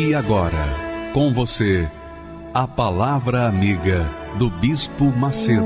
E 0.00 0.14
agora, 0.14 0.64
com 1.12 1.32
você, 1.32 1.84
a 2.54 2.68
Palavra 2.68 3.48
Amiga 3.48 4.08
do 4.38 4.48
Bispo 4.48 5.06
Macedo. 5.06 5.64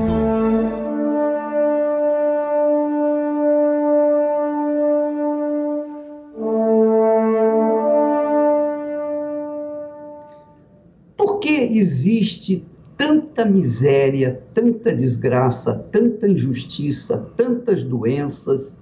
Por 11.15 11.39
que 11.39 11.77
existe 11.77 12.65
tanta 12.97 13.45
miséria, 13.45 14.41
tanta 14.51 14.95
desgraça, 14.95 15.75
tanta 15.91 16.27
injustiça, 16.27 17.23
tantas 17.37 17.83
doenças, 17.83 18.75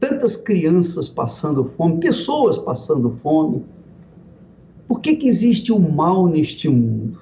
tantas 0.00 0.36
crianças 0.36 1.08
passando 1.08 1.70
fome, 1.76 2.00
pessoas 2.00 2.58
passando 2.58 3.12
fome? 3.22 3.75
Por 4.86 5.00
que, 5.00 5.16
que 5.16 5.26
existe 5.26 5.72
o 5.72 5.78
mal 5.78 6.28
neste 6.28 6.68
mundo? 6.68 7.18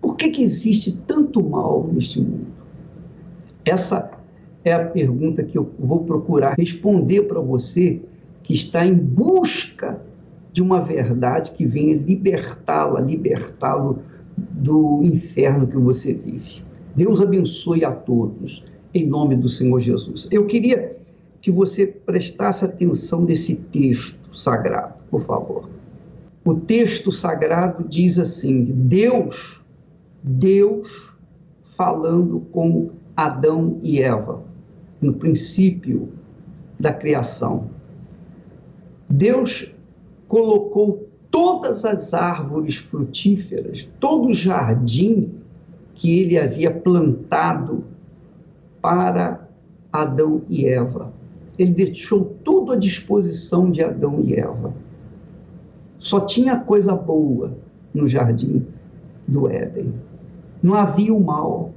Por 0.00 0.16
que, 0.16 0.28
que 0.28 0.42
existe 0.42 0.92
tanto 1.06 1.42
mal 1.42 1.88
neste 1.90 2.20
mundo? 2.20 2.46
Essa 3.64 4.10
é 4.62 4.72
a 4.72 4.84
pergunta 4.84 5.42
que 5.42 5.56
eu 5.56 5.70
vou 5.78 6.04
procurar 6.04 6.54
responder 6.58 7.22
para 7.22 7.40
você 7.40 8.02
que 8.42 8.52
está 8.52 8.84
em 8.86 8.94
busca 8.94 10.02
de 10.52 10.62
uma 10.62 10.80
verdade 10.80 11.52
que 11.52 11.64
venha 11.64 11.96
libertá-la, 11.96 13.00
libertá-lo 13.00 14.00
do 14.36 15.00
inferno 15.02 15.66
que 15.66 15.78
você 15.78 16.12
vive. 16.12 16.62
Deus 16.94 17.20
abençoe 17.20 17.84
a 17.84 17.90
todos, 17.90 18.64
em 18.92 19.06
nome 19.06 19.34
do 19.34 19.48
Senhor 19.48 19.80
Jesus. 19.80 20.28
Eu 20.30 20.44
queria 20.46 20.96
que 21.40 21.50
você 21.50 21.86
prestasse 21.86 22.64
atenção 22.64 23.22
nesse 23.22 23.56
texto 23.56 24.36
sagrado, 24.36 24.94
por 25.10 25.22
favor 25.22 25.68
o 26.44 26.54
texto 26.54 27.10
sagrado 27.10 27.84
diz 27.88 28.18
assim: 28.18 28.64
Deus, 28.64 29.62
Deus 30.22 31.14
falando 31.64 32.40
com 32.52 32.90
Adão 33.16 33.80
e 33.82 34.02
Eva, 34.02 34.42
no 35.00 35.14
princípio 35.14 36.10
da 36.78 36.92
criação. 36.92 37.70
Deus 39.08 39.72
colocou 40.28 41.08
todas 41.30 41.84
as 41.84 42.12
árvores 42.12 42.76
frutíferas, 42.76 43.88
todo 43.98 44.28
o 44.28 44.34
jardim 44.34 45.32
que 45.94 46.20
ele 46.20 46.38
havia 46.38 46.70
plantado 46.70 47.84
para 48.80 49.48
Adão 49.92 50.42
e 50.48 50.66
Eva. 50.66 51.12
Ele 51.58 51.72
deixou 51.72 52.36
tudo 52.42 52.72
à 52.72 52.76
disposição 52.76 53.70
de 53.70 53.82
Adão 53.82 54.20
e 54.24 54.34
Eva. 54.34 54.74
Só 55.98 56.20
tinha 56.20 56.60
coisa 56.60 56.94
boa 56.94 57.56
no 57.92 58.06
jardim 58.06 58.66
do 59.26 59.48
Éden. 59.48 59.94
Não 60.62 60.74
havia 60.74 61.14
o 61.14 61.22
mal. 61.22 61.72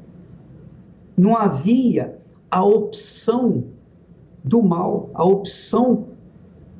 Não 1.16 1.35
havia 1.35 2.17
a 2.50 2.63
opção 2.63 3.66
do 4.44 4.61
mal, 4.61 5.09
a 5.13 5.25
opção 5.25 6.06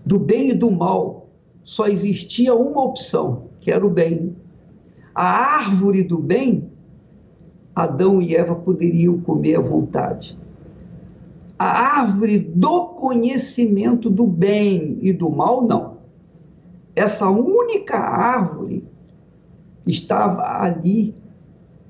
do 0.06 0.18
bem 0.18 0.50
e 0.50 0.53
do 0.53 0.72
mal. 0.72 1.30
Só 1.64 1.88
existia 1.88 2.56
uma 2.56 2.84
opção, 2.84 3.50
que 3.59 3.72
era 3.72 3.86
o 3.86 3.90
bem. 3.90 4.36
A 5.14 5.26
árvore 5.26 6.03
do 6.03 6.20
bem, 6.20 6.70
Adão 7.76 8.22
e 8.22 8.36
Eva 8.36 8.56
poderiam 8.56 9.20
comer 9.20 9.56
à 9.56 9.62
vontade. 9.62 10.38
A 11.59 12.02
árvore 12.02 12.38
do 12.38 12.86
conhecimento 12.90 14.09
do 14.09 14.26
bem 14.26 14.97
e 15.02 15.12
do 15.12 15.30
mal, 15.30 15.66
não 15.66 15.97
essa 16.97 17.30
única 17.30 17.96
árvore 17.96 18.84
estava 19.85 20.41
ali 20.63 21.13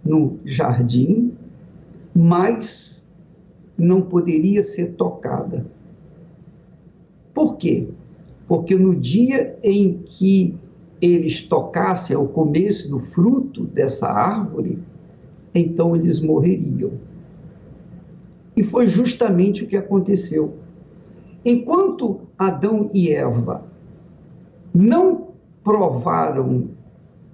no 0.03 0.37
jardim, 0.43 1.31
mas 2.13 3.07
não 3.77 4.01
poderia 4.01 4.61
ser 4.61 4.95
tocada. 4.95 5.65
Por 7.33 7.55
quê? 7.55 7.87
Porque 8.49 8.75
no 8.75 8.93
dia 8.93 9.57
em 9.63 9.99
que 9.99 10.57
eles 11.01 11.39
tocassem 11.39 12.13
ao 12.13 12.27
começo 12.27 12.89
do 12.89 12.99
fruto 12.99 13.63
dessa 13.63 14.09
árvore, 14.09 14.77
então 15.55 15.95
eles 15.95 16.19
morreriam. 16.19 16.91
E 18.57 18.61
foi 18.61 18.87
justamente 18.87 19.63
o 19.63 19.67
que 19.67 19.77
aconteceu. 19.77 20.55
Enquanto 21.45 22.19
Adão 22.37 22.89
e 22.93 23.09
Eva 23.09 23.76
não 24.77 25.29
provaram 25.63 26.69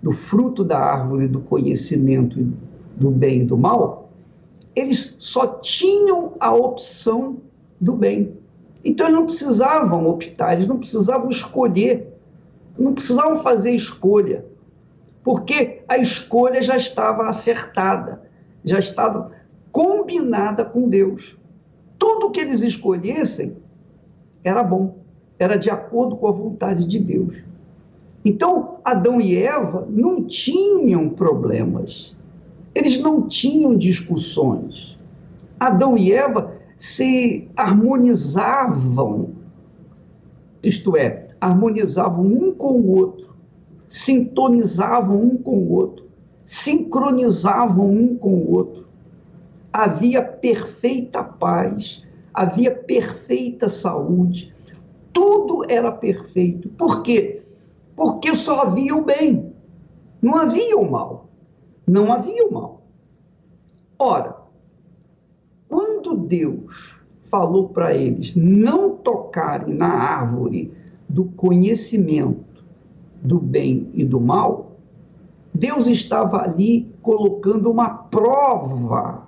do 0.01 0.13
fruto 0.13 0.63
da 0.63 0.79
árvore 0.79 1.27
do 1.27 1.41
conhecimento 1.41 2.39
do 2.95 3.11
bem 3.11 3.41
e 3.41 3.43
do 3.43 3.57
mal, 3.57 4.09
eles 4.73 5.15
só 5.19 5.59
tinham 5.59 6.33
a 6.39 6.53
opção 6.53 7.37
do 7.79 7.93
bem. 7.95 8.37
Então 8.83 9.07
eles 9.07 9.17
não 9.17 9.25
precisavam 9.25 10.07
optar, 10.07 10.53
eles 10.53 10.67
não 10.67 10.77
precisavam 10.77 11.29
escolher, 11.29 12.13
não 12.79 12.93
precisavam 12.93 13.35
fazer 13.35 13.71
escolha, 13.71 14.45
porque 15.21 15.81
a 15.87 15.97
escolha 15.97 16.61
já 16.61 16.77
estava 16.77 17.27
acertada, 17.27 18.21
já 18.63 18.79
estava 18.79 19.31
combinada 19.71 20.63
com 20.63 20.87
Deus. 20.87 21.37
Tudo 21.99 22.31
que 22.31 22.39
eles 22.39 22.61
escolhessem 22.61 23.57
era 24.43 24.63
bom 24.63 25.02
era 25.43 25.57
de 25.57 25.69
acordo 25.69 26.15
com 26.15 26.27
a 26.27 26.31
vontade 26.31 26.85
de 26.85 26.99
Deus. 26.99 27.35
Então, 28.25 28.77
Adão 28.85 29.19
e 29.19 29.37
Eva 29.37 29.85
não 29.89 30.23
tinham 30.23 31.09
problemas, 31.09 32.15
eles 32.73 32.97
não 32.99 33.27
tinham 33.27 33.75
discussões. 33.75 34.97
Adão 35.59 35.97
e 35.97 36.11
Eva 36.13 36.53
se 36.77 37.49
harmonizavam, 37.55 39.31
isto 40.63 40.95
é, 40.95 41.27
harmonizavam 41.39 42.25
um 42.25 42.53
com 42.53 42.79
o 42.79 42.97
outro, 42.97 43.35
sintonizavam 43.87 45.21
um 45.21 45.37
com 45.37 45.57
o 45.57 45.71
outro, 45.73 46.05
sincronizavam 46.45 47.89
um 47.89 48.15
com 48.15 48.33
o 48.33 48.51
outro. 48.51 48.87
Havia 49.71 50.21
perfeita 50.21 51.23
paz, 51.23 52.01
havia 52.33 52.71
perfeita 52.71 53.67
saúde, 53.67 54.52
tudo 55.13 55.63
era 55.69 55.91
perfeito. 55.91 56.67
Por 56.69 57.03
quê? 57.03 57.43
Porque 57.95 58.35
só 58.35 58.61
havia 58.61 58.95
o 58.95 59.05
bem, 59.05 59.53
não 60.21 60.35
havia 60.35 60.75
o 60.77 60.89
mal. 60.89 61.29
Não 61.87 62.11
havia 62.11 62.47
o 62.47 62.53
mal. 62.53 62.81
Ora, 63.99 64.37
quando 65.69 66.15
Deus 66.15 67.01
falou 67.21 67.69
para 67.69 67.93
eles 67.93 68.35
não 68.35 68.91
tocarem 68.91 69.75
na 69.75 69.87
árvore 69.87 70.71
do 71.09 71.25
conhecimento 71.25 72.63
do 73.21 73.39
bem 73.39 73.89
e 73.93 74.03
do 74.03 74.19
mal, 74.19 74.77
Deus 75.53 75.87
estava 75.87 76.41
ali 76.41 76.91
colocando 77.01 77.69
uma 77.69 77.89
prova 77.89 79.27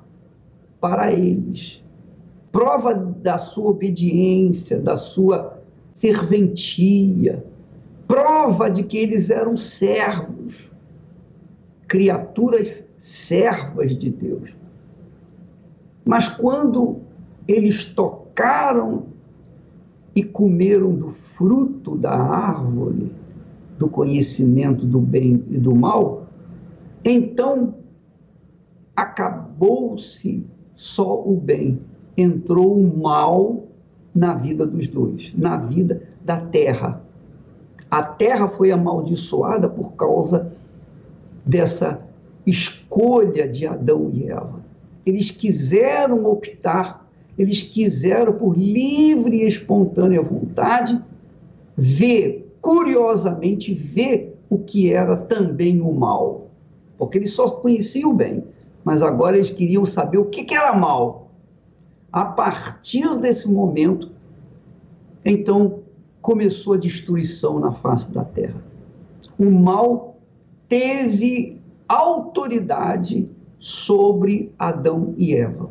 para 0.79 1.11
eles 1.11 1.83
prova 2.55 2.93
da 2.93 3.37
sua 3.37 3.71
obediência, 3.71 4.79
da 4.79 4.95
sua 4.95 5.54
serventia, 5.95 7.43
prova 8.05 8.69
de 8.69 8.83
que 8.83 8.97
eles 8.97 9.29
eram 9.29 9.55
servos, 9.55 10.69
criaturas 11.87 12.87
servas 12.99 13.97
de 13.97 14.11
Deus. 14.11 14.53
Mas 16.03 16.27
quando 16.27 16.99
eles 17.47 17.85
tocaram 17.85 19.07
e 20.13 20.21
comeram 20.21 20.93
do 20.93 21.13
fruto 21.13 21.97
da 21.97 22.13
árvore, 22.13 23.11
do 23.79 23.87
conhecimento 23.87 24.85
do 24.85 24.99
bem 24.99 25.43
e 25.49 25.57
do 25.57 25.73
mal, 25.73 26.27
então 27.03 27.75
acabou-se 28.95 30.45
só 30.75 31.21
o 31.25 31.37
bem, 31.37 31.79
entrou 32.17 32.77
o 32.77 32.97
mal 32.97 33.64
na 34.15 34.33
vida 34.33 34.65
dos 34.65 34.87
dois, 34.87 35.33
na 35.35 35.57
vida 35.57 36.01
da 36.23 36.39
terra. 36.39 37.01
A 37.91 38.01
terra 38.01 38.47
foi 38.47 38.71
amaldiçoada 38.71 39.67
por 39.67 39.93
causa 39.93 40.53
dessa 41.45 42.01
escolha 42.45 43.47
de 43.47 43.67
Adão 43.67 44.09
e 44.13 44.29
Eva. 44.29 44.63
Eles 45.05 45.29
quiseram 45.29 46.25
optar, 46.25 47.07
eles 47.37 47.61
quiseram, 47.61 48.33
por 48.33 48.57
livre 48.57 49.43
e 49.43 49.47
espontânea 49.47 50.21
vontade, 50.21 50.99
ver, 51.75 52.55
curiosamente, 52.61 53.73
ver 53.73 54.39
o 54.49 54.57
que 54.57 54.91
era 54.91 55.17
também 55.17 55.81
o 55.81 55.91
mal. 55.91 56.47
Porque 56.97 57.17
eles 57.17 57.31
só 57.31 57.49
conheciam 57.49 58.11
o 58.11 58.13
bem, 58.13 58.43
mas 58.83 59.03
agora 59.03 59.35
eles 59.35 59.49
queriam 59.49 59.85
saber 59.85 60.17
o 60.17 60.25
que, 60.25 60.43
que 60.43 60.55
era 60.55 60.73
mal. 60.73 61.24
A 62.15 62.23
partir 62.23 63.17
desse 63.19 63.45
momento, 63.45 64.09
então 65.25 65.81
começou 66.21 66.75
a 66.75 66.77
destruição 66.77 67.59
na 67.59 67.73
face 67.73 68.09
da 68.09 68.23
terra. 68.23 68.63
O 69.37 69.51
mal 69.51 70.17
teve 70.65 71.59
autoridade 71.89 73.27
sobre 73.59 74.49
Adão 74.57 75.13
e 75.17 75.35
Eva. 75.35 75.69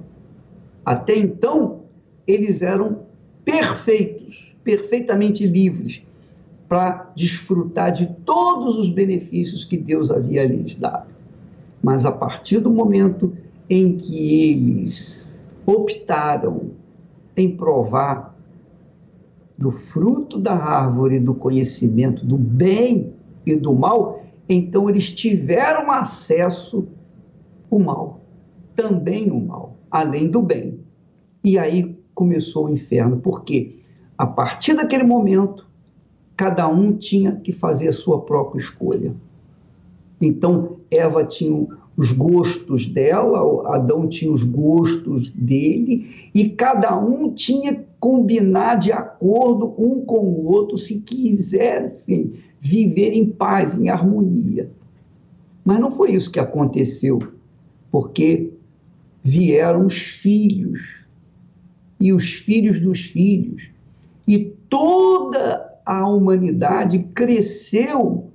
Até 0.84 1.16
então, 1.16 1.84
eles 2.26 2.60
eram 2.60 3.06
perfeitos, 3.42 4.54
perfeitamente 4.62 5.46
livres 5.46 6.02
para 6.68 7.10
desfrutar 7.16 7.90
de 7.90 8.04
todos 8.26 8.78
os 8.78 8.90
benefícios 8.90 9.64
que 9.64 9.78
Deus 9.78 10.10
havia 10.10 10.44
lhes 10.44 10.76
dado. 10.76 11.08
Mas 11.82 12.04
a 12.04 12.12
partir 12.12 12.58
do 12.58 12.70
momento 12.70 13.32
em 13.70 13.96
que 13.96 14.50
eles 14.50 15.23
optaram 15.66 16.70
em 17.36 17.56
provar 17.56 18.34
do 19.56 19.70
fruto 19.70 20.38
da 20.38 20.54
árvore 20.54 21.18
do 21.18 21.34
conhecimento 21.34 22.24
do 22.24 22.36
bem 22.36 23.12
e 23.46 23.54
do 23.54 23.72
mal, 23.72 24.22
então 24.48 24.88
eles 24.90 25.10
tiveram 25.10 25.90
acesso 25.90 26.86
ao 27.70 27.78
mal, 27.78 28.20
também 28.74 29.30
o 29.30 29.40
mal, 29.40 29.76
além 29.90 30.28
do 30.28 30.42
bem. 30.42 30.80
E 31.42 31.58
aí 31.58 31.98
começou 32.14 32.66
o 32.66 32.70
inferno, 32.70 33.18
porque 33.18 33.78
a 34.16 34.26
partir 34.26 34.74
daquele 34.74 35.04
momento, 35.04 35.66
cada 36.36 36.68
um 36.68 36.96
tinha 36.96 37.36
que 37.36 37.52
fazer 37.52 37.88
a 37.88 37.92
sua 37.92 38.22
própria 38.22 38.58
escolha. 38.58 39.14
Então, 40.20 40.78
Eva 40.90 41.24
tinha 41.24 41.66
os 41.96 42.12
gostos 42.12 42.86
dela, 42.86 43.74
Adão 43.74 44.08
tinha 44.08 44.32
os 44.32 44.42
gostos 44.42 45.30
dele, 45.30 46.30
e 46.34 46.48
cada 46.48 46.98
um 46.98 47.32
tinha 47.32 47.74
que 47.74 47.84
combinar 48.00 48.76
de 48.76 48.92
acordo 48.92 49.74
um 49.78 50.04
com 50.04 50.18
o 50.18 50.46
outro 50.46 50.76
se 50.76 50.98
quisessem 51.00 52.34
viver 52.60 53.12
em 53.12 53.26
paz, 53.26 53.78
em 53.78 53.88
harmonia. 53.88 54.70
Mas 55.64 55.78
não 55.78 55.90
foi 55.90 56.12
isso 56.12 56.30
que 56.30 56.40
aconteceu, 56.40 57.20
porque 57.90 58.52
vieram 59.22 59.86
os 59.86 59.96
filhos 59.96 60.82
e 62.00 62.12
os 62.12 62.32
filhos 62.32 62.80
dos 62.80 63.00
filhos, 63.00 63.70
e 64.26 64.52
toda 64.68 65.72
a 65.86 66.06
humanidade 66.08 66.98
cresceu 67.14 68.30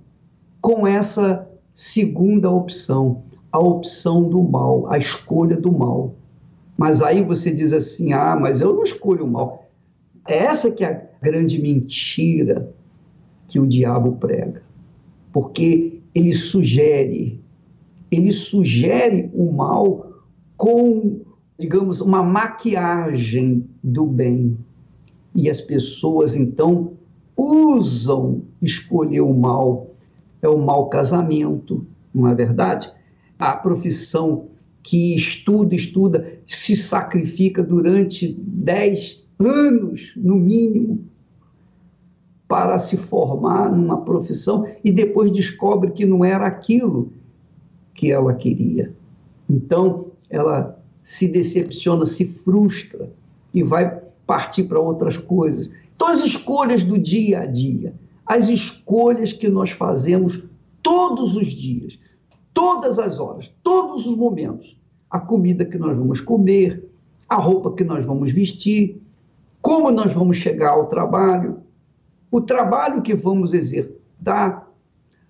com 0.62 0.88
essa 0.88 1.48
segunda 1.76 2.50
opção 2.50 3.24
a 3.52 3.60
opção 3.60 4.30
do 4.30 4.42
mal, 4.44 4.92
a 4.92 4.98
escolha 4.98 5.58
do 5.58 5.72
mal. 5.72 6.16
Mas 6.78 7.02
aí 7.02 7.24
você 7.24 7.52
diz 7.52 7.74
assim: 7.74 8.14
ah, 8.14 8.38
mas 8.40 8.62
eu 8.62 8.74
não 8.74 8.84
escolho 8.84 9.26
o 9.26 9.32
mal. 9.32 9.70
É 10.28 10.38
essa 10.38 10.72
que 10.72 10.84
é 10.84 10.88
a 10.88 11.26
grande 11.26 11.62
mentira 11.62 12.72
que 13.48 13.60
o 13.60 13.68
diabo 13.68 14.14
prega. 14.14 14.62
Porque 15.34 16.00
ele 16.14 16.34
sugere, 16.34 17.42
ele 18.12 18.32
sugere 18.32 19.30
o 19.34 19.52
mal 19.52 20.12
com, 20.56 21.22
digamos, 21.58 22.02
uma 22.02 22.24
maquiagem 22.24 23.68
do 23.84 24.06
bem. 24.06 24.58
E 25.36 25.50
as 25.50 25.62
pessoas 25.62 26.36
então 26.36 26.94
usam 27.36 28.44
escolher 28.62 29.22
o 29.22 29.34
mal. 29.34 29.88
É 30.42 30.48
o 30.48 30.58
mau 30.58 30.88
casamento, 30.88 31.86
não 32.14 32.28
é 32.28 32.34
verdade? 32.34 32.90
A 33.40 33.54
profissão 33.54 34.50
que 34.84 35.16
estuda, 35.16 35.74
estuda, 35.74 36.40
se 36.46 36.76
sacrifica 36.76 37.64
durante 37.64 38.36
dez 38.38 39.24
anos, 39.40 40.14
no 40.18 40.36
mínimo, 40.36 41.06
para 42.48 42.78
se 42.80 42.98
formar 42.98 43.72
numa 43.72 44.02
profissão 44.02 44.68
e 44.84 44.92
depois 44.92 45.32
descobre 45.32 45.92
que 45.92 46.06
não 46.06 46.26
era 46.26 46.46
aquilo 46.46 47.14
que 47.94 48.12
ela 48.12 48.34
queria. 48.34 48.94
Então, 49.50 50.08
ela 50.30 50.82
se 51.04 51.28
decepciona, 51.28 52.06
se 52.06 52.26
frustra 52.26 53.12
e 53.54 53.64
vai 53.64 54.02
partir 54.26 54.64
para 54.64 54.80
outras 54.80 55.18
coisas. 55.18 55.72
Então, 55.96 56.08
as 56.08 56.24
escolhas 56.24 56.84
do 56.84 56.98
dia 56.98 57.42
a 57.42 57.46
dia, 57.46 57.94
as 58.26 58.50
escolhas 58.50 59.32
que 59.32 59.48
nós 59.48 59.72
fazemos 59.72 60.44
todos 60.82 61.36
os 61.36 61.48
dias, 61.48 62.00
todas 62.60 63.00
as 63.00 63.22
horas, 63.22 63.50
todos 63.64 64.06
os 64.06 64.18
momentos, 64.18 64.78
a 65.10 65.18
comida 65.18 65.64
que 65.64 65.78
nós 65.78 65.98
vamos 65.98 66.20
comer, 66.20 66.86
a 67.30 67.38
roupa 67.38 67.74
que 67.74 67.86
nós 67.86 68.06
vamos 68.06 68.34
vestir, 68.34 69.02
como 69.62 69.90
nós 69.90 70.14
vamos 70.14 70.36
chegar 70.36 70.72
ao 70.72 70.88
trabalho, 70.88 71.62
o 72.30 72.42
trabalho 72.42 73.02
que 73.02 73.16
vamos 73.16 73.54
exercitar, 73.54 74.68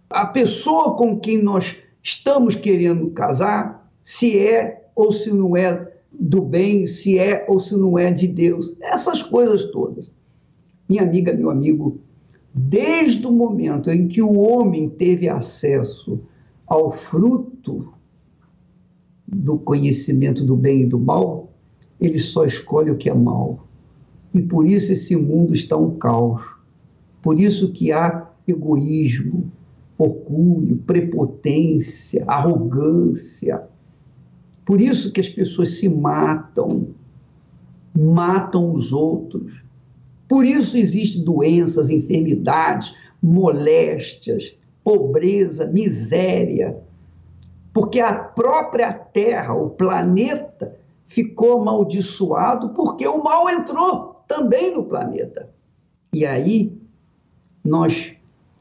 a 0.09 0.25
pessoa 0.25 0.95
com 0.95 1.19
quem 1.19 1.37
nós 1.37 1.77
estamos 2.01 2.55
querendo 2.55 3.11
casar, 3.11 3.87
se 4.01 4.39
é 4.39 4.89
ou 4.95 5.11
se 5.11 5.31
não 5.31 5.55
é 5.55 5.87
do 6.11 6.41
bem, 6.41 6.87
se 6.87 7.19
é 7.19 7.45
ou 7.47 7.59
se 7.59 7.77
não 7.77 7.95
é 7.95 8.11
de 8.11 8.27
Deus, 8.27 8.75
essas 8.81 9.21
coisas 9.21 9.65
todas. 9.65 10.09
Minha 10.89 11.03
amiga, 11.03 11.31
meu 11.31 11.51
amigo, 11.51 11.99
desde 12.51 13.27
o 13.27 13.31
momento 13.31 13.91
em 13.91 14.07
que 14.07 14.19
o 14.19 14.35
homem 14.35 14.89
teve 14.89 15.29
acesso 15.29 16.19
ao 16.69 16.93
fruto 16.93 17.91
do 19.27 19.57
conhecimento 19.57 20.45
do 20.45 20.55
bem 20.55 20.83
e 20.83 20.85
do 20.85 20.99
mal, 20.99 21.51
ele 21.99 22.19
só 22.19 22.45
escolhe 22.45 22.91
o 22.91 22.97
que 22.97 23.09
é 23.09 23.13
mal. 23.13 23.67
E 24.33 24.41
por 24.41 24.67
isso 24.67 24.91
esse 24.91 25.15
mundo 25.15 25.53
está 25.53 25.75
um 25.75 25.97
caos. 25.97 26.55
Por 27.21 27.39
isso 27.39 27.71
que 27.71 27.91
há 27.91 28.29
egoísmo, 28.47 29.51
orgulho, 29.97 30.77
prepotência, 30.77 32.23
arrogância. 32.27 33.63
Por 34.63 34.79
isso 34.79 35.11
que 35.11 35.19
as 35.19 35.27
pessoas 35.27 35.79
se 35.79 35.89
matam, 35.89 36.89
matam 37.97 38.73
os 38.73 38.93
outros. 38.93 39.63
Por 40.27 40.45
isso 40.45 40.77
existem 40.77 41.23
doenças, 41.23 41.89
enfermidades, 41.89 42.93
moléstias, 43.21 44.53
pobreza, 44.89 45.67
miséria, 45.67 46.81
porque 47.71 47.99
a 47.99 48.11
própria 48.11 48.91
Terra, 48.91 49.53
o 49.53 49.69
planeta, 49.69 50.75
ficou 51.07 51.61
amaldiçoado 51.61 52.69
porque 52.69 53.07
o 53.07 53.23
mal 53.23 53.47
entrou 53.47 54.23
também 54.27 54.73
no 54.73 54.83
planeta. 54.83 55.47
E 56.11 56.25
aí 56.25 56.75
nós 57.63 58.13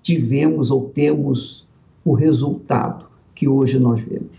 tivemos 0.03 0.71
ou 0.71 0.91
temos 0.91 1.67
o 2.05 2.13
resultado 2.13 3.07
que 3.35 3.49
hoje 3.49 3.79
nós 3.79 4.03
vemos. 4.03 4.37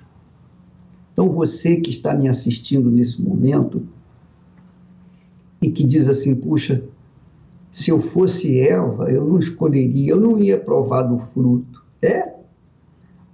Então 1.12 1.28
você 1.28 1.78
que 1.78 1.90
está 1.90 2.14
me 2.14 2.30
assistindo 2.30 2.92
nesse 2.92 3.20
momento 3.20 3.82
e 5.60 5.72
que 5.72 5.84
diz 5.84 6.08
assim, 6.08 6.36
puxa, 6.36 6.84
se 7.72 7.92
eu 7.92 8.00
fosse 8.00 8.60
Eva, 8.60 9.12
eu 9.12 9.26
não 9.26 9.40
escolheria, 9.40 10.12
eu 10.12 10.20
não 10.20 10.40
ia 10.40 10.58
provar 10.60 11.04
do 11.04 11.20
fruto. 11.34 11.84
É? 12.02 12.34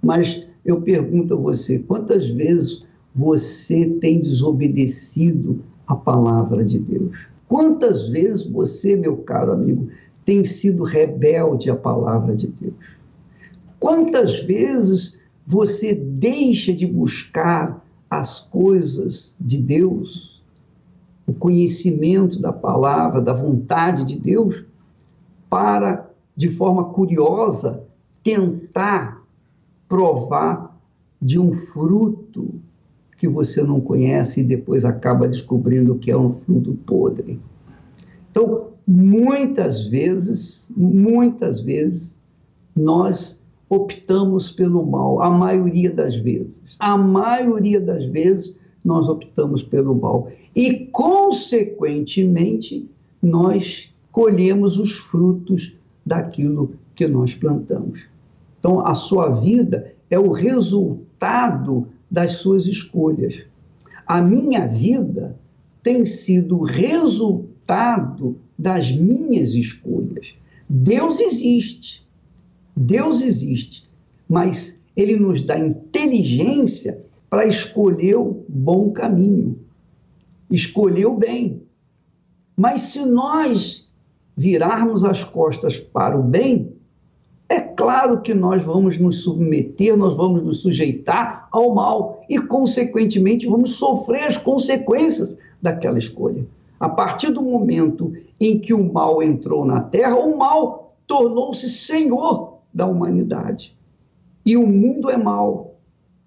Mas 0.02 0.44
eu 0.64 0.80
pergunto 0.80 1.34
a 1.34 1.36
você, 1.36 1.78
quantas 1.78 2.28
vezes 2.28 2.84
você 3.14 3.86
tem 4.00 4.20
desobedecido 4.20 5.62
a 5.86 5.94
palavra 5.94 6.64
de 6.64 6.78
Deus? 6.78 7.16
Quantas 7.48 8.08
vezes 8.08 8.46
você, 8.46 8.96
meu 8.96 9.18
caro 9.18 9.52
amigo, 9.52 9.88
tem 10.24 10.42
sido 10.42 10.82
rebelde 10.82 11.70
à 11.70 11.76
palavra 11.76 12.34
de 12.34 12.48
Deus? 12.48 12.74
Quantas 13.78 14.40
vezes 14.40 15.16
você 15.46 15.94
deixa 15.94 16.74
de 16.74 16.86
buscar 16.86 17.84
as 18.10 18.40
coisas 18.40 19.34
de 19.40 19.58
Deus 19.58 20.35
o 21.26 21.32
conhecimento 21.32 22.40
da 22.40 22.52
palavra, 22.52 23.20
da 23.20 23.32
vontade 23.32 24.04
de 24.04 24.16
Deus, 24.16 24.64
para, 25.50 26.08
de 26.36 26.48
forma 26.48 26.84
curiosa, 26.84 27.82
tentar 28.22 29.22
provar 29.88 30.76
de 31.20 31.38
um 31.38 31.54
fruto 31.54 32.54
que 33.16 33.26
você 33.26 33.62
não 33.62 33.80
conhece 33.80 34.40
e 34.40 34.44
depois 34.44 34.84
acaba 34.84 35.26
descobrindo 35.26 35.96
que 35.96 36.10
é 36.10 36.16
um 36.16 36.30
fruto 36.30 36.74
podre. 36.86 37.40
Então, 38.30 38.68
muitas 38.86 39.86
vezes, 39.86 40.68
muitas 40.76 41.60
vezes, 41.60 42.18
nós 42.74 43.42
optamos 43.68 44.52
pelo 44.52 44.84
mal, 44.84 45.22
a 45.22 45.30
maioria 45.30 45.90
das 45.90 46.14
vezes. 46.16 46.76
A 46.78 46.96
maioria 46.96 47.80
das 47.80 48.04
vezes 48.04 48.54
nós 48.86 49.08
optamos 49.08 49.62
pelo 49.62 49.94
mal. 49.94 50.30
E, 50.54 50.86
consequentemente, 50.92 52.88
nós 53.20 53.92
colhemos 54.12 54.78
os 54.78 54.92
frutos 54.92 55.74
daquilo 56.04 56.74
que 56.94 57.08
nós 57.08 57.34
plantamos. 57.34 58.00
Então, 58.60 58.86
a 58.86 58.94
sua 58.94 59.28
vida 59.30 59.92
é 60.08 60.18
o 60.18 60.30
resultado 60.30 61.88
das 62.10 62.36
suas 62.36 62.66
escolhas. 62.66 63.34
A 64.06 64.22
minha 64.22 64.66
vida 64.66 65.36
tem 65.82 66.06
sido 66.06 66.62
resultado 66.62 68.38
das 68.56 68.92
minhas 68.92 69.54
escolhas. 69.54 70.32
Deus 70.68 71.18
existe. 71.20 72.06
Deus 72.76 73.22
existe, 73.22 73.84
mas 74.28 74.78
ele 74.94 75.16
nos 75.16 75.42
dá 75.42 75.58
inteligência 75.58 77.04
para 77.28 77.46
escolher 77.46 78.16
o 78.16 78.44
bom 78.48 78.92
caminho, 78.92 79.58
escolher 80.50 81.06
o 81.06 81.16
bem. 81.16 81.62
Mas 82.56 82.82
se 82.82 83.04
nós 83.04 83.86
virarmos 84.36 85.04
as 85.04 85.24
costas 85.24 85.78
para 85.78 86.18
o 86.18 86.22
bem, 86.22 86.72
é 87.48 87.60
claro 87.60 88.20
que 88.20 88.34
nós 88.34 88.64
vamos 88.64 88.98
nos 88.98 89.20
submeter, 89.22 89.96
nós 89.96 90.16
vamos 90.16 90.42
nos 90.42 90.62
sujeitar 90.62 91.48
ao 91.52 91.74
mal 91.74 92.24
e, 92.28 92.38
consequentemente, 92.40 93.46
vamos 93.46 93.76
sofrer 93.76 94.24
as 94.24 94.36
consequências 94.36 95.38
daquela 95.62 95.98
escolha. 95.98 96.44
A 96.78 96.88
partir 96.88 97.30
do 97.30 97.42
momento 97.42 98.12
em 98.38 98.58
que 98.58 98.74
o 98.74 98.92
mal 98.92 99.22
entrou 99.22 99.64
na 99.64 99.80
terra, 99.80 100.16
o 100.16 100.36
mal 100.36 100.96
tornou-se 101.06 101.68
senhor 101.68 102.58
da 102.74 102.86
humanidade. 102.86 103.74
E 104.44 104.56
o 104.56 104.66
mundo 104.66 105.08
é 105.08 105.16
mau. 105.16 105.76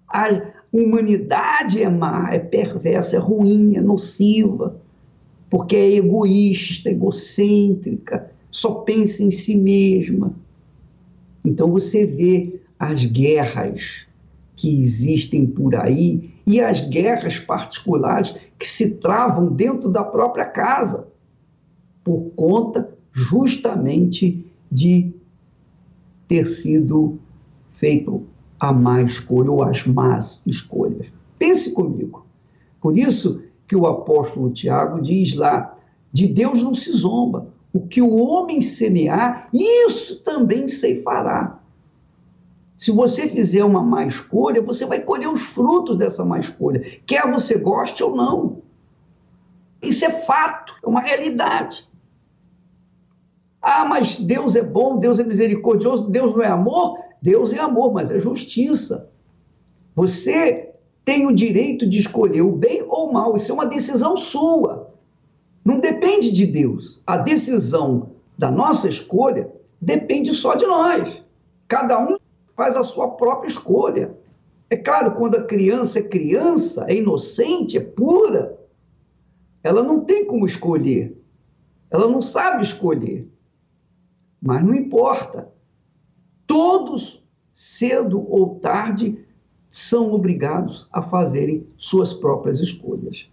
A 0.08 0.28
humanidade 0.72 1.82
é 1.82 1.88
má, 1.88 2.32
é 2.32 2.38
perversa, 2.38 3.16
é 3.16 3.18
ruim, 3.18 3.76
é 3.76 3.80
nociva, 3.80 4.76
porque 5.48 5.74
é 5.74 5.94
egoísta, 5.94 6.90
egocêntrica, 6.90 8.30
só 8.50 8.74
pensa 8.74 9.22
em 9.22 9.30
si 9.30 9.56
mesma. 9.56 10.34
Então 11.44 11.70
você 11.70 12.04
vê 12.04 12.60
as 12.78 13.04
guerras 13.04 14.06
que 14.54 14.80
existem 14.80 15.46
por 15.46 15.74
aí 15.74 16.30
e 16.46 16.60
as 16.60 16.80
guerras 16.80 17.38
particulares 17.38 18.34
que 18.58 18.66
se 18.66 18.90
travam 18.92 19.52
dentro 19.52 19.88
da 19.88 20.04
própria 20.04 20.44
casa, 20.44 21.08
por 22.04 22.30
conta 22.36 22.92
justamente 23.12 24.44
de 24.70 25.12
ter 26.28 26.46
sido 26.46 27.18
feito 27.72 28.26
a 28.60 28.72
má 28.72 29.02
escolha 29.02 29.50
ou 29.50 29.64
as 29.64 29.86
más 29.86 30.42
escolhas. 30.46 31.08
Pense 31.38 31.72
comigo. 31.72 32.26
Por 32.80 32.96
isso 32.96 33.42
que 33.66 33.74
o 33.74 33.86
apóstolo 33.86 34.50
Tiago 34.50 35.00
diz 35.00 35.34
lá: 35.34 35.74
de 36.12 36.26
Deus 36.26 36.62
não 36.62 36.74
se 36.74 36.92
zomba. 36.92 37.48
O 37.72 37.86
que 37.86 38.02
o 38.02 38.16
homem 38.16 38.60
semear, 38.60 39.48
isso 39.52 40.20
também 40.20 40.68
ceifará. 40.68 41.60
Se 42.76 42.90
você 42.90 43.28
fizer 43.28 43.62
uma 43.62 43.82
má 43.82 44.06
escolha, 44.06 44.60
você 44.62 44.84
vai 44.84 45.00
colher 45.00 45.28
os 45.28 45.42
frutos 45.42 45.96
dessa 45.96 46.24
má 46.24 46.38
escolha, 46.38 46.80
quer 47.06 47.30
você 47.30 47.56
goste 47.56 48.02
ou 48.02 48.16
não. 48.16 48.62
Isso 49.80 50.04
é 50.04 50.10
fato, 50.10 50.74
é 50.82 50.88
uma 50.88 51.00
realidade. 51.00 51.88
Ah, 53.62 53.84
mas 53.84 54.18
Deus 54.18 54.56
é 54.56 54.62
bom, 54.62 54.98
Deus 54.98 55.20
é 55.20 55.24
misericordioso, 55.24 56.08
Deus 56.08 56.34
não 56.34 56.42
é 56.42 56.48
amor? 56.48 56.98
Deus 57.22 57.52
é 57.52 57.58
amor, 57.58 57.92
mas 57.92 58.10
é 58.10 58.18
justiça. 58.18 59.10
Você 59.94 60.70
tem 61.04 61.26
o 61.26 61.34
direito 61.34 61.88
de 61.88 61.98
escolher 61.98 62.42
o 62.42 62.52
bem 62.52 62.82
ou 62.82 63.08
o 63.08 63.12
mal, 63.12 63.36
isso 63.36 63.50
é 63.50 63.54
uma 63.54 63.66
decisão 63.66 64.16
sua. 64.16 64.94
Não 65.64 65.78
depende 65.78 66.30
de 66.30 66.46
Deus. 66.46 67.02
A 67.06 67.16
decisão 67.16 68.12
da 68.38 68.50
nossa 68.50 68.88
escolha 68.88 69.52
depende 69.80 70.34
só 70.34 70.54
de 70.54 70.66
nós. 70.66 71.22
Cada 71.68 71.98
um 71.98 72.16
faz 72.56 72.76
a 72.76 72.82
sua 72.82 73.08
própria 73.08 73.48
escolha. 73.48 74.16
É 74.68 74.76
claro, 74.76 75.12
quando 75.12 75.36
a 75.36 75.44
criança 75.44 75.98
é 75.98 76.02
criança, 76.02 76.86
é 76.88 76.94
inocente, 76.94 77.76
é 77.76 77.80
pura, 77.80 78.58
ela 79.62 79.82
não 79.82 80.00
tem 80.00 80.24
como 80.24 80.46
escolher. 80.46 81.16
Ela 81.90 82.08
não 82.08 82.22
sabe 82.22 82.62
escolher. 82.62 83.28
Mas 84.40 84.64
não 84.64 84.74
importa. 84.74 85.52
Todos, 86.50 87.24
cedo 87.54 88.26
ou 88.28 88.56
tarde, 88.56 89.24
são 89.70 90.12
obrigados 90.12 90.88
a 90.92 91.00
fazerem 91.00 91.64
suas 91.76 92.12
próprias 92.12 92.58
escolhas. 92.58 93.24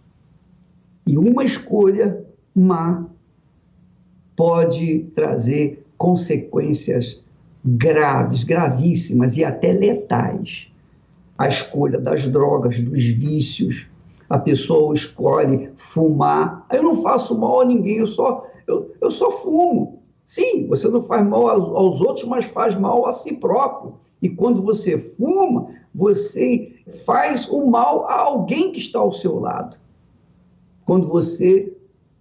E 1.07 1.17
uma 1.17 1.43
escolha 1.43 2.23
má 2.53 3.07
pode 4.35 4.99
trazer 5.15 5.83
consequências 5.97 7.19
graves, 7.65 8.43
gravíssimas 8.43 9.35
e 9.35 9.43
até 9.43 9.73
letais. 9.73 10.67
A 11.39 11.47
escolha 11.47 11.99
das 11.99 12.27
drogas, 12.27 12.79
dos 12.79 13.03
vícios, 13.03 13.87
a 14.29 14.37
pessoa 14.37 14.93
escolhe 14.93 15.71
fumar. 15.75 16.67
Eu 16.71 16.83
não 16.83 17.01
faço 17.01 17.35
mal 17.35 17.61
a 17.61 17.65
ninguém, 17.65 17.97
eu 17.97 18.05
só, 18.05 18.45
eu, 18.67 18.93
eu 19.01 19.09
só 19.09 19.31
fumo. 19.31 20.03
Sim, 20.27 20.67
você 20.67 20.89
não 20.89 21.01
faz 21.01 21.25
mal 21.25 21.47
aos, 21.47 22.01
outros, 22.01 22.25
mas 22.25 22.43
faz 22.43 22.75
mal 22.75 23.07
a 23.07 23.13
si 23.13 23.33
próprio. 23.33 23.95
E 24.21 24.27
quando 24.27 24.61
você 24.61 24.99
fuma, 24.99 25.69
você 25.95 26.73
faz 27.05 27.47
o 27.47 27.65
mal 27.65 28.05
a 28.09 28.21
alguém 28.23 28.73
que 28.73 28.79
está 28.79 28.99
ao 28.99 29.11
seu 29.11 29.39
lado 29.39 29.77
quando 30.83 31.07
você 31.07 31.73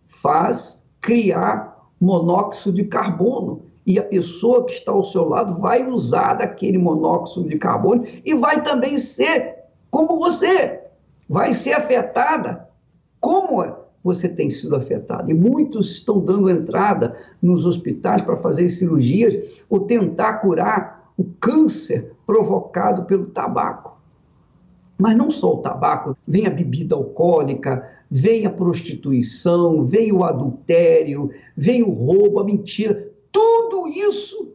faz 0.07 0.83
criar 1.01 1.89
monóxido 2.01 2.77
de 2.77 2.85
carbono. 2.85 3.63
E 3.85 3.99
a 3.99 4.05
pessoa 4.05 4.65
que 4.65 4.73
está 4.73 4.93
ao 4.93 5.05
seu 5.05 5.29
lado 5.29 5.61
vai 5.61 5.85
usar 5.89 6.35
daquele 6.35 6.79
monóxido 6.79 7.49
de 7.49 7.59
carbono 7.59 8.05
e 8.25 8.35
vai 8.35 8.63
também 8.63 8.99
ser 8.99 9.65
como 9.91 10.19
você, 10.19 10.81
vai 11.29 11.53
ser 11.53 11.73
afetada 11.73 12.69
como 13.21 13.63
você 14.07 14.29
tem 14.29 14.49
sido 14.49 14.77
afetado. 14.77 15.29
E 15.29 15.35
muitos 15.35 15.91
estão 15.91 16.21
dando 16.21 16.49
entrada 16.49 17.17
nos 17.43 17.67
hospitais 17.67 18.23
para 18.23 18.37
fazer 18.37 18.69
cirurgias 18.69 19.37
ou 19.69 19.81
tentar 19.81 20.35
curar 20.35 21.13
o 21.19 21.25
câncer 21.41 22.13
provocado 22.25 23.03
pelo 23.03 23.27
tabaco. 23.27 23.99
Mas 24.97 25.17
não 25.17 25.29
só 25.29 25.55
o 25.55 25.59
tabaco, 25.59 26.17
vem 26.27 26.47
a 26.47 26.51
bebida 26.51 26.95
alcoólica, 26.95 27.91
vem 28.09 28.47
a 28.47 28.51
prostituição, 28.51 29.85
vem 29.85 30.13
o 30.13 30.23
adultério, 30.23 31.31
vem 31.57 31.83
o 31.83 31.91
roubo, 31.91 32.39
a 32.39 32.45
mentira. 32.45 33.11
Tudo 33.33 33.89
isso, 33.89 34.53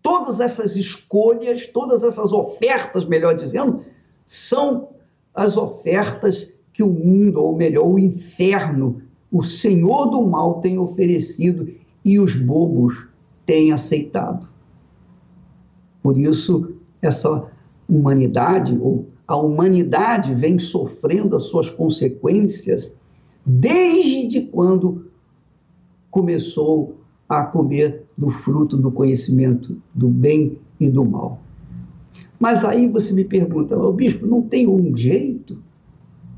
todas 0.00 0.38
essas 0.38 0.76
escolhas, 0.76 1.66
todas 1.66 2.04
essas 2.04 2.32
ofertas, 2.32 3.04
melhor 3.04 3.34
dizendo, 3.34 3.84
são 4.24 4.90
as 5.34 5.56
ofertas 5.56 6.52
que 6.80 6.82
o 6.82 6.88
mundo, 6.88 7.42
ou 7.42 7.54
melhor, 7.54 7.86
o 7.86 7.98
inferno, 7.98 9.02
o 9.30 9.42
Senhor 9.42 10.06
do 10.06 10.26
mal 10.26 10.62
tem 10.62 10.78
oferecido 10.78 11.68
e 12.02 12.18
os 12.18 12.34
bobos 12.34 13.06
têm 13.44 13.70
aceitado. 13.70 14.48
Por 16.02 16.16
isso, 16.16 16.72
essa 17.02 17.50
humanidade, 17.86 18.78
ou 18.80 19.06
a 19.28 19.36
humanidade 19.36 20.34
vem 20.34 20.58
sofrendo 20.58 21.36
as 21.36 21.42
suas 21.42 21.68
consequências 21.68 22.94
desde 23.44 24.40
quando 24.40 25.04
começou 26.10 26.96
a 27.28 27.44
comer 27.44 28.06
do 28.16 28.30
fruto 28.30 28.78
do 28.78 28.90
conhecimento 28.90 29.76
do 29.94 30.08
bem 30.08 30.58
e 30.80 30.88
do 30.88 31.04
mal. 31.04 31.42
Mas 32.38 32.64
aí 32.64 32.88
você 32.88 33.12
me 33.12 33.24
pergunta, 33.24 33.78
oh, 33.78 33.92
bispo, 33.92 34.26
não 34.26 34.40
tem 34.40 34.66
um 34.66 34.96
jeito 34.96 35.58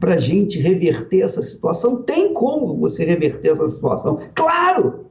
para 0.02 0.16
a 0.16 0.18
gente 0.18 0.58
reverter 0.58 1.20
essa 1.20 1.40
situação? 1.40 2.02
Tem 2.02 2.34
como 2.34 2.76
você 2.76 3.04
reverter 3.04 3.50
essa 3.52 3.68
situação? 3.68 4.18
Claro, 4.34 5.06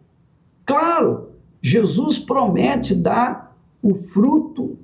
claro. 0.66 1.30
Jesus 1.62 2.20
promete 2.20 2.94
dar 2.94 3.56
o 3.82 3.96
fruto 3.96 4.78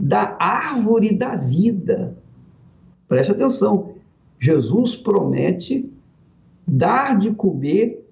da 0.00 0.34
árvore 0.40 1.14
da 1.14 1.36
vida. 1.36 2.16
Preste 3.06 3.32
atenção. 3.32 3.96
Jesus 4.40 4.96
promete 4.96 5.92
dar 6.66 7.18
de 7.18 7.30
comer 7.34 8.02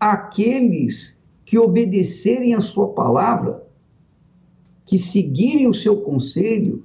àqueles 0.00 1.18
que 1.44 1.58
obedecerem 1.58 2.54
a 2.54 2.62
sua 2.62 2.94
palavra, 2.94 3.62
que 4.86 4.96
seguirem 4.96 5.68
o 5.68 5.74
seu 5.74 5.98
conselho, 6.00 6.82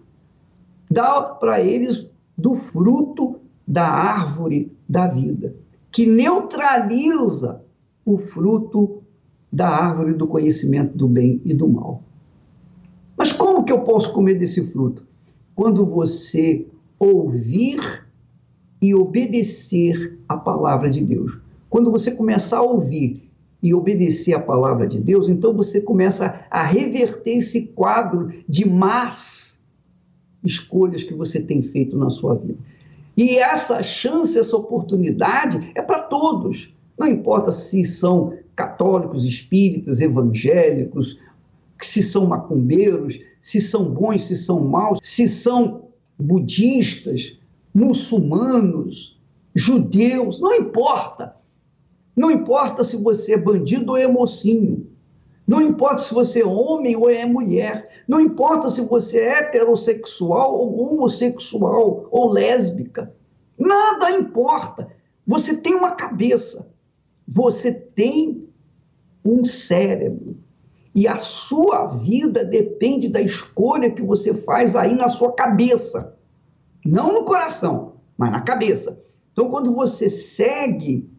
dá 0.89 1.21
para 1.21 1.61
eles 1.61 2.05
do 2.37 2.55
fruto 2.55 3.39
da 3.71 3.87
árvore 3.87 4.69
da 4.87 5.07
vida, 5.07 5.55
que 5.89 6.05
neutraliza 6.05 7.63
o 8.05 8.17
fruto 8.17 9.01
da 9.49 9.69
árvore 9.69 10.13
do 10.13 10.27
conhecimento 10.27 10.97
do 10.97 11.07
bem 11.07 11.41
e 11.45 11.53
do 11.53 11.69
mal. 11.69 12.03
Mas 13.15 13.31
como 13.31 13.63
que 13.63 13.71
eu 13.71 13.79
posso 13.79 14.11
comer 14.11 14.35
desse 14.35 14.61
fruto? 14.67 15.05
Quando 15.55 15.85
você 15.85 16.67
ouvir 16.99 17.79
e 18.81 18.93
obedecer 18.93 20.19
a 20.27 20.35
palavra 20.35 20.89
de 20.89 21.01
Deus. 21.01 21.39
Quando 21.69 21.91
você 21.91 22.11
começar 22.11 22.57
a 22.57 22.63
ouvir 22.63 23.29
e 23.63 23.73
obedecer 23.73 24.33
a 24.33 24.39
palavra 24.39 24.85
de 24.85 24.99
Deus, 24.99 25.29
então 25.29 25.53
você 25.53 25.79
começa 25.79 26.45
a 26.49 26.63
reverter 26.63 27.37
esse 27.37 27.67
quadro 27.67 28.33
de 28.49 28.67
más 28.67 29.61
escolhas 30.43 31.03
que 31.03 31.13
você 31.13 31.39
tem 31.39 31.61
feito 31.61 31.95
na 31.95 32.09
sua 32.09 32.35
vida. 32.35 32.57
E 33.21 33.37
essa 33.37 33.83
chance, 33.83 34.39
essa 34.39 34.57
oportunidade 34.57 35.71
é 35.75 35.81
para 35.83 36.01
todos. 36.01 36.73
Não 36.97 37.05
importa 37.05 37.51
se 37.51 37.83
são 37.83 38.35
católicos, 38.55 39.25
espíritas, 39.25 40.01
evangélicos, 40.01 41.19
se 41.79 42.01
são 42.01 42.25
macumbeiros, 42.25 43.19
se 43.39 43.61
são 43.61 43.93
bons, 43.93 44.25
se 44.25 44.35
são 44.35 44.61
maus, 44.61 44.97
se 45.03 45.27
são 45.27 45.89
budistas, 46.17 47.37
muçulmanos, 47.71 49.21
judeus, 49.53 50.41
não 50.41 50.55
importa. 50.55 51.35
Não 52.15 52.31
importa 52.31 52.83
se 52.83 52.97
você 52.97 53.33
é 53.33 53.37
bandido 53.37 53.91
ou 53.91 53.97
é 53.99 54.07
mocinho. 54.07 54.87
Não 55.51 55.59
importa 55.59 55.97
se 55.97 56.13
você 56.13 56.43
é 56.43 56.45
homem 56.45 56.95
ou 56.95 57.09
é 57.09 57.25
mulher. 57.25 57.89
Não 58.07 58.21
importa 58.21 58.69
se 58.69 58.79
você 58.79 59.17
é 59.17 59.39
heterossexual 59.39 60.57
ou 60.57 60.79
homossexual 60.79 62.07
ou 62.09 62.31
lésbica. 62.31 63.13
Nada 63.59 64.11
importa. 64.11 64.87
Você 65.27 65.57
tem 65.57 65.75
uma 65.75 65.91
cabeça. 65.91 66.69
Você 67.27 67.69
tem 67.69 68.47
um 69.25 69.43
cérebro. 69.43 70.37
E 70.95 71.05
a 71.05 71.17
sua 71.17 71.87
vida 71.87 72.45
depende 72.45 73.09
da 73.09 73.19
escolha 73.19 73.91
que 73.91 74.01
você 74.01 74.33
faz 74.33 74.73
aí 74.73 74.95
na 74.95 75.09
sua 75.09 75.33
cabeça. 75.33 76.17
Não 76.85 77.11
no 77.11 77.25
coração, 77.25 77.95
mas 78.17 78.31
na 78.31 78.39
cabeça. 78.39 78.97
Então, 79.33 79.49
quando 79.49 79.75
você 79.75 80.07
segue 80.07 81.09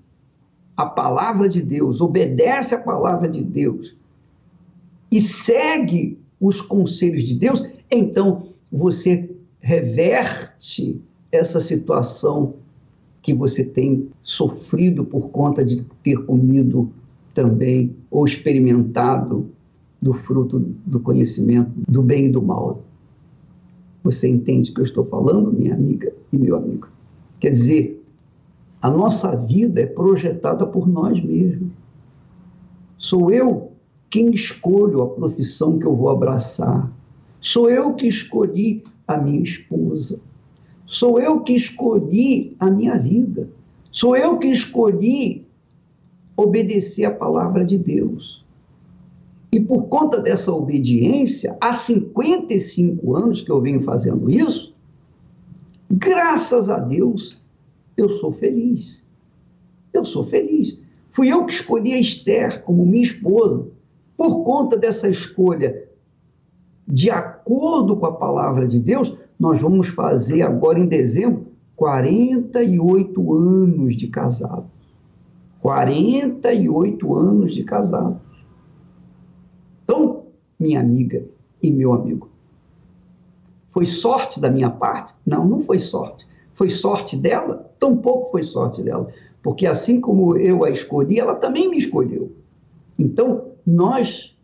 a 0.75 0.87
palavra 0.87 1.51
de 1.51 1.61
Deus, 1.61 2.01
obedece 2.01 2.75
a 2.75 2.81
palavra 2.81 3.29
de 3.29 3.45
Deus 3.45 4.01
e 5.13 5.21
segue 5.21 6.19
os 6.41 6.63
conselhos 6.63 7.23
de 7.25 7.35
Deus, 7.35 7.63
então 7.91 8.49
você 8.73 9.31
reverte 9.61 10.99
essa 11.31 11.61
situação 11.61 12.55
que 13.21 13.35
você 13.35 13.63
tem 13.63 14.09
sofrido 14.23 15.05
por 15.05 15.29
conta 15.29 15.63
de 15.63 15.85
ter 16.03 16.17
comido 16.25 16.91
também 17.35 17.95
ou 18.11 18.25
experimentado 18.25 19.47
do 20.01 20.15
fruto 20.15 20.59
do 20.59 20.99
conhecimento 20.99 21.71
do 21.87 22.03
bem 22.03 22.27
e 22.27 22.31
do 22.31 22.43
mal. 22.43 22.83
Você 24.03 24.29
entende 24.29 24.71
o 24.71 24.75
que 24.75 24.81
eu 24.81 24.85
estou 24.85 25.05
falando, 25.05 25.53
minha 25.53 25.75
amiga 25.75 26.13
e 26.33 26.39
meu 26.39 26.57
amigo? 26.57 26.89
Quer 27.39 27.51
dizer, 27.51 28.03
a 28.81 28.91
nossa 28.91 29.37
vida 29.37 29.83
é 29.83 29.87
projetada 29.87 30.67
por 30.67 30.89
nós 30.89 31.23
mesmos. 31.23 31.71
Sou 32.99 33.31
eu 33.31 33.72
quem 34.13 34.31
escolho 34.31 35.01
a 35.01 35.09
profissão 35.09 35.79
que 35.79 35.87
eu 35.87 35.97
vou 35.97 36.11
abraçar. 36.11 36.93
Sou 37.41 37.71
eu 37.71 37.95
que 37.95 38.07
escolhi 38.07 38.85
a 39.09 39.17
minha 39.17 39.43
esposa. 39.43 40.21
Sou 40.85 41.19
eu 41.19 41.41
que 41.41 41.55
escolhi 41.55 42.55
a 42.61 42.71
minha 42.71 42.99
vida. 42.99 43.49
Sou 43.91 44.15
eu 44.15 44.37
que 44.37 44.49
escolhi 44.49 45.47
obedecer 46.37 47.07
a 47.07 47.11
palavra 47.11 47.65
de 47.65 47.79
Deus. 47.79 48.45
E 49.51 49.59
por 49.59 49.87
conta 49.87 50.21
dessa 50.21 50.53
obediência, 50.53 51.57
há 51.59 51.73
55 51.73 53.17
anos 53.17 53.41
que 53.41 53.51
eu 53.51 53.63
venho 53.63 53.81
fazendo 53.81 54.31
isso, 54.31 54.75
graças 55.91 56.69
a 56.69 56.79
Deus, 56.79 57.41
eu 57.97 58.11
sou 58.11 58.31
feliz. 58.31 59.03
Eu 59.91 60.05
sou 60.05 60.23
feliz. 60.23 60.79
Fui 61.11 61.33
eu 61.33 61.47
que 61.47 61.55
escolhi 61.55 61.95
a 61.95 62.01
Esther 62.01 62.63
como 62.63 62.85
minha 62.85 63.03
esposa. 63.03 63.72
Por 64.23 64.45
conta 64.45 64.77
dessa 64.77 65.09
escolha, 65.09 65.83
de 66.87 67.11
acordo 67.11 67.97
com 67.97 68.07
a 68.07 68.13
palavra 68.13 68.69
de 68.69 68.79
Deus, 68.79 69.19
nós 69.37 69.61
vamos 69.61 69.89
fazer 69.89 70.43
agora 70.43 70.79
em 70.79 70.87
dezembro 70.87 71.49
48 71.75 73.35
anos 73.35 73.97
de 73.97 74.07
casado. 74.07 74.71
48 75.59 77.17
anos 77.17 77.53
de 77.53 77.65
casado. 77.65 78.21
Então, 79.83 80.27
minha 80.57 80.79
amiga 80.79 81.25
e 81.61 81.69
meu 81.73 81.93
amigo, 81.93 82.31
foi 83.71 83.87
sorte 83.87 84.39
da 84.39 84.49
minha 84.49 84.71
parte? 84.71 85.13
Não, 85.27 85.45
não 85.45 85.61
foi 85.61 85.81
sorte. 85.81 86.29
Foi 86.53 86.71
sorte 86.71 87.17
dela? 87.17 87.69
Tampouco 87.81 88.31
foi 88.31 88.45
sorte 88.45 88.85
dela. 88.85 89.09
Porque 89.43 89.67
assim 89.67 90.01
como 90.01 90.37
eu 90.37 90.63
a 90.63 90.71
escolhi, 90.71 91.19
ela 91.19 91.35
também 91.35 91.69
me 91.69 91.77
escolheu. 91.77 92.31
Então, 92.97 93.51
nós 93.67 94.37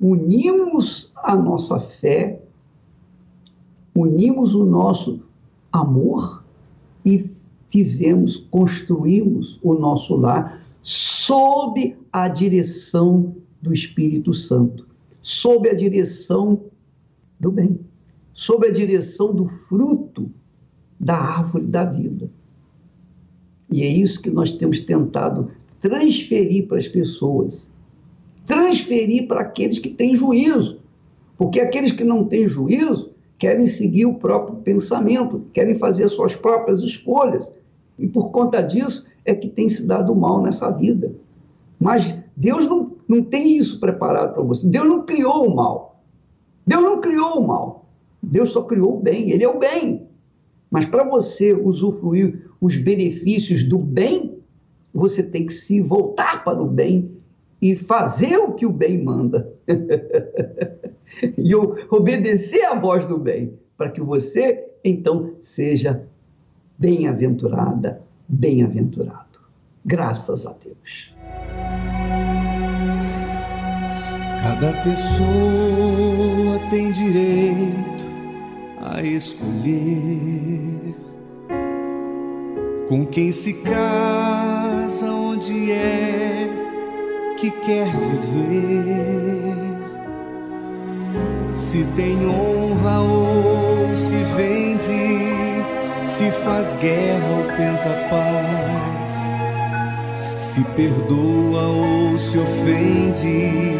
unimos 0.00 1.12
a 1.16 1.36
nossa 1.36 1.78
fé, 1.78 2.42
unimos 3.94 4.54
o 4.54 4.64
nosso 4.64 5.20
amor 5.72 6.44
e 7.04 7.30
fizemos, 7.70 8.38
construímos 8.50 9.58
o 9.62 9.74
nosso 9.74 10.16
lar 10.16 10.62
sob 10.82 11.96
a 12.12 12.28
direção 12.28 13.34
do 13.60 13.72
Espírito 13.72 14.34
Santo, 14.34 14.86
sob 15.22 15.68
a 15.68 15.74
direção 15.74 16.60
do 17.40 17.50
bem, 17.50 17.80
sob 18.32 18.66
a 18.66 18.70
direção 18.70 19.34
do 19.34 19.46
fruto 19.46 20.30
da 21.00 21.16
árvore 21.16 21.66
da 21.66 21.84
vida. 21.84 22.30
E 23.70 23.82
é 23.82 23.88
isso 23.88 24.20
que 24.20 24.30
nós 24.30 24.52
temos 24.52 24.80
tentado 24.80 25.50
transferir 25.80 26.68
para 26.68 26.78
as 26.78 26.86
pessoas, 26.86 27.70
transferir 28.46 29.26
para 29.26 29.40
aqueles 29.40 29.78
que 29.78 29.88
têm 29.88 30.14
juízo, 30.14 30.80
porque 31.36 31.60
aqueles 31.60 31.92
que 31.92 32.04
não 32.04 32.24
têm 32.24 32.46
juízo 32.46 33.10
querem 33.38 33.66
seguir 33.66 34.06
o 34.06 34.14
próprio 34.14 34.56
pensamento, 34.58 35.44
querem 35.52 35.74
fazer 35.74 36.08
suas 36.08 36.36
próprias 36.36 36.80
escolhas, 36.80 37.52
e 37.98 38.06
por 38.06 38.30
conta 38.30 38.62
disso 38.62 39.06
é 39.24 39.34
que 39.34 39.48
tem 39.48 39.68
se 39.68 39.86
dado 39.86 40.14
mal 40.14 40.42
nessa 40.42 40.70
vida. 40.70 41.14
Mas 41.78 42.16
Deus 42.36 42.66
não, 42.66 42.92
não 43.08 43.22
tem 43.22 43.56
isso 43.56 43.80
preparado 43.80 44.34
para 44.34 44.42
você. 44.42 44.66
Deus 44.66 44.86
não 44.86 45.04
criou 45.04 45.46
o 45.46 45.54
mal. 45.54 46.02
Deus 46.66 46.82
não 46.82 47.00
criou 47.00 47.40
o 47.40 47.46
mal. 47.46 47.86
Deus 48.22 48.50
só 48.50 48.62
criou 48.62 48.96
o 48.96 49.00
bem. 49.00 49.30
Ele 49.30 49.44
é 49.44 49.48
o 49.48 49.58
bem. 49.58 50.06
Mas 50.70 50.86
para 50.86 51.04
você 51.04 51.52
usufruir 51.52 52.50
os 52.60 52.76
benefícios 52.76 53.62
do 53.62 53.78
bem, 53.78 54.38
você 54.92 55.22
tem 55.22 55.46
que 55.46 55.52
se 55.52 55.80
voltar 55.80 56.42
para 56.44 56.60
o 56.60 56.66
bem 56.66 57.10
e 57.64 57.74
fazer 57.74 58.36
o 58.36 58.52
que 58.52 58.66
o 58.66 58.70
bem 58.70 59.02
manda. 59.02 59.50
e 61.38 61.54
obedecer 61.88 62.62
à 62.62 62.74
voz 62.74 63.06
do 63.06 63.16
bem, 63.16 63.54
para 63.74 63.88
que 63.88 64.02
você 64.02 64.66
então 64.84 65.32
seja 65.40 66.06
bem-aventurada, 66.78 68.02
bem-aventurado. 68.28 69.40
Graças 69.82 70.44
a 70.44 70.54
Deus. 70.62 71.14
Cada 74.42 74.72
pessoa 74.82 76.58
tem 76.68 76.92
direito 76.92 78.04
a 78.82 79.02
escolher 79.02 80.94
com 82.90 83.06
quem 83.06 83.32
se 83.32 83.54
casa, 83.62 85.10
onde 85.10 85.72
é 85.72 86.63
que 87.44 87.50
quer 87.66 87.86
viver. 87.86 89.54
Se 91.54 91.84
tem 91.96 92.26
honra 92.26 93.00
ou 93.00 93.94
se 93.94 94.16
vende, 94.36 95.62
se 96.02 96.30
faz 96.30 96.74
guerra 96.76 97.28
ou 97.36 97.44
tenta 97.56 98.08
paz, 98.08 99.12
se 100.40 100.62
perdoa 100.76 101.66
ou 101.66 102.16
se 102.16 102.38
ofende, 102.38 103.76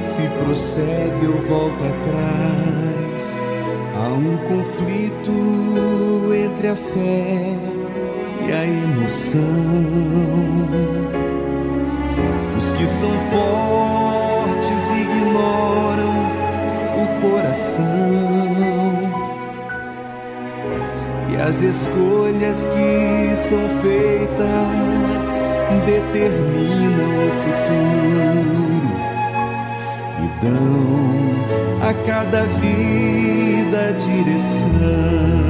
se 0.00 0.22
prossegue 0.42 1.26
ou 1.26 1.40
volta 1.42 1.84
atrás. 1.84 3.40
Há 3.96 4.08
um 4.08 4.38
conflito 4.48 5.32
entre 6.34 6.68
a 6.68 6.76
fé 6.76 7.58
e 8.48 8.52
a 8.52 8.64
emoção. 8.64 9.40
Que 12.80 12.86
são 12.86 13.12
fortes 13.28 14.90
ignoram 14.90 16.14
o 16.96 17.20
coração. 17.20 17.84
E 21.28 21.36
as 21.36 21.60
escolhas 21.60 22.64
que 22.64 23.36
são 23.36 23.68
feitas 23.82 25.28
determinam 25.84 27.10
o 27.26 27.30
futuro 27.42 28.90
e 30.24 30.26
dão 30.42 31.86
a 31.86 31.92
cada 32.06 32.44
vida 32.44 33.92
direção. 33.92 35.49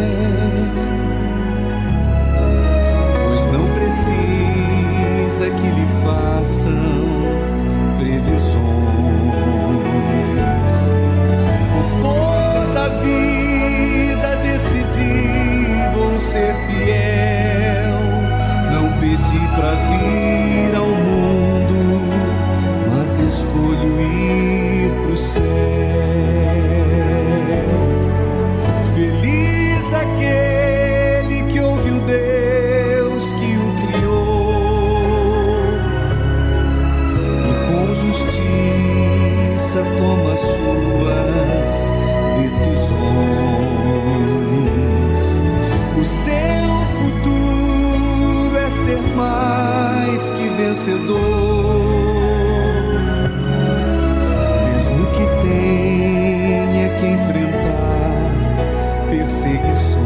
vencedor. 50.81 52.01
Mesmo 54.73 55.05
que 55.11 55.25
tenha 55.47 56.89
que 56.97 57.05
enfrentar 57.05 58.11
perseguições. 59.09 60.01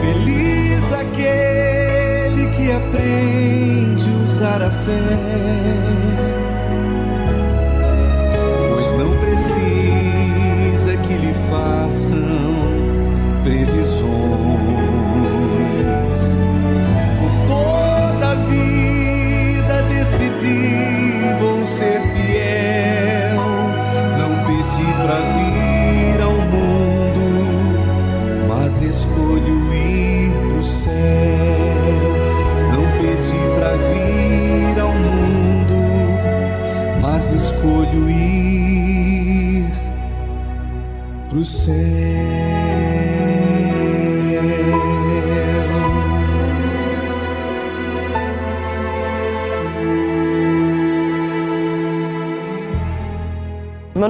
Feliz 0.00 0.92
aquele 0.92 2.48
que 2.56 2.72
aprende 2.72 4.10
a 4.10 4.24
usar 4.24 4.62
a 4.62 4.70
fé 4.70 6.09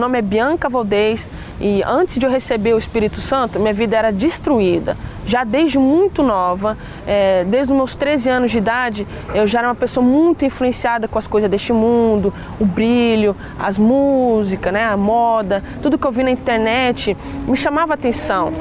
nome 0.00 0.18
é 0.18 0.22
Bianca 0.22 0.68
Valdez 0.68 1.30
e 1.60 1.82
antes 1.84 2.18
de 2.18 2.26
eu 2.26 2.30
receber 2.30 2.74
o 2.74 2.78
Espírito 2.78 3.20
Santo, 3.20 3.60
minha 3.60 3.72
vida 3.72 3.96
era 3.96 4.10
destruída. 4.10 4.96
Já 5.26 5.44
desde 5.44 5.78
muito 5.78 6.22
nova, 6.22 6.76
é, 7.06 7.44
desde 7.44 7.72
os 7.72 7.76
meus 7.76 7.94
13 7.94 8.30
anos 8.30 8.50
de 8.50 8.58
idade, 8.58 9.06
eu 9.34 9.46
já 9.46 9.60
era 9.60 9.68
uma 9.68 9.74
pessoa 9.74 10.04
muito 10.04 10.44
influenciada 10.44 11.06
com 11.06 11.18
as 11.18 11.26
coisas 11.26 11.50
deste 11.50 11.72
mundo, 11.72 12.32
o 12.58 12.64
brilho, 12.64 13.36
as 13.58 13.78
músicas, 13.78 14.72
né, 14.72 14.84
a 14.86 14.96
moda, 14.96 15.62
tudo 15.82 15.98
que 15.98 16.06
eu 16.06 16.10
vi 16.10 16.24
na 16.24 16.30
internet 16.30 17.16
me 17.46 17.56
chamava 17.56 17.94
atenção, 17.94 18.52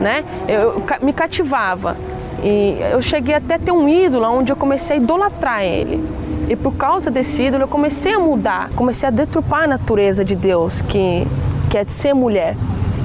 né? 0.00 0.24
Eu, 0.46 0.60
eu 0.60 0.84
me 1.00 1.12
cativava. 1.12 1.96
E 2.42 2.76
eu 2.92 3.02
cheguei 3.02 3.34
até 3.34 3.58
ter 3.58 3.72
um 3.72 3.88
ídolo 3.88 4.26
onde 4.26 4.52
eu 4.52 4.56
comecei 4.56 4.96
a 4.96 5.00
idolatrar 5.00 5.62
ele. 5.62 6.04
E 6.48 6.56
por 6.56 6.74
causa 6.74 7.10
desse 7.10 7.42
ídolo 7.42 7.64
eu 7.64 7.68
comecei 7.68 8.14
a 8.14 8.18
mudar, 8.18 8.70
comecei 8.74 9.06
a 9.06 9.10
deturpar 9.10 9.64
a 9.64 9.66
natureza 9.66 10.24
de 10.24 10.34
Deus, 10.34 10.80
que, 10.80 11.26
que 11.68 11.76
é 11.76 11.84
de 11.84 11.92
ser 11.92 12.14
mulher. 12.14 12.56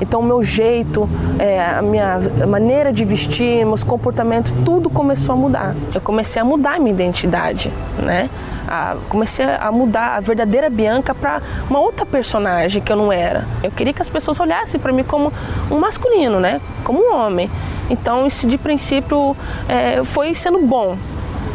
Então, 0.01 0.21
o 0.21 0.23
meu 0.23 0.41
jeito, 0.41 1.07
é, 1.39 1.61
a 1.61 1.81
minha 1.81 2.19
maneira 2.47 2.91
de 2.91 3.05
vestir, 3.05 3.65
meus 3.65 3.83
comportamentos, 3.83 4.53
tudo 4.65 4.89
começou 4.89 5.33
a 5.33 5.37
mudar. 5.37 5.75
Eu 5.93 6.01
comecei 6.01 6.41
a 6.41 6.45
mudar 6.45 6.75
a 6.75 6.79
minha 6.79 6.91
identidade, 6.91 7.71
né? 7.99 8.29
A, 8.67 8.97
comecei 9.07 9.45
a 9.45 9.71
mudar 9.71 10.15
a 10.15 10.19
verdadeira 10.19 10.69
Bianca 10.69 11.13
para 11.13 11.41
uma 11.69 11.79
outra 11.79 12.05
personagem 12.05 12.81
que 12.81 12.91
eu 12.91 12.97
não 12.97 13.11
era. 13.11 13.45
Eu 13.63 13.71
queria 13.71 13.93
que 13.93 14.01
as 14.01 14.09
pessoas 14.09 14.39
olhassem 14.39 14.79
para 14.79 14.91
mim 14.91 15.03
como 15.03 15.31
um 15.69 15.79
masculino, 15.79 16.39
né? 16.39 16.59
Como 16.83 16.99
um 16.99 17.15
homem. 17.15 17.49
Então, 17.89 18.25
isso 18.25 18.47
de 18.47 18.57
princípio 18.57 19.37
é, 19.69 20.03
foi 20.03 20.33
sendo 20.33 20.59
bom. 20.59 20.97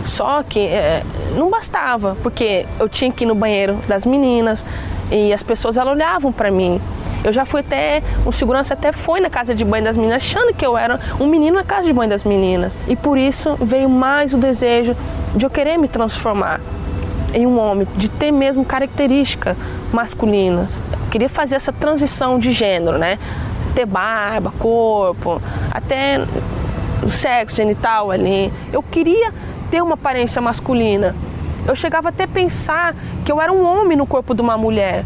Só 0.09 0.43
que 0.43 0.59
é, 0.61 1.03
não 1.37 1.51
bastava, 1.51 2.17
porque 2.23 2.65
eu 2.81 2.89
tinha 2.89 3.13
que 3.13 3.25
ir 3.25 3.27
no 3.27 3.35
banheiro 3.35 3.77
das 3.87 4.07
meninas 4.07 4.65
e 5.11 5.35
as 5.35 5.43
pessoas 5.43 5.77
elas 5.77 5.93
olhavam 5.93 6.33
para 6.33 6.51
mim. 6.51 6.81
Eu 7.23 7.31
já 7.31 7.45
fui 7.45 7.61
até, 7.61 8.03
o 8.25 8.33
segurança 8.33 8.73
até 8.73 8.91
foi 8.91 9.21
na 9.21 9.29
casa 9.29 9.55
de 9.55 9.65
banho 9.67 9.85
das 9.85 9.99
meninas, 9.99 10.23
achando 10.23 10.55
que 10.55 10.65
eu 10.65 10.79
era 10.79 10.99
um 11.21 11.27
menino 11.27 11.57
na 11.57 11.65
casa 11.65 11.87
de 11.87 11.93
banho 11.93 12.09
das 12.09 12.25
meninas. 12.25 12.79
E 12.89 12.97
por 12.97 13.19
isso 13.19 13.55
veio 13.61 13.89
mais 13.89 14.33
o 14.33 14.39
desejo 14.39 14.97
de 15.37 15.45
eu 15.45 15.51
querer 15.51 15.77
me 15.77 15.89
transformar 15.89 16.59
em 17.35 17.47
um 17.47 17.61
homem, 17.61 17.87
de 17.95 18.09
ter 18.09 18.33
mesmo 18.33 18.65
características 18.65 19.59
masculinas. 19.93 20.81
Eu 20.91 21.11
queria 21.11 21.29
fazer 21.29 21.57
essa 21.57 21.73
transição 21.73 22.39
de 22.39 22.51
gênero, 22.51 22.97
né? 22.97 23.19
Ter 23.75 23.85
barba, 23.85 24.55
corpo, 24.59 25.43
até 25.71 26.25
o 27.03 27.11
sexo 27.11 27.57
genital 27.57 28.11
ali. 28.11 28.51
Eu 28.73 28.83
queria 28.83 29.33
ter 29.71 29.83
uma 29.83 29.95
aparência 29.95 30.41
masculina. 30.41 31.15
Eu 31.67 31.75
chegava 31.75 32.09
até 32.09 32.25
a 32.25 32.29
pensar 32.29 32.95
que 33.25 33.31
eu 33.31 33.41
era 33.41 33.53
um 33.53 33.65
homem 33.65 33.97
no 33.97 34.07
corpo 34.07 34.35
de 34.35 34.41
uma 34.41 34.57
mulher. 34.57 35.05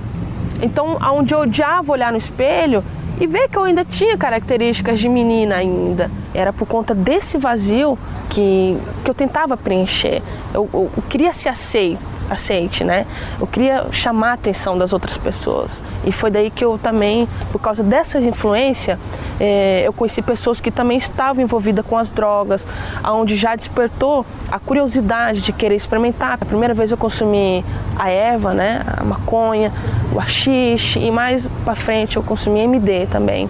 Então, 0.60 0.96
aonde 1.00 1.34
eu 1.34 1.40
odiava 1.40 1.90
olhar 1.90 2.12
no 2.12 2.18
espelho 2.18 2.84
e 3.20 3.26
ver 3.26 3.48
que 3.48 3.58
eu 3.58 3.64
ainda 3.64 3.84
tinha 3.84 4.16
características 4.16 4.98
de 4.98 5.08
menina 5.08 5.56
ainda. 5.56 6.10
Era 6.32 6.52
por 6.52 6.66
conta 6.66 6.94
desse 6.94 7.36
vazio 7.36 7.98
que, 8.30 8.76
que 9.04 9.10
eu 9.10 9.14
tentava 9.14 9.56
preencher. 9.56 10.22
Eu, 10.54 10.68
eu, 10.72 10.90
eu 10.96 11.02
queria 11.08 11.32
ser 11.32 11.48
aceito 11.48 12.11
aceite, 12.32 12.84
né? 12.84 13.06
Eu 13.40 13.46
queria 13.46 13.86
chamar 13.90 14.30
a 14.30 14.32
atenção 14.34 14.76
das 14.76 14.92
outras 14.92 15.16
pessoas. 15.16 15.84
E 16.04 16.12
foi 16.12 16.30
daí 16.30 16.50
que 16.50 16.64
eu 16.64 16.78
também, 16.78 17.28
por 17.50 17.60
causa 17.60 17.82
dessas 17.82 18.24
influências, 18.24 18.98
é, 19.40 19.82
eu 19.86 19.92
conheci 19.92 20.22
pessoas 20.22 20.60
que 20.60 20.70
também 20.70 20.96
estavam 20.96 21.42
envolvidas 21.42 21.84
com 21.86 21.96
as 21.96 22.10
drogas, 22.10 22.66
aonde 23.02 23.36
já 23.36 23.54
despertou 23.54 24.24
a 24.50 24.58
curiosidade 24.58 25.40
de 25.40 25.52
querer 25.52 25.74
experimentar. 25.74 26.38
A 26.40 26.44
primeira 26.44 26.74
vez 26.74 26.90
eu 26.90 26.96
consumi 26.96 27.64
a 27.98 28.10
erva, 28.10 28.52
né? 28.54 28.82
A 28.96 29.04
maconha, 29.04 29.72
o 30.12 30.20
haxixe 30.20 30.98
e 30.98 31.10
mais 31.10 31.48
para 31.64 31.74
frente 31.74 32.16
eu 32.16 32.22
consumi 32.22 32.60
MD 32.60 33.06
também. 33.06 33.48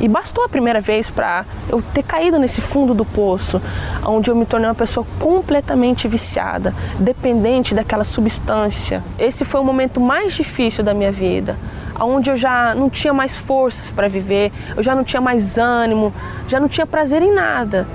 E 0.00 0.08
bastou 0.08 0.44
a 0.44 0.48
primeira 0.48 0.80
vez 0.80 1.10
para 1.10 1.46
eu 1.68 1.80
ter 1.80 2.02
caído 2.02 2.38
nesse 2.38 2.60
fundo 2.60 2.92
do 2.92 3.04
poço, 3.04 3.60
onde 4.04 4.30
eu 4.30 4.36
me 4.36 4.44
tornei 4.44 4.68
uma 4.68 4.74
pessoa 4.74 5.06
completamente 5.18 6.06
viciada, 6.06 6.74
dependente 6.98 7.74
daquela 7.74 8.04
substância. 8.04 9.02
Esse 9.18 9.44
foi 9.44 9.60
o 9.60 9.64
momento 9.64 10.00
mais 10.00 10.34
difícil 10.34 10.84
da 10.84 10.92
minha 10.92 11.10
vida, 11.10 11.56
onde 11.98 12.28
eu 12.30 12.36
já 12.36 12.74
não 12.74 12.90
tinha 12.90 13.14
mais 13.14 13.36
forças 13.36 13.90
para 13.90 14.06
viver, 14.06 14.52
eu 14.76 14.82
já 14.82 14.94
não 14.94 15.02
tinha 15.02 15.20
mais 15.20 15.56
ânimo, 15.56 16.12
já 16.46 16.60
não 16.60 16.68
tinha 16.68 16.86
prazer 16.86 17.22
em 17.22 17.32
nada. 17.32 17.86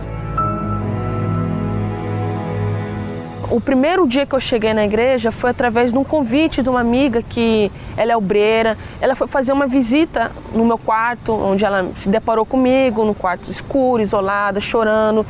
O 3.51 3.59
primeiro 3.59 4.07
dia 4.07 4.25
que 4.25 4.33
eu 4.33 4.39
cheguei 4.39 4.73
na 4.73 4.85
igreja 4.85 5.29
foi 5.29 5.49
através 5.49 5.91
de 5.91 5.99
um 5.99 6.05
convite 6.05 6.63
de 6.63 6.69
uma 6.69 6.79
amiga 6.79 7.21
que 7.21 7.69
ela 7.97 8.13
é 8.13 8.15
obreira. 8.15 8.77
Ela 9.01 9.13
foi 9.13 9.27
fazer 9.27 9.51
uma 9.51 9.67
visita 9.67 10.31
no 10.53 10.63
meu 10.63 10.77
quarto, 10.77 11.33
onde 11.33 11.65
ela 11.65 11.91
se 11.97 12.07
deparou 12.07 12.45
comigo, 12.45 13.03
no 13.03 13.13
quarto 13.13 13.51
escuro, 13.51 14.01
isolada, 14.01 14.61
chorando. 14.61 15.25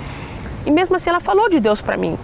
E 0.67 0.69
mesmo 0.69 0.95
assim 0.95 1.09
ela 1.09 1.19
falou 1.19 1.49
de 1.49 1.59
Deus 1.59 1.81
para 1.81 1.97
mim. 1.97 2.15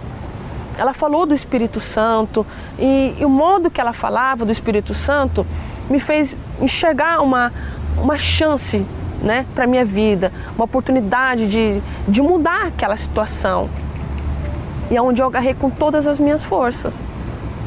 Ela 0.78 0.94
falou 0.94 1.26
do 1.26 1.34
Espírito 1.34 1.80
Santo 1.80 2.46
e, 2.78 3.16
e, 3.18 3.24
o 3.24 3.28
modo 3.28 3.68
que 3.68 3.80
ela 3.80 3.92
falava 3.92 4.44
do 4.44 4.52
Espírito 4.52 4.94
Santo 4.94 5.44
me 5.90 5.98
fez 5.98 6.36
enxergar 6.60 7.22
uma, 7.22 7.52
uma 8.00 8.16
chance 8.16 8.86
né, 9.20 9.44
para 9.52 9.66
minha 9.66 9.84
vida, 9.84 10.30
uma 10.54 10.64
oportunidade 10.64 11.48
de, 11.48 11.82
de 12.06 12.22
mudar 12.22 12.68
aquela 12.68 12.94
situação 12.94 13.68
e 14.90 14.96
é 14.96 15.02
onde 15.02 15.22
eu 15.22 15.26
agarrei 15.26 15.54
com 15.54 15.70
todas 15.70 16.06
as 16.06 16.18
minhas 16.18 16.42
forças. 16.42 17.02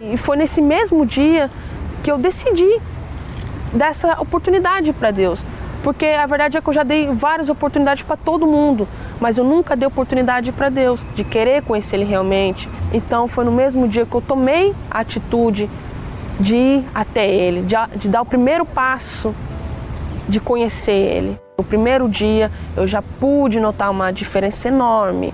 E 0.01 0.17
foi 0.17 0.37
nesse 0.37 0.61
mesmo 0.61 1.05
dia 1.05 1.49
que 2.03 2.11
eu 2.11 2.17
decidi 2.17 2.81
dessa 3.73 4.19
oportunidade 4.19 4.91
para 4.93 5.11
Deus. 5.11 5.43
Porque 5.83 6.05
a 6.05 6.25
verdade 6.25 6.57
é 6.57 6.61
que 6.61 6.69
eu 6.69 6.73
já 6.73 6.83
dei 6.83 7.07
várias 7.07 7.49
oportunidades 7.49 8.03
para 8.03 8.15
todo 8.15 8.45
mundo, 8.45 8.87
mas 9.19 9.37
eu 9.37 9.43
nunca 9.43 9.75
dei 9.75 9.87
oportunidade 9.87 10.51
para 10.51 10.69
Deus, 10.69 11.03
de 11.15 11.23
querer 11.23 11.63
conhecer 11.63 11.95
Ele 11.95 12.05
realmente. 12.05 12.69
Então 12.93 13.27
foi 13.27 13.43
no 13.43 13.51
mesmo 13.51 13.87
dia 13.87 14.05
que 14.05 14.13
eu 14.13 14.21
tomei 14.21 14.75
a 14.89 14.99
atitude 14.99 15.69
de 16.39 16.55
ir 16.55 16.85
até 16.93 17.27
Ele, 17.27 17.61
de, 17.63 17.75
de 17.95 18.09
dar 18.09 18.21
o 18.21 18.25
primeiro 18.25 18.65
passo 18.65 19.33
de 20.27 20.39
conhecer 20.39 20.91
Ele. 20.91 21.39
No 21.57 21.63
primeiro 21.63 22.07
dia 22.07 22.51
eu 22.77 22.85
já 22.85 23.01
pude 23.19 23.59
notar 23.59 23.89
uma 23.89 24.11
diferença 24.11 24.67
enorme 24.67 25.33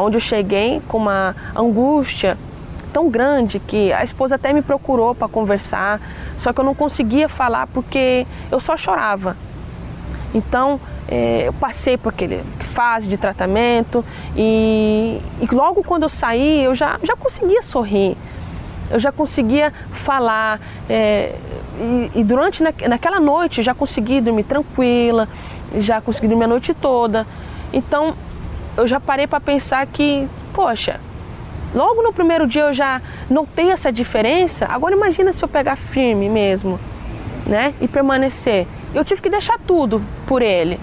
onde 0.00 0.16
eu 0.16 0.20
cheguei 0.20 0.80
com 0.88 0.98
uma 0.98 1.34
angústia 1.54 2.36
tão 2.92 3.10
grande 3.10 3.60
que 3.60 3.92
a 3.92 4.02
esposa 4.02 4.36
até 4.36 4.52
me 4.52 4.62
procurou 4.62 5.14
para 5.14 5.28
conversar, 5.28 6.00
só 6.36 6.52
que 6.52 6.60
eu 6.60 6.64
não 6.64 6.74
conseguia 6.74 7.28
falar 7.28 7.66
porque 7.68 8.26
eu 8.50 8.58
só 8.58 8.76
chorava. 8.76 9.36
Então 10.34 10.80
é, 11.06 11.44
eu 11.46 11.52
passei 11.52 11.96
por 11.96 12.10
aquele 12.10 12.42
fase 12.60 13.08
de 13.08 13.16
tratamento 13.16 14.04
e, 14.36 15.20
e, 15.40 15.54
logo 15.54 15.82
quando 15.82 16.02
eu 16.02 16.08
saí 16.08 16.62
eu 16.62 16.74
já, 16.74 16.98
já 17.02 17.16
conseguia 17.16 17.62
sorrir, 17.62 18.16
eu 18.90 18.98
já 18.98 19.10
conseguia 19.10 19.72
falar 19.90 20.60
é, 20.88 21.34
e, 21.80 22.20
e, 22.20 22.24
durante 22.24 22.62
na, 22.62 22.72
naquela 22.88 23.20
noite 23.20 23.58
eu 23.58 23.64
já 23.64 23.74
consegui 23.74 24.20
dormir 24.20 24.44
tranquila, 24.44 25.28
já 25.78 26.00
consegui 26.00 26.28
dormir 26.28 26.44
a 26.44 26.48
noite 26.48 26.74
toda. 26.74 27.26
Então 27.72 28.14
eu 28.78 28.86
já 28.86 29.00
parei 29.00 29.26
para 29.26 29.40
pensar 29.40 29.84
que, 29.88 30.28
poxa, 30.54 31.00
logo 31.74 32.00
no 32.00 32.12
primeiro 32.12 32.46
dia 32.46 32.62
eu 32.62 32.72
já 32.72 33.02
notei 33.28 33.70
essa 33.72 33.90
diferença. 33.90 34.66
Agora 34.66 34.94
imagina 34.94 35.32
se 35.32 35.44
eu 35.44 35.48
pegar 35.48 35.74
firme 35.74 36.28
mesmo, 36.28 36.78
né? 37.44 37.74
E 37.80 37.88
permanecer. 37.88 38.68
Eu 38.94 39.04
tive 39.04 39.20
que 39.20 39.28
deixar 39.28 39.58
tudo 39.58 40.00
por 40.26 40.42
ele. 40.42 40.78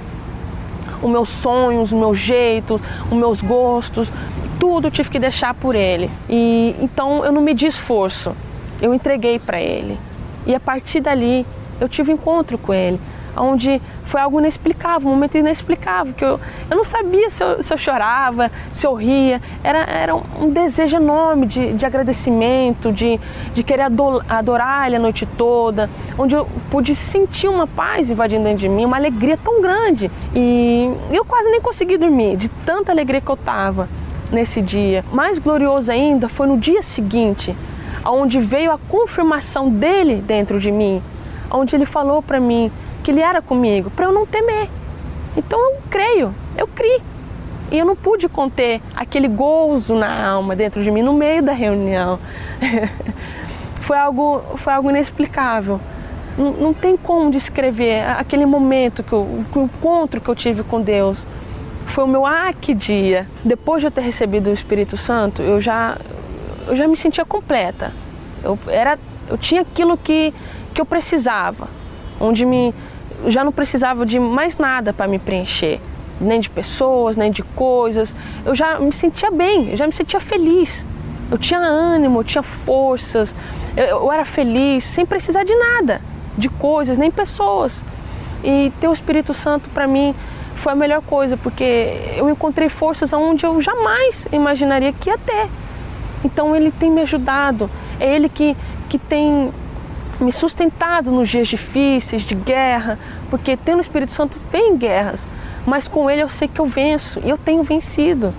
Os 1.02 1.10
meus 1.10 1.30
sonhos, 1.30 1.94
os 1.94 1.98
meus 1.98 2.18
jeitos, 2.18 2.82
os 3.10 3.18
meus 3.18 3.42
gostos, 3.42 4.12
tudo 4.60 4.92
tive 4.92 5.10
que 5.10 5.20
deixar 5.20 5.54
por 5.54 5.74
ele. 5.74 6.12
E 6.30 6.76
então 6.82 7.24
eu 7.24 7.32
não 7.32 7.42
medi 7.42 7.66
esforço. 7.66 8.36
Eu 8.82 8.94
entreguei 8.94 9.40
para 9.40 9.62
ele. 9.62 9.98
E 10.46 10.54
a 10.54 10.60
partir 10.60 11.00
dali 11.00 11.46
eu 11.80 11.88
tive 11.88 12.12
encontro 12.12 12.58
com 12.58 12.74
ele 12.74 13.00
onde 13.38 13.82
foi 14.06 14.22
algo 14.22 14.40
inexplicável, 14.40 15.10
um 15.10 15.14
momento 15.14 15.38
inexplicável, 15.38 16.14
que 16.14 16.24
eu, 16.24 16.40
eu 16.70 16.78
não 16.78 16.84
sabia 16.84 17.30
se 17.30 17.44
eu, 17.44 17.62
se 17.62 17.74
eu 17.74 17.78
chorava, 17.78 18.52
se 18.72 18.86
eu 18.86 18.94
ria, 18.94 19.42
era, 19.64 19.80
era 19.80 20.16
um 20.16 20.50
desejo 20.50 20.96
enorme 20.96 21.46
de, 21.46 21.74
de 21.74 21.86
agradecimento, 21.86 22.92
de, 22.92 23.20
de 23.54 23.64
querer 23.64 23.84
adorar 24.30 24.88
Ele 24.88 24.96
a 24.96 25.00
noite 25.00 25.26
toda, 25.26 25.90
onde 26.18 26.36
eu 26.36 26.48
pude 26.70 26.96
sentir 26.96 27.48
uma 27.48 27.68
paz 27.68 28.10
invadindo 28.10 28.44
dentro 28.44 28.60
de 28.60 28.70
mim, 28.70 28.86
uma 28.86 28.98
alegria 28.98 29.38
tão 29.38 29.62
grande. 29.62 30.10
E 30.34 30.90
eu 31.12 31.26
quase 31.26 31.50
nem 31.50 31.60
consegui 31.60 31.98
dormir, 31.98 32.38
de 32.38 32.48
tanta 32.48 32.92
alegria 32.92 33.20
que 33.20 33.30
eu 33.30 33.36
estava 33.36 33.90
nesse 34.32 34.62
dia. 34.62 35.04
Mais 35.12 35.40
glorioso 35.40 35.92
ainda 35.92 36.30
foi 36.30 36.48
no 36.48 36.58
dia 36.58 36.82
seguinte, 36.82 37.56
onde 38.06 38.40
veio 38.40 38.72
a 38.72 38.78
confirmação 38.78 39.70
dele 39.70 40.16
dentro 40.16 40.60
de 40.60 40.72
mim, 40.72 41.02
onde 41.50 41.76
ele 41.76 41.86
falou 41.86 42.22
para 42.22 42.40
mim 42.40 42.72
que 43.06 43.12
Ele 43.12 43.22
era 43.22 43.40
comigo, 43.40 43.92
para 43.92 44.06
eu 44.06 44.12
não 44.12 44.26
temer. 44.26 44.68
Então 45.38 45.60
eu 45.60 45.78
creio, 45.92 46.34
eu 46.58 46.68
criei. 46.68 47.00
E 47.72 47.78
eu 47.78 47.86
não 47.86 47.96
pude 47.96 48.28
conter 48.28 48.82
aquele 48.96 49.28
gozo 49.28 49.94
na 49.94 50.28
alma 50.28 50.56
dentro 50.56 50.84
de 50.84 50.90
mim 50.90 51.04
no 51.04 51.14
meio 51.14 51.44
da 51.44 51.54
reunião. 51.54 52.18
foi, 53.80 53.96
algo, 53.96 54.42
foi 54.56 54.74
algo 54.74 54.90
inexplicável. 54.90 55.80
Não, 56.36 56.52
não, 56.54 56.74
tem 56.74 56.98
como 56.98 57.30
descrever 57.30 58.04
aquele 58.10 58.46
momento, 58.46 59.04
que 59.04 59.14
eu, 59.14 59.20
o 59.22 59.62
encontro 59.62 60.20
que 60.20 60.28
eu 60.28 60.36
tive 60.36 60.64
com 60.64 60.82
Deus. 60.82 61.28
Foi 61.86 62.06
o 62.06 62.08
meu 62.08 62.26
ah, 62.26 62.52
dia. 62.76 63.28
Depois 63.44 63.82
de 63.82 63.88
eu 63.88 63.92
ter 63.92 64.02
recebido 64.02 64.50
o 64.50 64.54
Espírito 64.54 64.98
Santo, 64.98 65.44
eu 65.44 65.62
já, 65.62 65.96
eu 66.68 66.76
já 66.76 66.88
me 66.88 66.98
sentia 66.98 67.24
completa. 67.24 67.94
Eu, 68.44 68.58
era, 68.68 68.98
eu 69.30 69.38
tinha 69.38 69.62
aquilo 69.62 69.96
que, 69.96 70.34
que 70.74 70.82
eu 70.82 70.86
precisava, 70.86 71.68
onde 72.20 72.46
me, 72.46 72.74
já 73.28 73.44
não 73.44 73.52
precisava 73.52 74.06
de 74.06 74.20
mais 74.20 74.58
nada 74.58 74.94
para 74.94 75.08
me 75.08 75.20
preencher, 75.20 75.80
nem 76.20 76.40
de 76.40 76.50
pessoas, 76.50 77.16
nem 77.16 77.32
de 77.32 77.44
coisas. 77.44 78.16
Eu 78.46 78.56
já 78.56 78.80
me 78.80 78.92
sentia 78.94 79.32
bem, 79.32 79.72
eu 79.72 79.78
já 79.78 79.86
me 79.86 79.94
sentia 79.94 80.20
feliz. 80.20 80.86
Eu 81.32 81.38
tinha 81.38 81.60
ânimo, 81.60 82.20
eu 82.20 82.24
tinha 82.24 82.44
forças, 82.44 83.36
eu, 83.76 83.84
eu 83.84 84.12
era 84.12 84.24
feliz 84.24 84.84
sem 84.84 85.06
precisar 85.06 85.44
de 85.44 85.56
nada, 85.56 86.02
de 86.38 86.50
coisas, 86.50 86.98
nem 86.98 87.10
pessoas. 87.10 87.84
E 88.44 88.72
ter 88.80 88.88
o 88.88 88.94
Espírito 88.94 89.34
Santo 89.34 89.70
para 89.70 89.88
mim 89.88 90.14
foi 90.54 90.74
a 90.74 90.76
melhor 90.76 91.02
coisa, 91.02 91.36
porque 91.36 92.14
eu 92.16 92.30
encontrei 92.30 92.70
forças 92.70 93.12
onde 93.12 93.46
eu 93.46 93.60
jamais 93.60 94.28
imaginaria 94.32 94.94
que 94.94 95.10
ia 95.10 95.18
ter. 95.18 95.50
Então 96.24 96.56
ele 96.56 96.72
tem 96.72 96.90
me 96.92 97.02
ajudado, 97.02 97.70
é 98.00 98.16
ele 98.16 98.30
que, 98.30 98.56
que 98.90 98.98
tem 98.98 99.52
me 100.20 100.32
sustentado 100.32 101.12
nos 101.12 101.30
dias 101.30 101.48
difíceis, 101.48 102.22
de 102.22 102.36
guerra, 102.36 102.98
porque 103.30 103.58
tendo 103.58 103.78
o 103.78 103.82
Espírito 103.82 104.12
Santo 104.12 104.38
vem 104.52 104.78
guerras, 104.78 105.28
mas 105.66 105.88
com 105.88 106.10
ele 106.10 106.22
eu 106.22 106.30
sei 106.30 106.48
que 106.48 106.60
eu 106.60 106.66
venço 106.66 107.20
e 107.24 107.30
eu 107.30 107.38
tenho 107.38 107.64
vencido. 107.64 108.34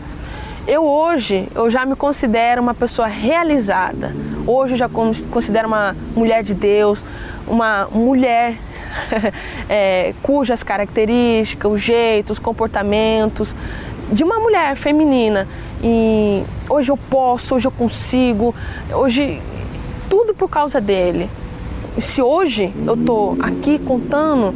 Eu 0.67 0.85
hoje, 0.85 1.49
eu 1.55 1.71
já 1.71 1.87
me 1.87 1.95
considero 1.95 2.61
uma 2.61 2.75
pessoa 2.75 3.07
realizada. 3.07 4.13
Hoje 4.47 4.75
eu 4.75 4.79
já 4.79 4.89
considero 4.89 5.69
uma 5.69 5.95
mulher 6.15 6.43
de 6.43 6.55
Deus, 6.55 7.05
uma 7.47 7.87
mulher 7.93 8.57
é, 9.69 10.13
cujas 10.23 10.65
características, 10.65 11.71
os 11.71 11.81
jeitos, 11.81 12.39
os 12.39 12.39
comportamentos 12.41 13.55
de 14.11 14.25
uma 14.25 14.41
mulher 14.41 14.75
feminina. 14.77 15.47
E 15.83 16.43
hoje 16.69 16.91
eu 16.91 16.97
posso, 16.97 17.55
hoje 17.55 17.69
eu 17.69 17.73
consigo, 17.73 18.53
hoje 18.93 19.41
tudo 20.09 20.35
por 20.35 20.49
causa 20.49 20.81
dele 20.81 21.31
se 22.01 22.21
hoje 22.21 22.73
eu 22.87 22.95
estou 22.95 23.37
aqui 23.41 23.79
contando 23.79 24.55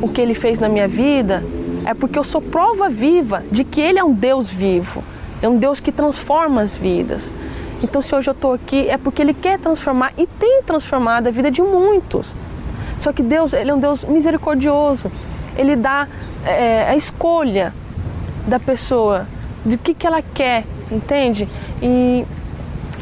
o 0.00 0.08
que 0.08 0.20
ele 0.20 0.34
fez 0.34 0.58
na 0.58 0.68
minha 0.68 0.86
vida, 0.86 1.42
é 1.84 1.94
porque 1.94 2.18
eu 2.18 2.24
sou 2.24 2.40
prova 2.40 2.88
viva 2.88 3.42
de 3.50 3.64
que 3.64 3.80
ele 3.80 3.98
é 3.98 4.04
um 4.04 4.12
Deus 4.12 4.48
vivo, 4.48 5.02
é 5.40 5.48
um 5.48 5.56
Deus 5.56 5.80
que 5.80 5.90
transforma 5.90 6.60
as 6.60 6.74
vidas. 6.74 7.32
Então, 7.82 8.00
se 8.00 8.14
hoje 8.14 8.30
eu 8.30 8.32
estou 8.32 8.52
aqui, 8.52 8.88
é 8.88 8.96
porque 8.96 9.20
ele 9.20 9.34
quer 9.34 9.58
transformar 9.58 10.12
e 10.16 10.26
tem 10.26 10.62
transformado 10.62 11.26
a 11.26 11.30
vida 11.30 11.50
de 11.50 11.60
muitos. 11.60 12.34
Só 12.96 13.12
que 13.12 13.22
Deus, 13.22 13.52
ele 13.52 13.70
é 13.70 13.74
um 13.74 13.80
Deus 13.80 14.04
misericordioso. 14.04 15.10
Ele 15.56 15.74
dá 15.74 16.06
é, 16.46 16.86
a 16.88 16.94
escolha 16.94 17.74
da 18.46 18.60
pessoa, 18.60 19.26
de 19.66 19.76
que, 19.76 19.94
que 19.94 20.06
ela 20.06 20.22
quer, 20.22 20.64
entende? 20.90 21.48
E 21.82 22.24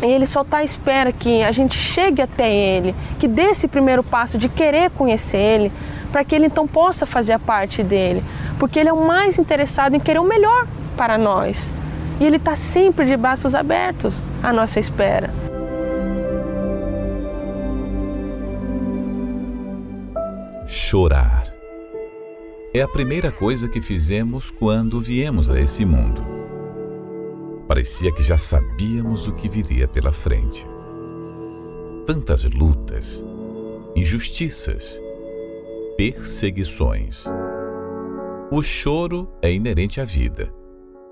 e 0.03 0.07
ele 0.07 0.27
só 0.27 0.43
está 0.43 0.59
à 0.59 0.65
espera 0.65 1.13
que 1.13 1.43
a 1.43 1.53
gente 1.53 1.79
chegue 1.79 2.23
até 2.23 2.53
ele, 2.53 2.95
que 3.19 3.29
dê 3.29 3.43
esse 3.43 3.69
primeiro 3.69 4.03
passo 4.03 4.39
de 4.39 4.49
querer 4.49 4.91
conhecer 4.91 5.39
ele, 5.39 5.73
para 6.11 6.25
que 6.25 6.35
ele 6.35 6.47
então 6.47 6.67
possa 6.67 7.05
fazer 7.07 7.35
a 7.35 7.39
parte 7.39 7.83
dele, 7.83 8.23
porque 8.59 8.81
ele 8.81 8.89
é 8.89 8.93
o 8.93 9.07
mais 9.07 9.39
interessado 9.39 9.95
em 9.95 10.01
querer 10.01 10.19
o 10.19 10.25
melhor 10.25 10.67
para 10.97 11.19
nós. 11.19 11.71
E 12.19 12.25
ele 12.25 12.37
está 12.37 12.55
sempre 12.57 13.07
de 13.07 13.17
braços 13.17 13.55
abertos 13.55 14.23
à 14.43 14.53
nossa 14.53 14.79
espera. 14.79 15.31
Chorar. 20.67 21.47
é 22.73 22.81
a 22.83 22.89
primeira 22.89 23.33
coisa 23.33 23.69
que 23.69 23.81
fizemos 23.81 24.51
quando 24.51 25.01
viemos 25.01 25.51
a 25.51 25.61
esse 25.61 25.85
mundo. 25.85 26.40
Parecia 27.71 28.11
que 28.11 28.21
já 28.21 28.37
sabíamos 28.37 29.29
o 29.29 29.33
que 29.33 29.49
viria 29.49 29.87
pela 29.87 30.11
frente. 30.11 30.67
Tantas 32.05 32.43
lutas, 32.43 33.25
injustiças, 33.95 35.01
perseguições. 35.97 37.27
O 38.51 38.61
choro 38.61 39.29
é 39.41 39.53
inerente 39.53 40.01
à 40.01 40.05
vida, 40.05 40.53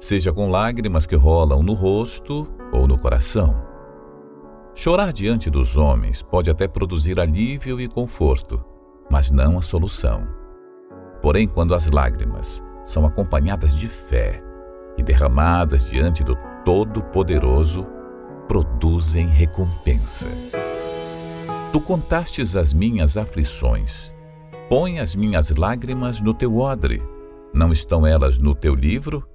seja 0.01 0.33
com 0.33 0.51
lágrimas 0.51 1.07
que 1.07 1.14
rolam 1.14 1.62
no 1.62 1.75
rosto 1.75 2.49
ou 2.73 2.88
no 2.88 2.99
coração. 2.99 3.55
Chorar 4.75 5.12
diante 5.12 5.49
dos 5.49 5.77
homens 5.77 6.23
pode 6.23 6.51
até 6.51 6.66
produzir 6.66 7.21
alívio 7.21 7.81
e 7.81 7.87
conforto, 7.87 8.61
mas 9.09 9.31
não 9.31 9.59
a 9.59 9.62
solução. 9.62 10.27
Porém, 11.23 11.47
quando 11.47 11.73
as 11.73 11.88
lágrimas 11.88 12.64
são 12.85 13.07
acompanhadas 13.07 13.77
de 13.77 13.87
fé 13.87 14.42
e 14.97 15.05
derramadas 15.05 15.88
diante 15.88 16.25
do 16.25 16.47
Todo-Poderoso, 16.68 17.87
produzem 18.46 19.26
recompensa. 19.26 20.28
Tu 21.72 21.81
contastes 21.81 22.57
as 22.57 22.74
minhas 22.74 23.16
aflições. 23.16 24.14
Põe 24.68 24.98
as 24.98 25.16
minhas 25.16 25.48
lágrimas 25.48 26.20
no 26.20 26.35
teu 26.35 26.59
odre. 26.59 27.02
Não 27.54 27.72
estão 27.72 28.07
elas 28.07 28.37
no 28.37 28.54
teu 28.54 28.74
livro? 28.74 29.26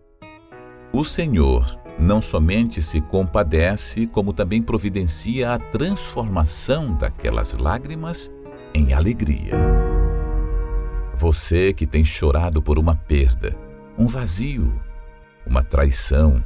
O 0.94 1.04
Senhor 1.04 1.66
não 1.98 2.22
somente 2.22 2.84
se 2.84 3.02
compadece, 3.02 4.06
como 4.06 4.32
também 4.32 4.62
providencia 4.62 5.56
a 5.56 5.58
transformação 5.58 6.94
daquelas 6.94 7.56
lágrimas 7.56 8.32
em 8.76 8.94
alegria. 8.94 9.54
Você 11.16 11.74
que 11.74 11.88
tem 11.88 12.04
chorado 12.04 12.62
por 12.62 12.78
uma 12.78 12.96
perda, 12.96 13.58
um 13.98 14.06
vazio, 14.06 14.72
uma 15.48 15.64
traição, 15.64 16.44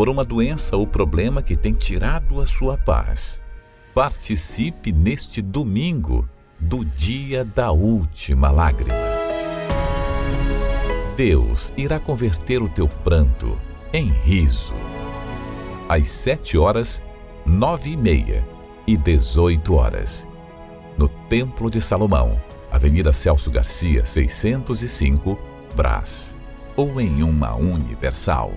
por 0.00 0.08
uma 0.08 0.24
doença 0.24 0.78
ou 0.78 0.86
problema 0.86 1.42
que 1.42 1.54
tem 1.54 1.74
tirado 1.74 2.40
a 2.40 2.46
sua 2.46 2.78
paz, 2.78 3.38
participe 3.94 4.92
neste 4.92 5.42
domingo 5.42 6.26
do 6.58 6.82
dia 6.82 7.44
da 7.44 7.70
última 7.70 8.50
lágrima. 8.50 8.94
Deus 11.14 11.70
irá 11.76 12.00
converter 12.00 12.62
o 12.62 12.68
teu 12.70 12.88
pranto 12.88 13.60
em 13.92 14.10
riso. 14.10 14.72
Às 15.86 16.08
sete 16.08 16.56
horas, 16.56 17.02
nove 17.44 17.90
e 17.90 17.96
meia 17.98 18.42
e 18.86 18.96
dezoito 18.96 19.74
horas, 19.74 20.26
no 20.96 21.10
Templo 21.28 21.70
de 21.70 21.78
Salomão 21.78 22.40
Avenida 22.72 23.12
Celso 23.12 23.50
Garcia, 23.50 24.06
605, 24.06 25.38
Brás, 25.76 26.38
ou 26.74 26.98
em 27.02 27.22
uma 27.22 27.54
Universal. 27.54 28.54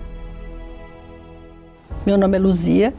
Meu 2.06 2.18
nome 2.18 2.36
é 2.36 2.38
Luzia, 2.38 2.92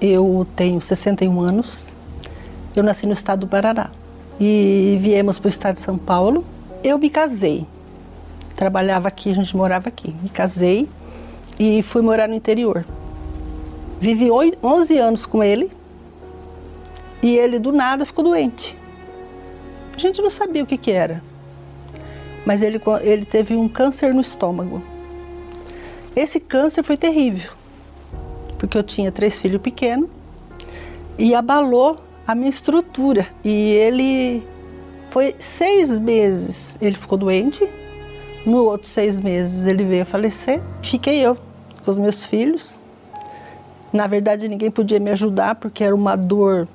eu 0.00 0.44
tenho 0.56 0.80
61 0.80 1.38
anos, 1.38 1.94
eu 2.74 2.82
nasci 2.82 3.06
no 3.06 3.12
estado 3.12 3.40
do 3.40 3.46
Paraná 3.46 3.88
e 4.40 4.98
viemos 5.00 5.38
para 5.38 5.46
o 5.46 5.48
estado 5.48 5.76
de 5.76 5.82
São 5.82 5.96
Paulo. 5.96 6.44
Eu 6.82 6.98
me 6.98 7.08
casei, 7.08 7.64
trabalhava 8.56 9.06
aqui, 9.06 9.30
a 9.30 9.34
gente 9.34 9.56
morava 9.56 9.86
aqui. 9.86 10.12
Me 10.20 10.28
casei 10.28 10.88
e 11.56 11.80
fui 11.84 12.02
morar 12.02 12.26
no 12.26 12.34
interior. 12.34 12.84
Vivi 14.00 14.28
11 14.28 14.98
anos 14.98 15.24
com 15.24 15.40
ele 15.40 15.70
e 17.22 17.36
ele 17.36 17.60
do 17.60 17.70
nada 17.70 18.04
ficou 18.04 18.24
doente. 18.24 18.76
A 19.94 19.98
gente 19.98 20.20
não 20.20 20.30
sabia 20.30 20.64
o 20.64 20.66
que, 20.66 20.76
que 20.76 20.90
era. 20.90 21.22
Mas 22.44 22.60
ele, 22.60 22.80
ele 23.02 23.24
teve 23.24 23.54
um 23.54 23.68
câncer 23.68 24.12
no 24.12 24.20
estômago. 24.20 24.82
Esse 26.16 26.40
câncer 26.40 26.82
foi 26.82 26.96
terrível, 26.96 27.52
porque 28.58 28.76
eu 28.76 28.82
tinha 28.82 29.10
três 29.12 29.40
filhos 29.40 29.60
pequenos 29.60 30.08
e 31.16 31.34
abalou 31.34 31.98
a 32.26 32.34
minha 32.34 32.50
estrutura. 32.50 33.26
E 33.44 33.72
ele 33.72 34.42
foi 35.10 35.34
seis 35.38 35.98
meses, 35.98 36.76
ele 36.80 36.96
ficou 36.96 37.16
doente. 37.16 37.66
No 38.44 38.64
outro 38.64 38.88
seis 38.88 39.20
meses 39.20 39.66
ele 39.66 39.84
veio 39.84 40.02
a 40.02 40.06
falecer. 40.06 40.60
Fiquei 40.82 41.20
eu 41.24 41.36
com 41.84 41.90
os 41.90 41.98
meus 41.98 42.26
filhos. 42.26 42.80
Na 43.92 44.06
verdade 44.06 44.48
ninguém 44.48 44.70
podia 44.70 45.00
me 45.00 45.10
ajudar 45.10 45.54
porque 45.54 45.82
era 45.82 45.94
uma 45.94 46.16
dor 46.16 46.68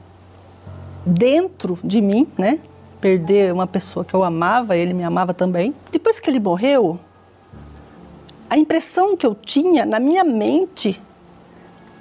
dentro 1.05 1.77
de 1.83 2.01
mim, 2.01 2.27
né? 2.37 2.59
perder 3.03 3.51
uma 3.51 3.67
pessoa 3.67 4.05
que 4.05 4.13
eu 4.13 4.23
amava, 4.23 4.77
ele 4.77 4.93
me 4.93 5.03
amava 5.03 5.33
também. 5.33 5.75
Depois 5.91 6.21
que 6.21 6.29
ele 6.29 6.39
morreu, 6.39 6.97
a 8.49 8.57
impressão 8.57 9.17
que 9.17 9.27
eu 9.27 9.35
tinha 9.35 9.85
na 9.85 9.99
minha 9.99 10.23
mente 10.23 11.01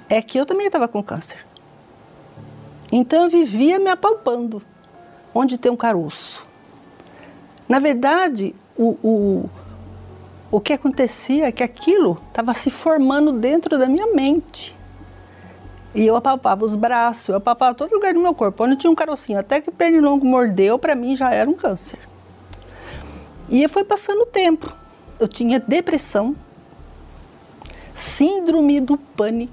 é 0.08 0.20
que 0.20 0.38
eu 0.38 0.46
também 0.46 0.66
estava 0.66 0.88
com 0.88 1.02
câncer. 1.02 1.38
Então 2.90 3.24
eu 3.24 3.30
vivia 3.30 3.78
me 3.78 3.90
apalpando, 3.90 4.62
onde 5.34 5.56
tem 5.56 5.72
um 5.72 5.76
caroço. 5.76 6.46
Na 7.68 7.78
verdade, 7.78 8.54
o, 8.76 8.96
o, 9.02 9.50
o 10.50 10.60
que 10.60 10.74
acontecia 10.74 11.46
é 11.46 11.52
que 11.52 11.62
aquilo 11.62 12.20
estava 12.28 12.52
se 12.52 12.70
formando 12.70 13.32
dentro 13.32 13.78
da 13.78 13.88
minha 13.88 14.12
mente. 14.12 14.76
E 15.94 16.06
eu 16.06 16.16
apalpava 16.16 16.64
os 16.64 16.74
braços, 16.74 17.28
eu 17.28 17.36
apalpava 17.36 17.74
todo 17.74 17.92
lugar 17.92 18.14
do 18.14 18.20
meu 18.20 18.34
corpo, 18.34 18.64
onde 18.64 18.76
tinha 18.76 18.90
um 18.90 18.94
carocinho. 18.94 19.38
Até 19.38 19.60
que 19.60 19.68
o 19.68 19.72
pernilongo 19.72 20.24
mordeu, 20.26 20.78
para 20.78 20.94
mim 20.94 21.16
já 21.16 21.32
era 21.32 21.48
um 21.48 21.54
câncer. 21.54 21.98
E 23.48 23.66
foi 23.68 23.84
passando 23.84 24.22
o 24.22 24.26
tempo. 24.26 24.74
Eu 25.20 25.28
tinha 25.28 25.60
depressão, 25.60 26.34
síndrome 27.94 28.80
do 28.80 28.96
pânico, 28.96 29.52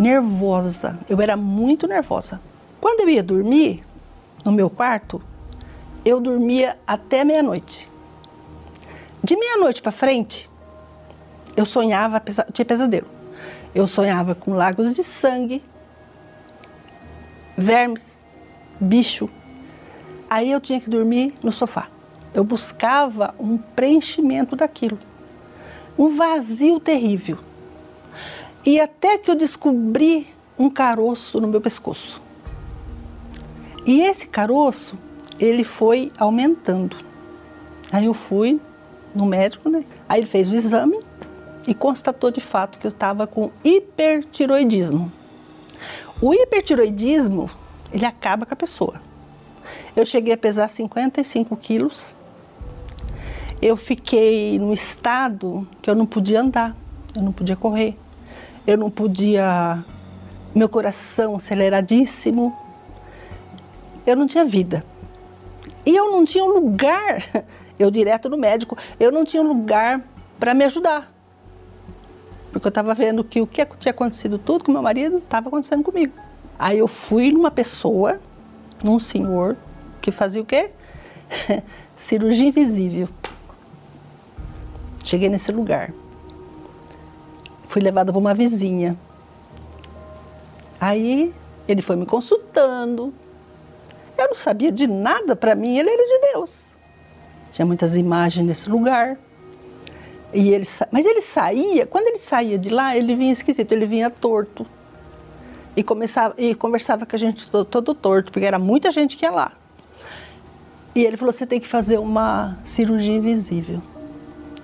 nervosa. 0.00 0.98
Eu 1.08 1.20
era 1.20 1.36
muito 1.36 1.86
nervosa. 1.86 2.40
Quando 2.80 3.00
eu 3.00 3.08
ia 3.08 3.22
dormir 3.22 3.84
no 4.44 4.50
meu 4.50 4.68
quarto, 4.68 5.22
eu 6.04 6.20
dormia 6.20 6.76
até 6.86 7.24
meia-noite. 7.24 7.88
De 9.22 9.36
meia-noite 9.36 9.80
para 9.80 9.92
frente, 9.92 10.50
eu 11.56 11.64
sonhava, 11.64 12.20
tinha 12.52 12.64
pesadelo 12.64 13.20
eu 13.74 13.86
sonhava 13.86 14.34
com 14.34 14.52
lagos 14.52 14.94
de 14.94 15.04
sangue, 15.04 15.62
vermes, 17.56 18.20
bicho. 18.80 19.28
Aí 20.28 20.50
eu 20.50 20.60
tinha 20.60 20.80
que 20.80 20.90
dormir 20.90 21.34
no 21.42 21.52
sofá. 21.52 21.88
Eu 22.34 22.44
buscava 22.44 23.34
um 23.38 23.56
preenchimento 23.56 24.56
daquilo, 24.56 24.98
um 25.98 26.16
vazio 26.16 26.78
terrível. 26.80 27.38
E 28.64 28.78
até 28.78 29.16
que 29.16 29.30
eu 29.30 29.34
descobri 29.34 30.26
um 30.58 30.68
caroço 30.68 31.40
no 31.40 31.48
meu 31.48 31.60
pescoço. 31.60 32.20
E 33.86 34.02
esse 34.02 34.28
caroço, 34.28 34.98
ele 35.38 35.64
foi 35.64 36.12
aumentando. 36.18 36.96
Aí 37.90 38.04
eu 38.04 38.14
fui 38.14 38.60
no 39.14 39.24
médico, 39.24 39.70
né? 39.70 39.84
Aí 40.08 40.20
ele 40.20 40.26
fez 40.26 40.48
o 40.48 40.54
exame 40.54 40.98
e 41.66 41.74
constatou 41.74 42.30
de 42.30 42.40
fato 42.40 42.78
que 42.78 42.86
eu 42.86 42.90
estava 42.90 43.26
com 43.26 43.50
hipertiroidismo. 43.64 45.10
O 46.20 46.34
hipertiroidismo, 46.34 47.50
ele 47.90 48.04
acaba 48.04 48.44
com 48.44 48.52
a 48.52 48.56
pessoa. 48.56 49.00
Eu 49.96 50.04
cheguei 50.04 50.34
a 50.34 50.36
pesar 50.36 50.68
55 50.68 51.56
quilos. 51.56 52.14
Eu 53.62 53.76
fiquei 53.76 54.58
no 54.58 54.72
estado 54.72 55.66
que 55.80 55.88
eu 55.88 55.94
não 55.94 56.06
podia 56.06 56.40
andar, 56.40 56.76
eu 57.14 57.22
não 57.22 57.32
podia 57.32 57.56
correr, 57.56 57.96
eu 58.70 58.76
não 58.76 58.90
podia. 58.90 59.82
Meu 60.54 60.68
coração 60.68 61.36
aceleradíssimo. 61.36 62.56
Eu 64.06 64.16
não 64.16 64.26
tinha 64.26 64.44
vida. 64.44 64.84
E 65.84 65.94
eu 65.96 66.10
não 66.10 66.24
tinha 66.24 66.44
um 66.44 66.52
lugar, 66.52 67.24
eu 67.78 67.90
direto 67.90 68.28
no 68.28 68.36
médico, 68.36 68.76
eu 68.98 69.10
não 69.10 69.24
tinha 69.24 69.42
um 69.42 69.46
lugar 69.46 70.00
para 70.38 70.54
me 70.54 70.64
ajudar. 70.64 71.12
Porque 72.52 72.66
eu 72.66 72.70
estava 72.70 72.94
vendo 72.94 73.24
que 73.24 73.40
o 73.40 73.46
que 73.46 73.64
tinha 73.78 73.90
acontecido 73.90 74.38
tudo 74.38 74.64
com 74.64 74.72
meu 74.72 74.82
marido 74.82 75.18
estava 75.18 75.48
acontecendo 75.48 75.82
comigo. 75.82 76.12
Aí 76.58 76.78
eu 76.78 76.88
fui 76.88 77.32
numa 77.32 77.50
pessoa, 77.50 78.20
num 78.82 78.98
senhor, 78.98 79.56
que 80.00 80.10
fazia 80.10 80.42
o 80.42 80.44
quê? 80.44 80.70
Cirurgia 81.96 82.48
invisível. 82.48 83.08
Cheguei 85.04 85.28
nesse 85.28 85.50
lugar. 85.52 85.92
Fui 87.70 87.80
levada 87.80 88.12
por 88.12 88.18
uma 88.18 88.34
vizinha. 88.34 88.98
Aí 90.80 91.32
ele 91.68 91.80
foi 91.80 91.94
me 91.94 92.04
consultando. 92.04 93.14
Eu 94.18 94.26
não 94.26 94.34
sabia 94.34 94.72
de 94.72 94.88
nada, 94.88 95.36
para 95.36 95.54
mim 95.54 95.78
ele 95.78 95.88
era 95.88 96.02
de 96.02 96.32
Deus. 96.32 96.74
Tinha 97.52 97.64
muitas 97.64 97.94
imagens 97.94 98.44
nesse 98.44 98.68
lugar. 98.68 99.16
E 100.34 100.48
ele, 100.48 100.66
mas 100.90 101.06
ele 101.06 101.20
saía, 101.20 101.86
quando 101.86 102.08
ele 102.08 102.18
saía 102.18 102.58
de 102.58 102.70
lá, 102.70 102.96
ele 102.96 103.14
vinha 103.14 103.32
esquisito, 103.32 103.70
ele 103.70 103.86
vinha 103.86 104.10
torto. 104.10 104.66
E, 105.76 105.84
começava, 105.84 106.34
e 106.36 106.56
conversava 106.56 107.06
com 107.06 107.14
a 107.14 107.18
gente 107.20 107.48
todo, 107.48 107.64
todo 107.64 107.94
torto, 107.94 108.32
porque 108.32 108.46
era 108.46 108.58
muita 108.58 108.90
gente 108.90 109.16
que 109.16 109.24
ia 109.24 109.30
lá. 109.30 109.52
E 110.92 111.04
ele 111.04 111.16
falou: 111.16 111.32
você 111.32 111.46
tem 111.46 111.60
que 111.60 111.68
fazer 111.68 112.00
uma 112.00 112.58
cirurgia 112.64 113.14
invisível. 113.14 113.80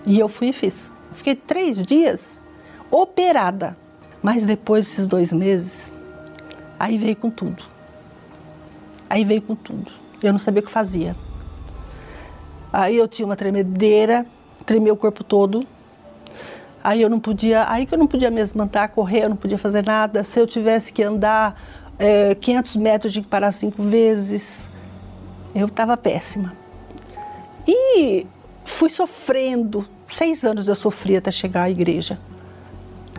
E 0.04 0.18
eu 0.18 0.28
fui 0.28 0.48
e 0.48 0.52
fiz. 0.52 0.92
Fiquei 1.12 1.36
três 1.36 1.86
dias 1.86 2.44
operada. 2.90 3.76
Mas 4.22 4.44
depois 4.44 4.86
desses 4.86 5.08
dois 5.08 5.32
meses, 5.32 5.92
aí 6.78 6.98
veio 6.98 7.16
com 7.16 7.30
tudo. 7.30 7.62
Aí 9.08 9.24
veio 9.24 9.42
com 9.42 9.54
tudo. 9.54 9.90
Eu 10.22 10.32
não 10.32 10.38
sabia 10.38 10.60
o 10.60 10.64
que 10.64 10.70
fazia. 10.70 11.14
Aí 12.72 12.96
eu 12.96 13.06
tinha 13.06 13.24
uma 13.24 13.36
tremedeira, 13.36 14.26
tremia 14.64 14.92
o 14.92 14.96
corpo 14.96 15.22
todo. 15.22 15.66
Aí 16.82 17.02
eu 17.02 17.10
não 17.10 17.18
podia, 17.18 17.68
aí 17.70 17.86
que 17.86 17.94
eu 17.94 17.98
não 17.98 18.06
podia 18.06 18.30
mesmo 18.30 18.62
andar, 18.62 18.88
correr, 18.88 19.24
eu 19.24 19.28
não 19.28 19.36
podia 19.36 19.58
fazer 19.58 19.84
nada. 19.84 20.22
Se 20.22 20.38
eu 20.38 20.46
tivesse 20.46 20.92
que 20.92 21.02
andar 21.02 21.60
é, 21.98 22.34
500 22.34 22.76
metros, 22.76 23.12
tinha 23.12 23.22
que 23.22 23.28
parar 23.28 23.52
cinco 23.52 23.82
vezes. 23.82 24.68
Eu 25.54 25.66
estava 25.66 25.96
péssima. 25.96 26.52
E 27.66 28.26
fui 28.64 28.88
sofrendo. 28.88 29.88
Seis 30.06 30.44
anos 30.44 30.68
eu 30.68 30.74
sofri 30.74 31.16
até 31.16 31.32
chegar 31.32 31.62
à 31.62 31.70
igreja. 31.70 32.18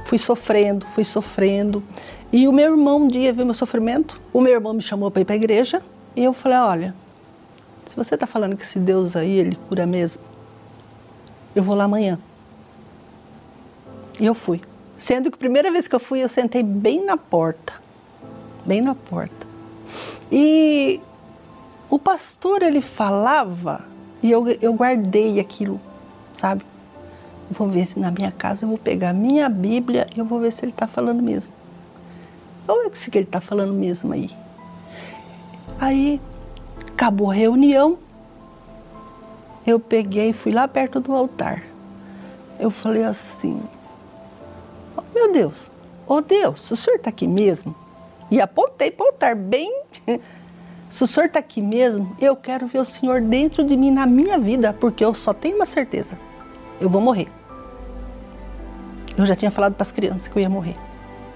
Fui 0.07 0.17
sofrendo, 0.17 0.85
fui 0.95 1.03
sofrendo. 1.03 1.83
E 2.31 2.47
o 2.47 2.53
meu 2.53 2.71
irmão 2.71 3.01
um 3.01 3.07
dia 3.09 3.33
viu 3.33 3.43
meu 3.43 3.53
sofrimento. 3.53 4.21
O 4.31 4.39
meu 4.39 4.53
irmão 4.53 4.73
me 4.73 4.81
chamou 4.81 5.11
para 5.11 5.21
ir 5.21 5.25
para 5.25 5.35
a 5.35 5.35
igreja. 5.35 5.81
E 6.15 6.23
eu 6.23 6.31
falei: 6.31 6.57
olha, 6.57 6.95
se 7.85 7.93
você 7.93 8.13
está 8.13 8.25
falando 8.25 8.55
que 8.55 8.63
esse 8.63 8.79
Deus 8.79 9.17
aí, 9.17 9.37
ele 9.37 9.57
cura 9.67 9.85
mesmo, 9.85 10.23
eu 11.53 11.61
vou 11.61 11.75
lá 11.75 11.83
amanhã. 11.83 12.17
E 14.17 14.25
eu 14.25 14.33
fui. 14.33 14.61
Sendo 14.97 15.29
que 15.29 15.35
a 15.35 15.39
primeira 15.39 15.69
vez 15.69 15.89
que 15.89 15.95
eu 15.95 15.99
fui, 15.99 16.23
eu 16.23 16.29
sentei 16.29 16.63
bem 16.63 17.03
na 17.03 17.17
porta. 17.17 17.73
Bem 18.65 18.79
na 18.79 18.95
porta. 18.95 19.45
E 20.31 21.01
o 21.89 21.99
pastor 21.99 22.61
ele 22.61 22.79
falava 22.79 23.85
e 24.23 24.31
eu, 24.31 24.47
eu 24.61 24.73
guardei 24.73 25.37
aquilo, 25.37 25.81
sabe? 26.37 26.65
Vou 27.49 27.67
ver 27.67 27.85
se 27.85 27.99
na 27.99 28.11
minha 28.11 28.31
casa 28.31 28.65
eu 28.65 28.69
vou 28.69 28.77
pegar 28.77 29.13
minha 29.13 29.47
Bíblia 29.49 30.07
e 30.15 30.19
eu 30.19 30.25
vou 30.25 30.39
ver 30.39 30.51
se 30.51 30.63
ele 30.63 30.71
está 30.71 30.87
falando 30.87 31.21
mesmo. 31.21 31.53
Ou 32.67 32.85
é 32.85 32.89
que 32.89 33.17
ele 33.17 33.25
está 33.25 33.39
falando 33.39 33.73
mesmo 33.73 34.11
aí. 34.13 34.29
Aí 35.79 36.19
acabou 36.87 37.31
a 37.31 37.33
reunião, 37.33 37.97
eu 39.65 39.79
peguei 39.79 40.29
e 40.29 40.33
fui 40.33 40.51
lá 40.51 40.67
perto 40.67 40.99
do 40.99 41.13
altar. 41.13 41.63
Eu 42.59 42.71
falei 42.71 43.03
assim, 43.03 43.61
oh, 44.97 45.01
meu 45.13 45.31
Deus, 45.31 45.71
oh 46.07 46.21
Deus, 46.21 46.69
o 46.71 46.75
senhor 46.75 46.97
está 46.97 47.09
aqui 47.09 47.27
mesmo? 47.27 47.75
E 48.29 48.41
apontei 48.41 48.91
para 48.91 49.05
o 49.05 49.07
altar 49.07 49.35
bem 49.35 49.83
Se 50.89 51.03
o 51.03 51.07
senhor 51.07 51.27
está 51.27 51.39
aqui 51.39 51.61
mesmo, 51.61 52.15
eu 52.19 52.35
quero 52.35 52.65
ver 52.65 52.79
o 52.79 52.85
senhor 52.85 53.19
dentro 53.19 53.63
de 53.63 53.75
mim 53.75 53.91
na 53.91 54.05
minha 54.05 54.39
vida, 54.39 54.71
porque 54.71 55.03
eu 55.03 55.13
só 55.13 55.33
tenho 55.33 55.57
uma 55.57 55.65
certeza: 55.65 56.17
eu 56.79 56.89
vou 56.89 57.01
morrer. 57.01 57.27
Eu 59.17 59.25
já 59.25 59.35
tinha 59.35 59.49
falado 59.49 59.73
para 59.73 59.81
as 59.81 59.91
crianças 59.91 60.27
que 60.27 60.37
eu 60.37 60.41
ia 60.41 60.49
morrer. 60.49 60.75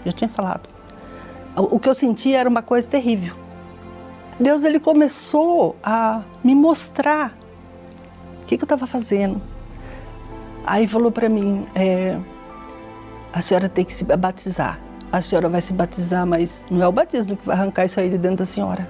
Já 0.06 0.12
tinha 0.12 0.30
falado. 0.30 0.70
O 1.56 1.80
que 1.80 1.90
eu 1.90 1.96
sentia 1.96 2.40
era 2.40 2.48
uma 2.48 2.62
coisa 2.62 2.88
terrível. 2.88 3.36
Deus 4.40 4.64
ele 4.64 4.80
começou 4.80 5.76
a 5.84 6.22
me 6.44 6.56
mostrar 6.56 7.36
o 8.42 8.46
que, 8.46 8.58
que 8.58 8.64
eu 8.64 8.66
estava 8.66 8.88
fazendo. 8.88 9.42
Aí 10.66 10.88
falou 10.88 11.12
para 11.12 11.28
mim: 11.28 11.68
é, 11.76 12.18
a 13.34 13.42
senhora 13.42 13.68
tem 13.68 13.84
que 13.84 13.94
se 13.94 14.04
batizar. 14.04 14.80
A 15.12 15.22
senhora 15.22 15.50
vai 15.50 15.60
se 15.60 15.74
batizar, 15.74 16.26
mas 16.26 16.64
não 16.72 16.82
é 16.82 16.88
o 16.88 16.92
batismo 16.92 17.36
que 17.36 17.46
vai 17.46 17.56
arrancar 17.56 17.86
isso 17.86 18.00
aí 18.00 18.10
de 18.10 18.18
dentro 18.18 18.38
da 18.38 18.46
senhora. 18.46 18.88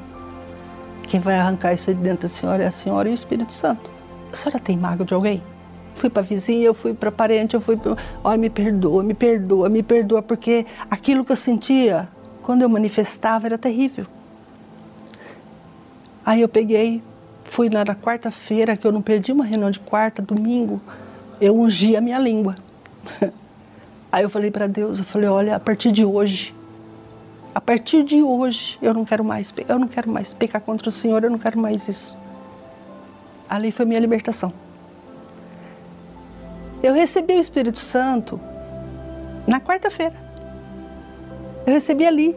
Quem 1.03 1.19
vai 1.19 1.37
arrancar 1.39 1.73
isso 1.73 1.93
de 1.93 1.99
dentro 1.99 2.23
da 2.23 2.27
senhora 2.27 2.63
é 2.63 2.67
a 2.67 2.71
senhora 2.71 3.09
e 3.09 3.11
o 3.11 3.15
Espírito 3.15 3.51
Santo. 3.51 3.89
A 4.31 4.35
senhora 4.35 4.59
tem 4.59 4.77
mágoa 4.77 5.05
de 5.05 5.13
alguém? 5.13 5.41
Fui 5.95 6.09
para 6.09 6.21
vizinha, 6.21 6.65
eu 6.65 6.73
fui 6.73 6.93
para 6.93 7.11
parente, 7.11 7.53
eu 7.53 7.61
fui 7.61 7.77
para. 7.77 7.95
Olha, 8.23 8.37
me 8.37 8.49
perdoa, 8.49 9.03
me 9.03 9.13
perdoa, 9.13 9.69
me 9.69 9.83
perdoa, 9.83 10.21
porque 10.21 10.65
aquilo 10.89 11.23
que 11.23 11.31
eu 11.31 11.35
sentia 11.35 12.07
quando 12.41 12.63
eu 12.63 12.69
manifestava 12.69 13.47
era 13.47 13.57
terrível. 13.57 14.05
Aí 16.25 16.41
eu 16.41 16.49
peguei, 16.49 17.01
fui 17.45 17.69
lá 17.69 17.83
na 17.83 17.95
quarta-feira, 17.95 18.77
que 18.77 18.85
eu 18.85 18.91
não 18.91 19.01
perdi 19.01 19.31
uma 19.31 19.43
reunião 19.43 19.71
de 19.71 19.79
quarta, 19.79 20.21
domingo, 20.21 20.81
eu 21.39 21.59
ungi 21.59 21.95
a 21.95 22.01
minha 22.01 22.19
língua. 22.19 22.55
Aí 24.11 24.23
eu 24.23 24.29
falei 24.29 24.51
para 24.51 24.67
Deus, 24.67 24.99
eu 24.99 25.05
falei, 25.05 25.29
olha, 25.29 25.55
a 25.55 25.59
partir 25.59 25.91
de 25.91 26.03
hoje, 26.03 26.53
a 27.55 27.61
partir 27.61 28.03
de 28.03 28.21
hoje 28.21 28.77
eu 28.81 28.93
não 28.93 29.05
quero 29.05 29.23
mais, 29.23 29.53
eu 29.67 29.79
não 29.79 29.87
quero 29.87 30.11
mais 30.11 30.33
pecar 30.33 30.61
contra 30.61 30.89
o 30.89 30.91
Senhor, 30.91 31.23
eu 31.23 31.29
não 31.29 31.39
quero 31.39 31.57
mais 31.57 31.87
isso. 31.87 32.15
Ali 33.49 33.71
foi 33.71 33.85
minha 33.85 33.99
libertação. 33.99 34.53
Eu 36.83 36.93
recebi 36.93 37.35
o 37.35 37.39
Espírito 37.39 37.79
Santo 37.79 38.39
na 39.47 39.59
quarta-feira. 39.59 40.15
Eu 41.65 41.73
recebi 41.73 42.05
ali. 42.05 42.35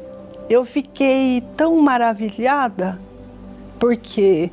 Eu 0.48 0.64
fiquei 0.64 1.42
tão 1.56 1.80
maravilhada 1.80 3.00
porque 3.80 4.50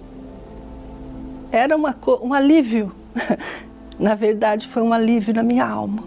era 1.51 1.75
uma, 1.75 1.95
um 2.21 2.33
alívio. 2.33 2.91
na 3.99 4.15
verdade, 4.15 4.67
foi 4.67 4.81
um 4.81 4.93
alívio 4.93 5.33
na 5.33 5.43
minha 5.43 5.65
alma. 5.65 6.03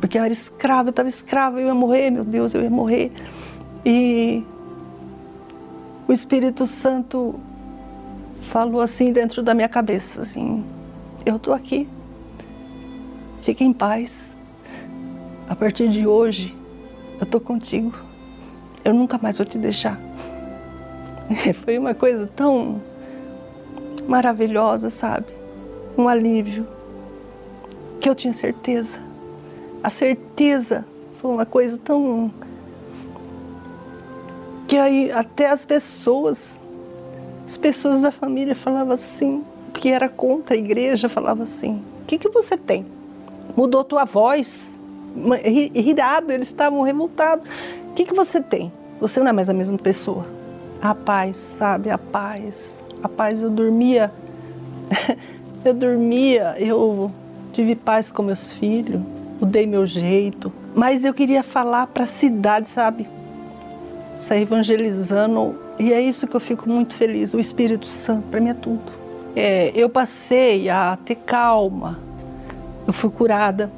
Porque 0.00 0.18
eu 0.18 0.24
era 0.24 0.32
escrava, 0.32 0.88
eu 0.88 0.90
estava 0.90 1.08
escrava, 1.08 1.60
eu 1.60 1.68
ia 1.68 1.74
morrer, 1.74 2.10
meu 2.10 2.24
Deus, 2.24 2.54
eu 2.54 2.62
ia 2.62 2.70
morrer. 2.70 3.12
E 3.84 4.44
o 6.08 6.12
Espírito 6.12 6.66
Santo 6.66 7.38
falou 8.50 8.80
assim 8.80 9.12
dentro 9.12 9.42
da 9.42 9.54
minha 9.54 9.68
cabeça, 9.68 10.22
assim, 10.22 10.64
eu 11.24 11.36
estou 11.36 11.54
aqui, 11.54 11.88
fique 13.50 13.64
em 13.64 13.72
paz. 13.72 14.32
A 15.48 15.56
partir 15.56 15.88
de 15.88 16.06
hoje, 16.06 16.56
eu 17.18 17.24
estou 17.24 17.40
contigo. 17.40 17.92
Eu 18.84 18.94
nunca 18.94 19.18
mais 19.20 19.36
vou 19.36 19.44
te 19.44 19.58
deixar. 19.58 19.98
Foi 21.64 21.76
uma 21.76 21.92
coisa 21.92 22.28
tão 22.28 22.80
maravilhosa, 24.06 24.88
sabe? 24.88 25.26
Um 25.98 26.06
alívio 26.06 26.64
que 28.00 28.08
eu 28.08 28.14
tinha 28.14 28.32
certeza. 28.32 28.98
A 29.82 29.90
certeza 29.90 30.84
foi 31.20 31.30
uma 31.30 31.44
coisa 31.44 31.76
tão 31.78 32.30
que 34.68 34.76
aí 34.76 35.10
até 35.10 35.50
as 35.50 35.64
pessoas, 35.64 36.62
as 37.46 37.56
pessoas 37.56 38.02
da 38.02 38.12
família 38.12 38.54
falavam 38.54 38.92
assim, 38.92 39.42
que 39.74 39.88
era 39.88 40.08
contra 40.08 40.54
a 40.54 40.58
igreja, 40.58 41.08
falava 41.08 41.42
assim, 41.42 41.82
o 42.02 42.06
que, 42.06 42.16
que 42.16 42.28
você 42.28 42.56
tem? 42.56 42.86
Mudou 43.56 43.84
tua 43.84 44.04
voz, 44.04 44.78
irado, 45.74 46.32
eles 46.32 46.48
estavam 46.48 46.82
revoltados. 46.82 47.48
O 47.90 47.94
que, 47.94 48.04
que 48.04 48.14
você 48.14 48.40
tem? 48.40 48.72
Você 49.00 49.20
não 49.20 49.28
é 49.28 49.32
mais 49.32 49.48
a 49.48 49.54
mesma 49.54 49.78
pessoa. 49.78 50.26
A 50.80 50.94
paz, 50.94 51.36
sabe? 51.36 51.90
A 51.90 51.98
paz. 51.98 52.82
A 53.02 53.08
paz, 53.08 53.42
eu 53.42 53.50
dormia, 53.50 54.12
eu 55.64 55.72
dormia, 55.72 56.54
eu 56.58 57.10
tive 57.52 57.74
paz 57.74 58.12
com 58.12 58.22
meus 58.22 58.52
filhos, 58.52 59.00
mudei 59.40 59.66
meu 59.66 59.86
jeito. 59.86 60.52
Mas 60.74 61.04
eu 61.04 61.14
queria 61.14 61.42
falar 61.42 61.86
para 61.86 62.04
a 62.04 62.06
cidade, 62.06 62.68
sabe? 62.68 63.08
sair 64.20 64.42
evangelizando. 64.42 65.56
E 65.78 65.92
é 65.92 66.00
isso 66.00 66.26
que 66.26 66.36
eu 66.36 66.40
fico 66.40 66.68
muito 66.68 66.94
feliz. 66.94 67.34
O 67.34 67.40
Espírito 67.40 67.86
Santo, 67.86 68.28
para 68.28 68.40
mim 68.40 68.50
é 68.50 68.54
tudo. 68.54 68.92
É, 69.34 69.72
eu 69.74 69.88
passei 69.88 70.68
a 70.68 70.98
ter 71.04 71.16
calma. 71.16 71.98
Eu 72.86 72.92
fui 72.92 73.10
curada. 73.10 73.70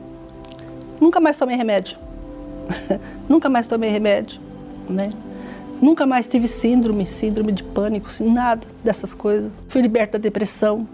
Nunca 1.01 1.21
mais 1.21 1.37
tomei 1.37 1.57
remédio. 1.57 1.99
Nunca 3.29 3.49
mais 3.49 3.67
tomei 3.67 3.91
remédio, 3.91 4.41
né? 4.89 5.11
Nunca 5.81 6.07
mais 6.07 6.29
tive 6.29 6.47
síndrome, 6.47 7.05
síndrome 7.05 7.51
de 7.51 7.65
pânico, 7.65 8.09
nada 8.21 8.65
dessas 8.85 9.15
coisas. 9.15 9.51
Fui 9.69 9.83
liberta 9.83 10.17
da 10.17 10.23
depressão. 10.23 10.87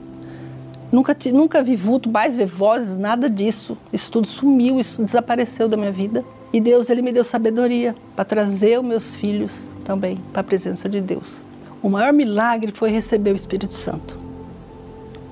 Nunca, 0.90 1.14
nunca 1.30 1.62
vi 1.62 1.76
vulto, 1.76 2.08
mais 2.08 2.34
ver 2.34 2.46
vozes, 2.46 2.96
nada 2.96 3.28
disso. 3.28 3.76
Isso 3.92 4.10
tudo 4.10 4.26
sumiu, 4.26 4.80
isso 4.80 5.02
desapareceu 5.02 5.68
da 5.68 5.76
minha 5.76 5.92
vida. 5.92 6.24
E 6.50 6.60
Deus 6.60 6.88
ele 6.88 7.02
me 7.02 7.12
deu 7.12 7.22
sabedoria 7.24 7.94
para 8.16 8.24
trazer 8.24 8.78
os 8.80 8.84
meus 8.84 9.14
filhos 9.14 9.68
também 9.84 10.18
para 10.32 10.40
a 10.40 10.44
presença 10.44 10.88
de 10.88 11.02
Deus. 11.02 11.42
O 11.82 11.90
maior 11.90 12.12
milagre 12.12 12.72
foi 12.72 12.90
receber 12.90 13.32
o 13.32 13.36
Espírito 13.36 13.74
Santo. 13.74 14.18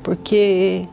Porque 0.02 0.86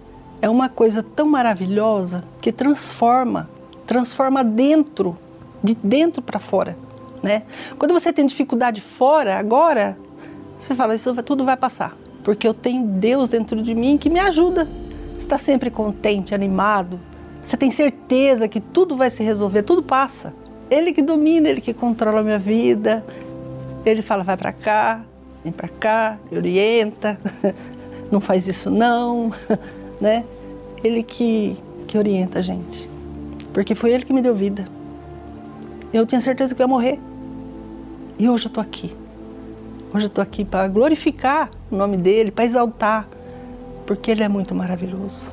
é 0.44 0.50
uma 0.50 0.68
coisa 0.68 1.02
tão 1.02 1.26
maravilhosa 1.26 2.22
que 2.42 2.52
transforma, 2.52 3.50
transforma 3.88 4.44
dentro, 4.44 5.18
de 5.64 5.74
dentro 5.74 6.22
para 6.22 6.38
fora, 6.38 6.78
né? 7.24 7.44
Quando 7.80 7.94
você 7.94 8.12
tem 8.12 8.26
dificuldade 8.26 8.82
fora, 8.82 9.38
agora 9.38 9.98
você 10.60 10.76
fala 10.76 10.96
isso 10.96 11.16
tudo 11.24 11.46
vai 11.46 11.56
passar, 11.56 11.96
porque 12.26 12.46
eu 12.46 12.54
tenho 12.54 12.86
Deus 12.86 13.30
dentro 13.30 13.62
de 13.62 13.74
mim 13.74 13.98
que 13.98 14.10
me 14.10 14.20
ajuda. 14.20 14.68
Está 15.18 15.38
sempre 15.38 15.70
contente, 15.70 16.36
animado, 16.36 17.00
você 17.42 17.56
tem 17.56 17.72
certeza 17.72 18.46
que 18.46 18.60
tudo 18.60 18.98
vai 18.98 19.10
se 19.10 19.24
resolver, 19.24 19.64
tudo 19.64 19.82
passa. 19.82 20.34
Ele 20.70 20.92
que 20.92 21.02
domina, 21.02 21.48
ele 21.48 21.62
que 21.62 21.74
controla 21.74 22.20
a 22.20 22.24
minha 22.24 22.38
vida. 22.40 23.02
Ele 23.86 24.02
fala, 24.02 24.24
vai 24.24 24.36
para 24.36 24.52
cá, 24.52 25.06
vem 25.42 25.54
para 25.54 25.70
cá, 25.70 26.18
orienta. 26.30 27.18
não 28.12 28.20
faz 28.20 28.46
isso 28.46 28.70
não, 28.70 29.32
né? 30.04 30.26
Ele 30.84 31.02
que, 31.02 31.56
que 31.88 31.98
orienta 31.98 32.40
a 32.40 32.42
gente. 32.42 32.90
Porque 33.54 33.74
foi 33.74 33.94
ele 33.94 34.04
que 34.04 34.12
me 34.12 34.22
deu 34.22 34.36
vida. 34.36 34.68
Eu 35.94 36.06
tinha 36.06 36.20
certeza 36.20 36.54
que 36.54 36.62
eu 36.62 36.66
ia 36.66 36.68
morrer. 36.68 37.00
E 38.20 38.28
hoje 38.28 38.46
eu 38.46 38.50
estou 38.50 38.62
aqui. 38.62 38.94
Hoje 39.94 40.06
eu 40.06 40.08
estou 40.08 40.22
aqui 40.22 40.44
para 40.44 40.68
glorificar 40.68 41.50
o 41.72 41.76
nome 41.78 41.96
dele, 41.96 42.32
para 42.32 42.44
exaltar, 42.44 43.08
porque 43.86 44.12
ele 44.12 44.24
é 44.24 44.28
muito 44.28 44.54
maravilhoso. 44.54 45.32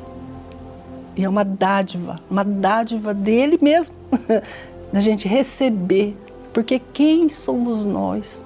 E 1.17 1.25
é 1.25 1.29
uma 1.29 1.45
dádiva, 1.45 2.21
uma 2.31 2.45
dádiva 2.45 3.13
dele 3.13 3.59
mesmo, 3.61 3.95
da 4.93 5.01
gente 5.01 5.27
receber. 5.27 6.17
Porque 6.53 6.81
quem 6.93 7.29
somos 7.29 7.85
nós 7.87 8.45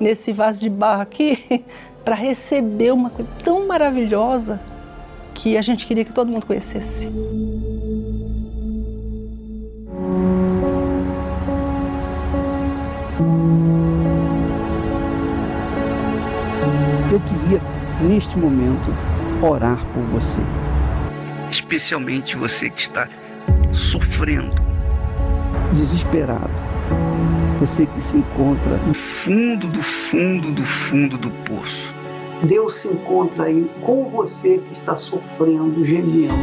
nesse 0.00 0.32
vaso 0.32 0.62
de 0.62 0.70
barro 0.70 1.02
aqui 1.02 1.62
para 2.02 2.14
receber 2.14 2.92
uma 2.92 3.10
coisa 3.10 3.30
tão 3.44 3.66
maravilhosa 3.66 4.58
que 5.34 5.58
a 5.58 5.62
gente 5.62 5.86
queria 5.86 6.04
que 6.04 6.12
todo 6.12 6.30
mundo 6.30 6.46
conhecesse. 6.46 7.10
Eu 17.12 17.20
queria, 17.20 17.60
neste 18.00 18.38
momento, 18.38 18.92
orar 19.42 19.78
por 19.92 20.02
você. 20.04 20.40
Especialmente 21.50 22.36
você 22.36 22.70
que 22.70 22.80
está 22.80 23.08
sofrendo, 23.72 24.54
desesperado. 25.72 26.50
Você 27.60 27.86
que 27.86 28.00
se 28.00 28.16
encontra 28.16 28.76
no 28.78 28.94
fundo 28.94 29.68
do 29.68 29.82
fundo 29.82 30.50
do 30.50 30.64
fundo 30.64 31.16
do 31.16 31.30
poço. 31.30 31.93
Deus 32.42 32.74
se 32.74 32.88
encontra 32.88 33.44
aí 33.44 33.70
com 33.84 34.10
você 34.10 34.58
que 34.58 34.72
está 34.72 34.96
sofrendo, 34.96 35.84
gemendo. 35.84 36.34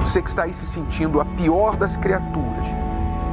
Você 0.00 0.20
que 0.20 0.28
está 0.28 0.42
aí 0.42 0.52
se 0.52 0.66
sentindo 0.66 1.20
a 1.20 1.24
pior 1.24 1.76
das 1.76 1.96
criaturas. 1.96 2.66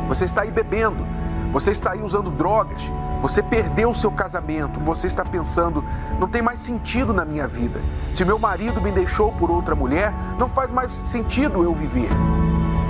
Você 0.08 0.26
está 0.26 0.42
aí 0.44 0.52
bebendo. 0.52 1.06
Você 1.52 1.72
está 1.72 1.92
aí 1.92 2.02
usando 2.02 2.32
drogas. 2.32 2.82
Você 3.22 3.44
perdeu 3.44 3.90
o 3.90 3.94
seu 3.94 4.10
casamento. 4.10 4.80
Você 4.80 5.08
está 5.08 5.26
pensando, 5.26 5.84
não 6.18 6.28
tem 6.28 6.42
mais 6.42 6.60
sentido 6.60 7.14
na 7.14 7.26
minha 7.26 7.48
vida. 7.48 7.80
Se 8.10 8.24
meu 8.24 8.40
marido 8.40 8.80
me 8.80 8.92
deixou 8.92 9.32
por 9.34 9.52
outra 9.52 9.76
mulher, 9.76 10.14
não 10.40 10.48
faz 10.48 10.72
mais 10.72 10.92
sentido 11.06 11.64
eu 11.64 11.74
viver. 11.74 12.10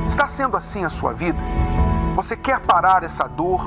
Está 0.06 0.28
sendo 0.28 0.56
assim 0.56 0.84
a 0.84 0.90
sua 0.90 1.14
vida? 1.14 1.40
Você 2.16 2.36
quer 2.36 2.60
parar 2.60 3.04
essa 3.04 3.28
dor 3.28 3.62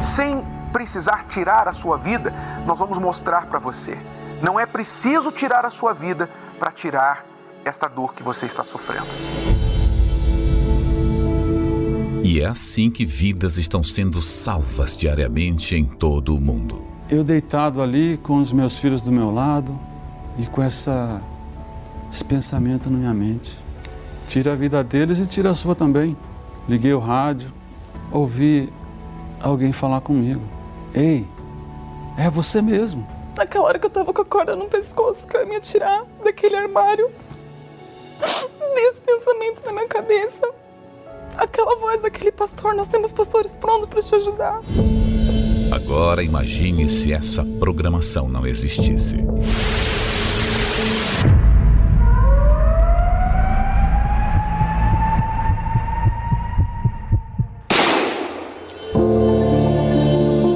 sem 0.00 0.42
precisar 0.76 1.24
tirar 1.26 1.66
a 1.66 1.72
sua 1.72 1.96
vida, 1.96 2.34
nós 2.66 2.78
vamos 2.78 2.98
mostrar 2.98 3.46
para 3.46 3.58
você. 3.58 3.96
Não 4.42 4.60
é 4.60 4.66
preciso 4.66 5.32
tirar 5.32 5.64
a 5.64 5.70
sua 5.70 5.94
vida 5.94 6.28
para 6.58 6.70
tirar 6.70 7.24
esta 7.64 7.88
dor 7.88 8.12
que 8.12 8.22
você 8.22 8.44
está 8.44 8.62
sofrendo. 8.62 9.06
E 12.22 12.42
é 12.42 12.46
assim 12.46 12.90
que 12.90 13.06
vidas 13.06 13.56
estão 13.56 13.82
sendo 13.82 14.20
salvas 14.20 14.94
diariamente 14.94 15.74
em 15.74 15.86
todo 15.86 16.36
o 16.36 16.40
mundo. 16.40 16.84
Eu 17.08 17.24
deitado 17.24 17.80
ali 17.80 18.18
com 18.18 18.36
os 18.36 18.52
meus 18.52 18.78
filhos 18.78 19.00
do 19.00 19.10
meu 19.10 19.32
lado 19.32 19.80
e 20.38 20.44
com 20.44 20.62
essa, 20.62 21.22
esse 22.12 22.22
pensamento 22.22 22.90
na 22.90 22.98
minha 22.98 23.14
mente. 23.14 23.58
Tira 24.28 24.52
a 24.52 24.54
vida 24.54 24.84
deles 24.84 25.20
e 25.20 25.26
tira 25.26 25.52
a 25.52 25.54
sua 25.54 25.74
também. 25.74 26.14
Liguei 26.68 26.92
o 26.92 26.98
rádio, 26.98 27.50
ouvi 28.12 28.70
alguém 29.40 29.72
falar 29.72 30.02
comigo. 30.02 30.55
Ei, 30.96 31.26
é 32.16 32.30
você 32.30 32.62
mesmo. 32.62 33.06
Naquela 33.36 33.66
hora 33.66 33.78
que 33.78 33.84
eu 33.84 33.90
tava 33.90 34.14
com 34.14 34.22
a 34.22 34.24
corda 34.24 34.56
no 34.56 34.66
pescoço, 34.66 35.26
que 35.26 35.36
eu 35.36 35.42
ia 35.42 35.46
me 35.46 35.56
atirar 35.56 36.06
daquele 36.24 36.56
armário, 36.56 37.10
veio 38.74 38.90
esse 38.90 39.02
pensamento 39.02 39.62
na 39.66 39.72
minha 39.72 39.86
cabeça. 39.86 40.48
Aquela 41.36 41.76
voz, 41.76 42.02
aquele 42.02 42.32
pastor, 42.32 42.74
nós 42.74 42.86
temos 42.86 43.12
pastores 43.12 43.58
prontos 43.58 43.86
para 43.90 44.00
te 44.00 44.14
ajudar. 44.14 44.62
Agora 45.70 46.22
imagine 46.22 46.88
se 46.88 47.12
essa 47.12 47.44
programação 47.44 48.26
não 48.26 48.46
existisse. 48.46 49.16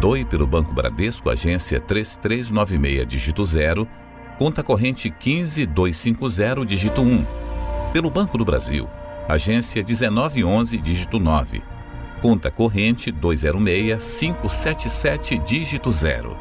Doe 0.00 0.24
pelo 0.24 0.46
Banco 0.46 0.72
Bradesco, 0.72 1.28
agência 1.28 1.78
3396, 1.78 3.06
dígito 3.06 3.44
0, 3.44 3.86
conta 4.38 4.62
corrente 4.62 5.10
15250, 5.10 6.64
dígito 6.64 7.02
1. 7.02 7.26
Pelo 7.92 8.08
Banco 8.08 8.38
do 8.38 8.44
Brasil, 8.46 8.88
agência 9.28 9.84
1911, 9.86 10.78
dígito 10.78 11.20
9, 11.20 11.62
conta 12.22 12.50
corrente 12.50 13.12
206577, 13.12 15.38
dígito 15.40 15.92
0. 15.92 16.34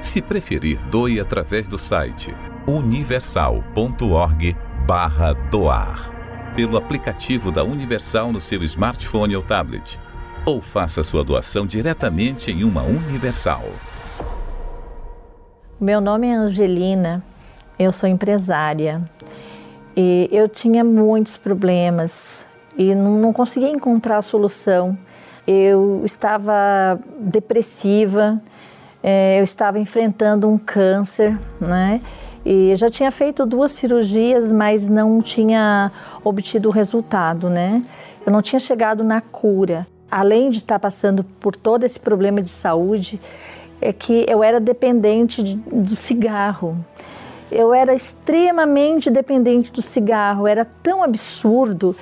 Se 0.00 0.22
preferir, 0.22 0.78
doe 0.84 1.20
através 1.20 1.68
do 1.68 1.78
site 1.78 2.34
universal.org 2.66 4.56
barra 4.86 5.34
doar. 5.50 6.10
Pelo 6.56 6.78
aplicativo 6.78 7.52
da 7.52 7.62
Universal 7.64 8.32
no 8.32 8.40
seu 8.40 8.62
smartphone 8.62 9.36
ou 9.36 9.42
tablet 9.42 10.00
ou 10.46 10.60
faça 10.60 11.02
sua 11.02 11.24
doação 11.24 11.66
diretamente 11.66 12.50
em 12.50 12.64
uma 12.64 12.82
Universal. 12.82 13.64
Meu 15.80 16.00
nome 16.00 16.28
é 16.28 16.34
Angelina, 16.34 17.22
eu 17.78 17.90
sou 17.92 18.08
empresária 18.08 19.02
e 19.96 20.28
eu 20.30 20.48
tinha 20.48 20.84
muitos 20.84 21.36
problemas 21.36 22.44
e 22.76 22.94
não, 22.94 23.32
conseguia 23.32 23.70
encontrar 23.70 24.18
a 24.18 24.22
solução. 24.22 24.96
Eu 25.46 26.02
estava 26.04 26.98
depressiva, 27.18 28.40
é, 29.02 29.38
eu 29.38 29.44
estava 29.44 29.78
enfrentando 29.78 30.48
um 30.48 30.58
câncer, 30.58 31.38
né? 31.60 32.00
E 32.44 32.76
já 32.76 32.90
tinha 32.90 33.10
feito 33.10 33.46
duas 33.46 33.72
cirurgias, 33.72 34.52
mas 34.52 34.88
não 34.88 35.22
tinha 35.22 35.90
obtido 36.22 36.68
o 36.68 36.72
resultado, 36.72 37.48
né? 37.48 37.82
Eu 38.26 38.32
não 38.32 38.42
tinha 38.42 38.60
chegado 38.60 39.02
na 39.02 39.20
cura 39.20 39.86
além 40.14 40.48
de 40.48 40.58
estar 40.58 40.78
passando 40.78 41.24
por 41.24 41.56
todo 41.56 41.82
esse 41.82 41.98
problema 41.98 42.40
de 42.40 42.48
saúde, 42.48 43.20
é 43.80 43.92
que 43.92 44.24
eu 44.28 44.44
era 44.44 44.60
dependente 44.60 45.42
de, 45.42 45.56
do 45.56 45.96
cigarro. 45.96 46.76
Eu 47.50 47.74
era 47.74 47.92
extremamente 47.92 49.10
dependente 49.10 49.72
do 49.72 49.82
cigarro, 49.82 50.46
era 50.46 50.64
tão 50.64 51.02
absurdo 51.02 51.96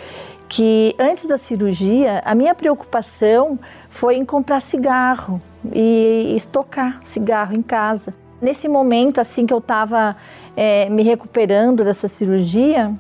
que 0.47 0.95
antes 0.99 1.25
da 1.25 1.39
cirurgia 1.39 2.21
a 2.27 2.35
minha 2.35 2.55
preocupação 2.55 3.59
foi 3.89 4.17
em 4.17 4.27
comprar 4.27 4.61
cigarro 4.61 5.41
e 5.73 6.35
estocar 6.37 7.01
cigarro 7.03 7.55
em 7.55 7.63
casa. 7.63 8.13
Nesse 8.43 8.69
momento, 8.69 9.23
assim 9.23 9.47
que 9.47 9.55
eu 9.55 9.59
estava 9.59 10.15
é, 10.55 10.87
me 10.91 11.03
recuperando 11.03 11.83
dessa 11.83 12.09
cirurgia, 12.09 12.95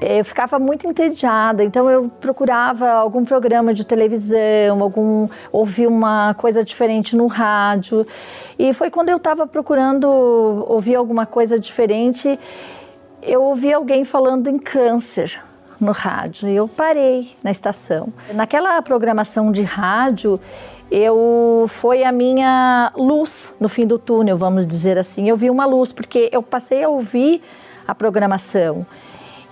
eu 0.00 0.24
ficava 0.24 0.58
muito 0.58 0.86
entediada, 0.86 1.64
então 1.64 1.90
eu 1.90 2.10
procurava 2.20 2.88
algum 2.90 3.24
programa 3.24 3.72
de 3.72 3.84
televisão, 3.84 4.82
algum 4.82 5.28
ouvir 5.50 5.86
uma 5.86 6.34
coisa 6.34 6.62
diferente 6.62 7.16
no 7.16 7.26
rádio. 7.26 8.06
E 8.58 8.74
foi 8.74 8.90
quando 8.90 9.08
eu 9.08 9.16
estava 9.16 9.46
procurando 9.46 10.06
ouvir 10.68 10.96
alguma 10.96 11.24
coisa 11.24 11.58
diferente, 11.58 12.38
eu 13.22 13.42
ouvi 13.42 13.72
alguém 13.72 14.04
falando 14.04 14.48
em 14.48 14.58
câncer 14.58 15.40
no 15.80 15.92
rádio. 15.92 16.48
E 16.48 16.56
eu 16.56 16.68
parei 16.68 17.34
na 17.42 17.50
estação. 17.50 18.12
Naquela 18.34 18.80
programação 18.82 19.50
de 19.50 19.62
rádio, 19.62 20.38
eu 20.90 21.66
foi 21.68 22.04
a 22.04 22.12
minha 22.12 22.92
luz 22.94 23.54
no 23.58 23.68
fim 23.68 23.86
do 23.86 23.98
túnel, 23.98 24.36
vamos 24.36 24.66
dizer 24.66 24.98
assim. 24.98 25.28
Eu 25.28 25.36
vi 25.36 25.48
uma 25.48 25.64
luz 25.64 25.92
porque 25.92 26.28
eu 26.32 26.42
passei 26.42 26.84
a 26.84 26.88
ouvir 26.88 27.42
a 27.88 27.94
programação. 27.94 28.86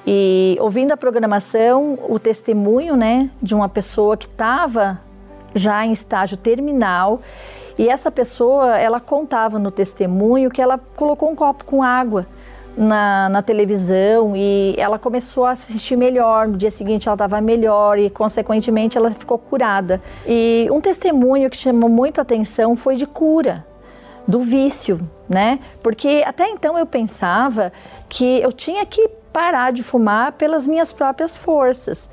E 0.07 0.57
ouvindo 0.61 0.93
a 0.93 0.97
programação, 0.97 1.99
o 2.09 2.19
testemunho, 2.19 2.97
né, 2.97 3.31
de 3.41 3.55
uma 3.55 3.69
pessoa 3.69 4.17
que 4.17 4.27
estava 4.27 5.01
já 5.55 5.85
em 5.87 5.93
estágio 5.93 6.37
terminal, 6.37 7.21
e 7.79 7.89
essa 7.89 8.11
pessoa, 8.11 8.79
ela 8.79 9.01
contava 9.01 9.59
no 9.59 9.71
testemunho 9.71 10.51
que 10.51 10.63
ela 10.63 10.79
colocou 10.95 11.31
um 11.31 11.35
copo 11.35 11.65
com 11.65 11.83
água 11.83 12.27
na, 12.77 13.29
na, 13.29 13.43
televisão 13.43 14.35
e 14.37 14.75
ela 14.79 14.99
começou 14.99 15.45
a 15.45 15.57
se 15.57 15.73
sentir 15.73 15.97
melhor. 15.97 16.47
No 16.47 16.57
dia 16.57 16.71
seguinte 16.71 17.09
ela 17.09 17.15
estava 17.15 17.41
melhor 17.41 17.99
e, 17.99 18.11
consequentemente, 18.11 18.97
ela 18.97 19.11
ficou 19.11 19.39
curada. 19.39 20.01
E 20.27 20.69
um 20.71 20.81
testemunho 20.81 21.51
que 21.51 21.57
chamou 21.57 21.89
muito 21.89 22.21
atenção 22.21 22.77
foi 22.77 22.95
de 22.95 23.07
cura 23.07 23.65
do 24.27 24.41
vício, 24.41 25.01
né? 25.29 25.59
Porque 25.83 26.23
até 26.27 26.49
então 26.49 26.79
eu 26.79 26.87
pensava 26.87 27.73
que 28.09 28.41
eu 28.41 28.53
tinha 28.53 28.85
que 28.87 29.09
parar 29.33 29.73
de 29.73 29.83
fumar 29.83 30.33
pelas 30.33 30.67
minhas 30.67 30.93
próprias 30.93 31.37
forças. 31.37 32.09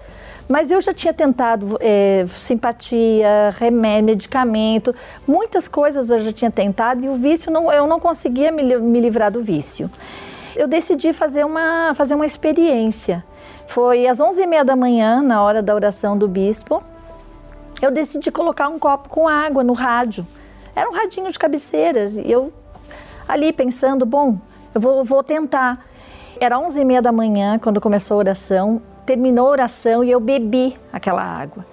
Mas 0.50 0.70
eu 0.70 0.82
já 0.82 0.92
tinha 0.92 1.14
tentado 1.14 1.78
é, 1.80 2.26
simpatia, 2.28 3.52
remédio, 3.58 4.06
medicamento, 4.06 4.94
muitas 5.26 5.68
coisas 5.68 6.10
eu 6.10 6.20
já 6.20 6.34
tinha 6.34 6.52
tentado 6.52 7.06
e 7.06 7.08
o 7.08 7.16
vício, 7.16 7.50
não, 7.52 7.72
eu 7.72 7.88
não 7.88 8.00
conseguia 8.00 8.52
me, 8.52 8.62
me 8.78 9.00
livrar 9.00 9.32
do 9.32 9.42
vício. 9.42 9.90
Eu 10.56 10.68
decidi 10.68 11.14
fazer 11.14 11.46
uma, 11.46 11.94
fazer 11.96 12.16
uma 12.16 12.26
experiência. 12.26 13.24
Foi 13.66 14.08
às 14.08 14.18
11h30 14.20 14.64
da 14.66 14.76
manhã, 14.76 15.22
na 15.22 15.42
hora 15.42 15.62
da 15.62 15.74
oração 15.74 16.18
do 16.18 16.28
bispo, 16.28 16.84
eu 17.82 17.90
decidi 17.90 18.30
colocar 18.30 18.68
um 18.68 18.78
copo 18.78 19.08
com 19.08 19.28
água 19.28 19.64
no 19.64 19.74
rádio. 19.74 20.28
Era 20.82 20.90
um 20.90 20.94
radinho 20.94 21.32
de 21.32 21.38
cabeceiras 21.38 22.16
e 22.16 22.32
eu 22.32 22.52
ali 23.28 23.54
pensando, 23.54 24.04
bom, 24.04 24.40
eu 24.74 24.82
vou, 24.82 25.04
vou 25.04 25.22
tentar. 25.22 25.86
Era 26.40 26.58
11 26.58 26.82
e 26.82 26.84
meia 26.84 27.04
da 27.04 27.12
manhã 27.12 27.60
quando 27.60 27.80
começou 27.80 28.16
a 28.16 28.18
oração, 28.18 28.82
terminou 29.06 29.46
a 29.46 29.52
oração 29.52 30.04
e 30.04 30.10
eu 30.10 30.20
bebi 30.20 30.76
aquela 30.92 31.22
água. 31.22 31.64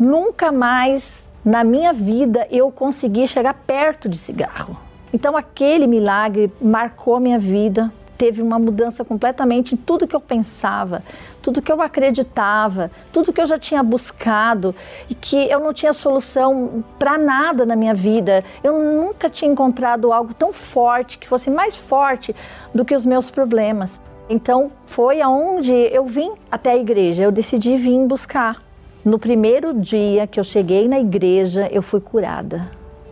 Nunca 0.00 0.50
mais 0.50 1.24
na 1.44 1.62
minha 1.62 1.92
vida 1.92 2.48
eu 2.50 2.72
consegui 2.72 3.28
chegar 3.28 3.54
perto 3.54 4.08
de 4.08 4.18
cigarro. 4.18 4.76
Então 5.12 5.36
aquele 5.36 5.86
milagre 5.86 6.52
marcou 6.60 7.20
minha 7.20 7.38
vida, 7.38 7.92
teve 8.24 8.40
uma 8.40 8.58
mudança 8.58 9.04
completamente 9.04 9.74
em 9.74 9.76
tudo 9.76 10.06
que 10.06 10.16
eu 10.16 10.20
pensava, 10.20 11.02
tudo 11.42 11.60
que 11.60 11.70
eu 11.70 11.82
acreditava, 11.82 12.90
tudo 13.12 13.34
que 13.34 13.40
eu 13.40 13.44
já 13.44 13.58
tinha 13.58 13.82
buscado 13.82 14.74
e 15.10 15.14
que 15.14 15.36
eu 15.50 15.60
não 15.60 15.74
tinha 15.74 15.92
solução 15.92 16.82
para 16.98 17.18
nada 17.18 17.66
na 17.66 17.76
minha 17.76 17.92
vida. 17.92 18.42
Eu 18.62 18.82
nunca 18.82 19.28
tinha 19.28 19.52
encontrado 19.52 20.10
algo 20.10 20.32
tão 20.32 20.54
forte, 20.54 21.18
que 21.18 21.28
fosse 21.28 21.50
mais 21.50 21.76
forte 21.76 22.34
do 22.74 22.82
que 22.82 22.96
os 22.96 23.04
meus 23.04 23.30
problemas. 23.30 24.00
Então 24.26 24.70
foi 24.86 25.20
aonde 25.20 25.74
eu 25.74 26.06
vim 26.06 26.32
até 26.50 26.70
a 26.70 26.78
igreja, 26.78 27.24
eu 27.24 27.30
decidi 27.30 27.76
vir 27.76 28.06
buscar. 28.06 28.62
No 29.04 29.18
primeiro 29.18 29.74
dia 29.74 30.26
que 30.26 30.40
eu 30.40 30.44
cheguei 30.44 30.88
na 30.88 30.98
igreja, 30.98 31.68
eu 31.70 31.82
fui 31.82 32.00
curada. 32.00 32.70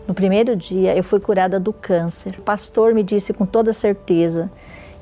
No 0.08 0.14
primeiro 0.14 0.56
dia, 0.56 0.96
eu 0.96 1.04
fui 1.04 1.20
curada 1.20 1.60
do 1.60 1.70
câncer. 1.70 2.36
O 2.38 2.42
pastor 2.42 2.94
me 2.94 3.02
disse 3.02 3.34
com 3.34 3.44
toda 3.44 3.74
certeza 3.74 4.50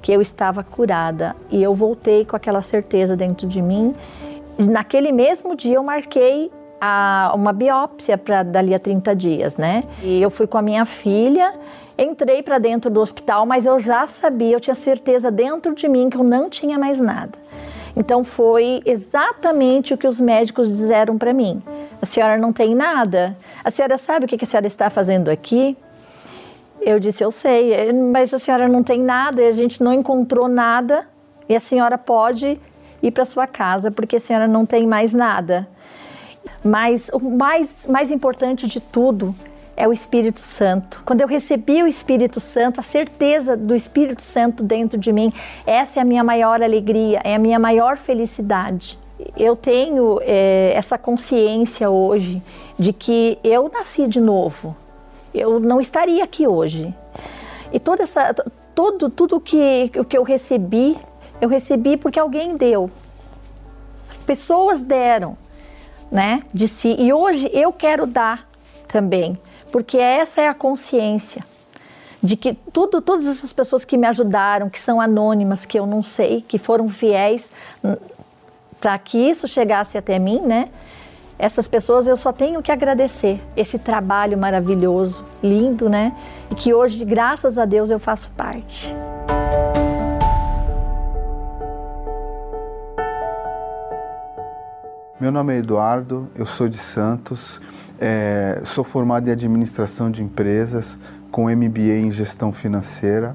que 0.03 0.13
eu 0.13 0.21
estava 0.21 0.63
curada 0.63 1.37
e 1.51 1.63
eu 1.63 1.75
voltei 1.75 2.25
com 2.25 2.37
aquela 2.37 2.63
certeza 2.63 3.17
dentro 3.17 3.47
de 3.47 3.61
mim. 3.61 3.95
Naquele 4.59 5.13
mesmo 5.13 5.57
dia 5.57 5.77
eu 5.77 5.83
marquei 5.83 6.51
a, 6.81 7.33
uma 7.35 7.53
biópsia 7.53 8.17
para 8.17 8.43
dali 8.43 8.75
a 8.75 8.79
30 8.79 9.15
dias, 9.15 9.57
né? 9.57 9.85
E 10.03 10.21
eu 10.21 10.31
fui 10.31 10.47
com 10.47 10.57
a 10.57 10.63
minha 10.63 10.85
filha, 10.85 11.55
entrei 11.99 12.43
para 12.43 12.59
dentro 12.59 12.91
do 12.91 13.01
hospital, 13.01 13.45
mas 13.45 13.67
eu 13.67 13.79
já 13.79 14.07
sabia, 14.07 14.57
eu 14.57 14.61
tinha 14.61 14.75
certeza 14.75 15.31
dentro 15.31 15.75
de 15.75 15.89
mim 15.89 16.09
que 16.09 16.17
eu 16.17 16.25
não 16.25 16.49
tinha 16.49 16.79
mais 16.79 17.01
nada. 17.01 17.39
Então 17.95 18.25
foi 18.25 18.81
exatamente 18.87 19.93
o 19.93 19.99
que 19.99 20.07
os 20.07 20.21
médicos 20.21 20.69
disseram 20.69 21.19
para 21.19 21.33
mim. 21.33 21.63
A 22.01 22.07
senhora 22.07 22.39
não 22.39 22.53
tem 22.53 22.75
nada. 22.75 23.37
A 23.63 23.71
senhora 23.71 23.99
sabe 23.99 24.25
o 24.25 24.29
que 24.29 24.43
a 24.43 24.47
senhora 24.47 24.67
está 24.67 24.89
fazendo 24.89 25.29
aqui? 25.29 25.77
Eu 26.81 26.99
disse, 26.99 27.23
eu 27.23 27.31
sei, 27.31 27.73
eh, 27.73 27.93
mas 27.93 28.33
a 28.33 28.39
senhora 28.39 28.67
não 28.69 28.83
tem 28.83 29.01
nada 29.01 29.47
a 29.47 29.53
gente 29.53 29.83
não 29.83 29.93
encontrou 29.93 30.49
nada 30.49 31.07
e 31.49 31.55
a 31.55 31.61
senhora 31.61 31.99
pode 31.99 32.59
ir 33.03 33.11
para 33.11 33.25
sua 33.25 33.47
casa 33.47 33.91
porque 33.91 34.17
a 34.17 34.21
senhora 34.21 34.49
não 34.49 34.65
tem 34.65 34.87
mais 34.87 35.13
nada. 35.13 35.69
Mas 36.65 37.11
o 37.13 37.21
mais, 37.21 37.87
mais 37.87 38.11
importante 38.11 38.67
de 38.67 38.81
tudo 38.81 39.35
é 39.77 39.87
o 39.87 39.93
Espírito 39.93 40.41
Santo. 40.41 41.03
Quando 41.05 41.21
eu 41.21 41.29
recebi 41.29 41.83
o 41.83 41.87
Espírito 41.87 42.41
Santo, 42.41 42.81
a 42.81 42.83
certeza 42.83 43.57
do 43.57 43.75
Espírito 43.75 44.23
Santo 44.23 44.63
dentro 44.63 44.99
de 44.99 45.13
mim, 45.13 45.33
essa 45.67 46.01
é 46.01 46.03
a 46.03 46.05
minha 46.05 46.25
maior 46.25 46.63
alegria, 46.63 47.21
é 47.25 47.35
a 47.35 47.39
minha 47.39 47.59
maior 47.59 47.97
felicidade. 47.97 48.99
Eu 49.37 49.55
tenho 49.55 50.19
é, 50.23 50.73
essa 50.75 50.97
consciência 50.97 51.91
hoje 51.91 52.43
de 52.79 52.93
que 52.93 53.39
eu 53.45 53.71
nasci 53.73 54.07
de 54.07 54.21
novo 54.21 54.75
eu 55.35 55.61
não 55.61 55.81
estaria 55.81 56.25
aqui 56.25 56.47
hoje. 56.47 56.95
E 57.73 57.79
toda 57.79 58.03
essa, 58.03 58.35
todo, 58.75 59.11
tudo 59.11 59.41
que, 59.41 59.91
que 60.09 60.17
eu 60.17 60.23
recebi, 60.23 60.97
eu 61.41 61.49
recebi 61.49 61.97
porque 61.97 62.19
alguém 62.19 62.57
deu. 62.57 62.91
Pessoas 64.27 64.83
deram, 64.83 65.37
né, 66.11 66.43
de 66.53 66.69
si. 66.69 66.97
E 66.99 67.13
hoje 67.13 67.51
eu 67.53 67.73
quero 67.73 68.07
dar 68.07 68.49
também, 68.89 69.37
porque 69.71 69.99
essa 69.99 70.41
é 70.41 70.49
a 70.49 70.55
consciência 70.55 71.45
de 72.23 72.37
que 72.37 72.55
tudo, 72.73 73.01
todas 73.01 73.27
essas 73.27 73.53
pessoas 73.53 73.85
que 73.85 73.97
me 73.97 74.07
ajudaram, 74.07 74.69
que 74.69 74.79
são 74.79 75.01
anônimas, 75.01 75.65
que 75.65 75.79
eu 75.79 75.87
não 75.87 76.03
sei, 76.03 76.43
que 76.47 76.59
foram 76.59 76.89
fiéis 76.89 77.49
hum, 77.83 77.97
para 78.81 78.99
que 78.99 79.19
isso 79.19 79.49
chegasse 79.49 79.97
até 79.97 80.19
mim, 80.19 80.41
né? 80.41 80.69
Essas 81.41 81.67
pessoas 81.67 82.07
eu 82.07 82.19
só 82.19 82.33
tenho 82.33 82.63
que 82.63 82.71
agradecer 82.71 83.41
esse 83.57 83.79
trabalho 83.79 84.37
maravilhoso, 84.37 85.25
lindo, 85.43 85.89
né? 85.89 86.13
E 86.51 86.55
que 86.55 86.75
hoje, 86.75 87.03
graças 87.03 87.57
a 87.57 87.65
Deus, 87.65 87.89
eu 87.89 87.99
faço 87.99 88.31
parte. 88.37 88.95
Meu 95.19 95.33
nome 95.33 95.55
é 95.55 95.59
Eduardo, 95.59 96.29
eu 96.35 96.45
sou 96.45 96.69
de 96.69 96.77
Santos, 96.77 97.61
é, 97.99 98.61
sou 98.65 98.85
formado 98.85 99.29
em 99.29 99.33
administração 99.33 100.11
de 100.11 100.23
empresas 100.23 100.99
com 101.31 101.49
MBA 101.49 102.01
em 102.01 102.13
gestão 102.13 102.53
financeira. 102.53 103.35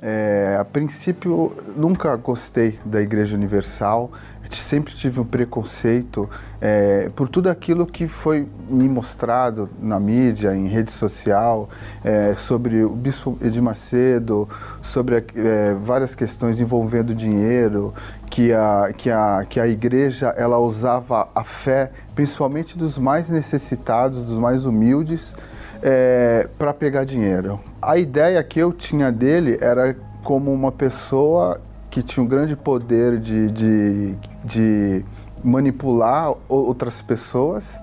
É, 0.00 0.56
a 0.60 0.64
princípio, 0.64 1.52
nunca 1.76 2.14
gostei 2.14 2.78
da 2.84 3.02
Igreja 3.02 3.34
Universal, 3.36 4.12
sempre 4.48 4.94
tive 4.94 5.20
um 5.20 5.24
preconceito 5.24 6.28
é, 6.60 7.10
por 7.14 7.28
tudo 7.28 7.48
aquilo 7.48 7.86
que 7.86 8.06
foi 8.06 8.46
me 8.68 8.88
mostrado 8.88 9.68
na 9.80 9.98
mídia, 9.98 10.54
em 10.54 10.68
rede 10.68 10.90
social, 10.90 11.68
é, 12.04 12.34
sobre 12.34 12.84
o 12.84 12.90
Bispo 12.90 13.38
Edir 13.42 13.62
Macedo, 13.62 14.48
sobre 14.82 15.24
é, 15.34 15.74
várias 15.82 16.14
questões 16.14 16.60
envolvendo 16.60 17.14
dinheiro, 17.14 17.94
que 18.30 18.52
a, 18.52 18.92
que, 18.96 19.10
a, 19.10 19.44
que 19.48 19.58
a 19.58 19.66
Igreja 19.66 20.34
ela 20.36 20.58
usava 20.58 21.28
a 21.34 21.44
fé, 21.44 21.90
principalmente 22.14 22.76
dos 22.76 22.98
mais 22.98 23.30
necessitados, 23.30 24.22
dos 24.22 24.38
mais 24.38 24.64
humildes, 24.64 25.34
é, 25.82 26.48
para 26.58 26.72
pegar 26.72 27.04
dinheiro. 27.04 27.60
A 27.80 27.98
ideia 27.98 28.42
que 28.42 28.58
eu 28.58 28.72
tinha 28.72 29.10
dele 29.10 29.58
era 29.60 29.96
como 30.22 30.52
uma 30.52 30.72
pessoa 30.72 31.60
que 31.90 32.02
tinha 32.02 32.22
um 32.22 32.26
grande 32.26 32.54
poder 32.54 33.18
de, 33.18 33.50
de, 33.50 34.14
de 34.44 35.04
manipular 35.42 36.34
outras 36.48 37.00
pessoas. 37.00 37.80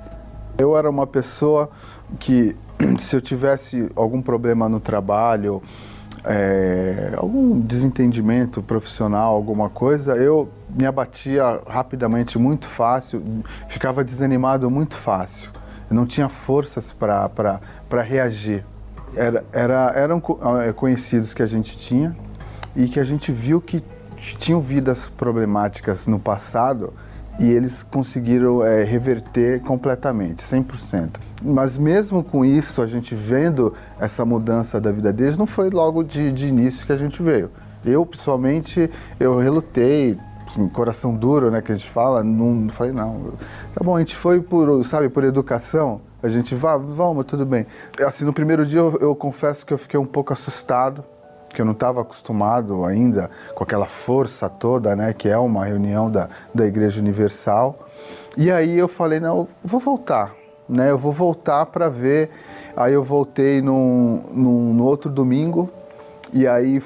Eu 0.57 0.77
era 0.77 0.89
uma 0.89 1.07
pessoa 1.07 1.69
que, 2.19 2.55
se 2.99 3.15
eu 3.15 3.21
tivesse 3.21 3.89
algum 3.95 4.21
problema 4.21 4.69
no 4.69 4.79
trabalho, 4.79 5.61
é, 6.23 7.13
algum 7.17 7.59
desentendimento 7.59 8.61
profissional, 8.61 9.35
alguma 9.35 9.69
coisa, 9.69 10.15
eu 10.15 10.49
me 10.69 10.85
abatia 10.85 11.61
rapidamente, 11.67 12.37
muito 12.39 12.67
fácil, 12.67 13.21
ficava 13.67 14.03
desanimado 14.03 14.69
muito 14.69 14.97
fácil. 14.97 15.51
Eu 15.89 15.95
não 15.95 16.05
tinha 16.05 16.27
forças 16.27 16.91
para 16.91 17.59
reagir. 18.01 18.65
Era, 19.15 19.45
era, 19.51 19.91
eram 19.95 20.21
é, 20.65 20.73
conhecidos 20.73 21.33
que 21.33 21.41
a 21.41 21.45
gente 21.45 21.77
tinha 21.77 22.15
e 22.75 22.87
que 22.87 22.99
a 22.99 23.03
gente 23.03 23.31
viu 23.31 23.61
que 23.61 23.83
tinham 24.37 24.59
vidas 24.59 25.07
problemáticas 25.07 26.07
no 26.07 26.19
passado 26.19 26.93
e 27.39 27.51
eles 27.51 27.83
conseguiram 27.83 28.63
é, 28.63 28.83
reverter 28.83 29.61
completamente, 29.61 30.41
100%. 30.41 31.17
Mas 31.43 31.77
mesmo 31.77 32.23
com 32.23 32.45
isso, 32.45 32.81
a 32.81 32.87
gente 32.87 33.13
vendo 33.13 33.73
essa 33.99 34.23
mudança 34.23 34.79
da 34.79 34.91
vida 34.91 35.11
deles, 35.11 35.37
não 35.37 35.45
foi 35.45 35.69
logo 35.69 36.03
de, 36.03 36.31
de 36.31 36.47
início 36.47 36.85
que 36.85 36.93
a 36.93 36.97
gente 36.97 37.21
veio. 37.21 37.51
Eu, 37.83 38.05
pessoalmente, 38.05 38.89
eu 39.19 39.37
relutei, 39.37 40.17
assim, 40.47 40.67
coração 40.69 41.13
duro, 41.13 41.51
né, 41.51 41.61
que 41.61 41.71
a 41.71 41.75
gente 41.75 41.89
fala, 41.89 42.23
não 42.23 42.69
falei 42.69 42.93
não. 42.93 43.33
Tá 43.73 43.83
bom, 43.83 43.95
a 43.95 43.99
gente 43.99 44.15
foi 44.15 44.41
por, 44.41 44.83
sabe, 44.83 45.09
por 45.09 45.23
educação, 45.23 46.01
a 46.25 46.29
gente 46.29 46.55
vai, 46.55 46.75
vamos, 46.79 47.23
tudo 47.25 47.45
bem. 47.45 47.67
Assim, 48.03 48.25
no 48.25 48.33
primeiro 48.33 48.65
dia 48.65 48.79
eu, 48.79 48.97
eu 48.99 49.15
confesso 49.15 49.63
que 49.63 49.71
eu 49.71 49.77
fiquei 49.77 49.99
um 49.99 50.05
pouco 50.05 50.33
assustado, 50.33 51.03
que 51.49 51.61
eu 51.61 51.65
não 51.65 51.73
estava 51.73 52.01
acostumado 52.01 52.83
ainda 52.83 53.29
com 53.53 53.63
aquela 53.63 53.85
força 53.85 54.49
toda, 54.49 54.95
né, 54.95 55.13
que 55.13 55.29
é 55.29 55.37
uma 55.37 55.63
reunião 55.63 56.09
da, 56.09 56.27
da 56.53 56.65
Igreja 56.65 56.99
Universal. 56.99 57.87
E 58.35 58.49
aí 58.51 58.75
eu 58.75 58.87
falei, 58.87 59.19
não, 59.19 59.37
eu 59.37 59.47
vou 59.63 59.79
voltar, 59.79 60.33
né, 60.67 60.89
eu 60.89 60.97
vou 60.97 61.13
voltar 61.13 61.67
para 61.67 61.89
ver. 61.89 62.31
Aí 62.75 62.93
eu 62.93 63.03
voltei 63.03 63.61
num, 63.61 64.23
num, 64.33 64.73
no 64.73 64.83
outro 64.83 65.11
domingo 65.11 65.69
e 66.33 66.47
aí 66.47 66.81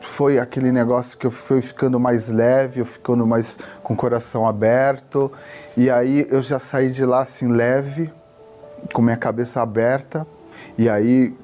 foi 0.00 0.38
aquele 0.40 0.72
negócio 0.72 1.16
que 1.16 1.26
eu 1.26 1.30
fui 1.30 1.62
ficando 1.62 2.00
mais 2.00 2.28
leve, 2.28 2.80
eu 2.80 2.86
ficando 2.86 3.24
mais 3.24 3.56
com 3.84 3.94
o 3.94 3.96
coração 3.96 4.46
aberto. 4.48 5.30
E 5.76 5.88
aí 5.88 6.26
eu 6.28 6.42
já 6.42 6.58
saí 6.58 6.90
de 6.90 7.04
lá 7.04 7.20
assim 7.20 7.52
leve, 7.52 8.10
com 8.92 9.02
minha 9.02 9.16
cabeça 9.16 9.60
aberta. 9.60 10.26
E 10.76 10.88
aí 10.88 11.34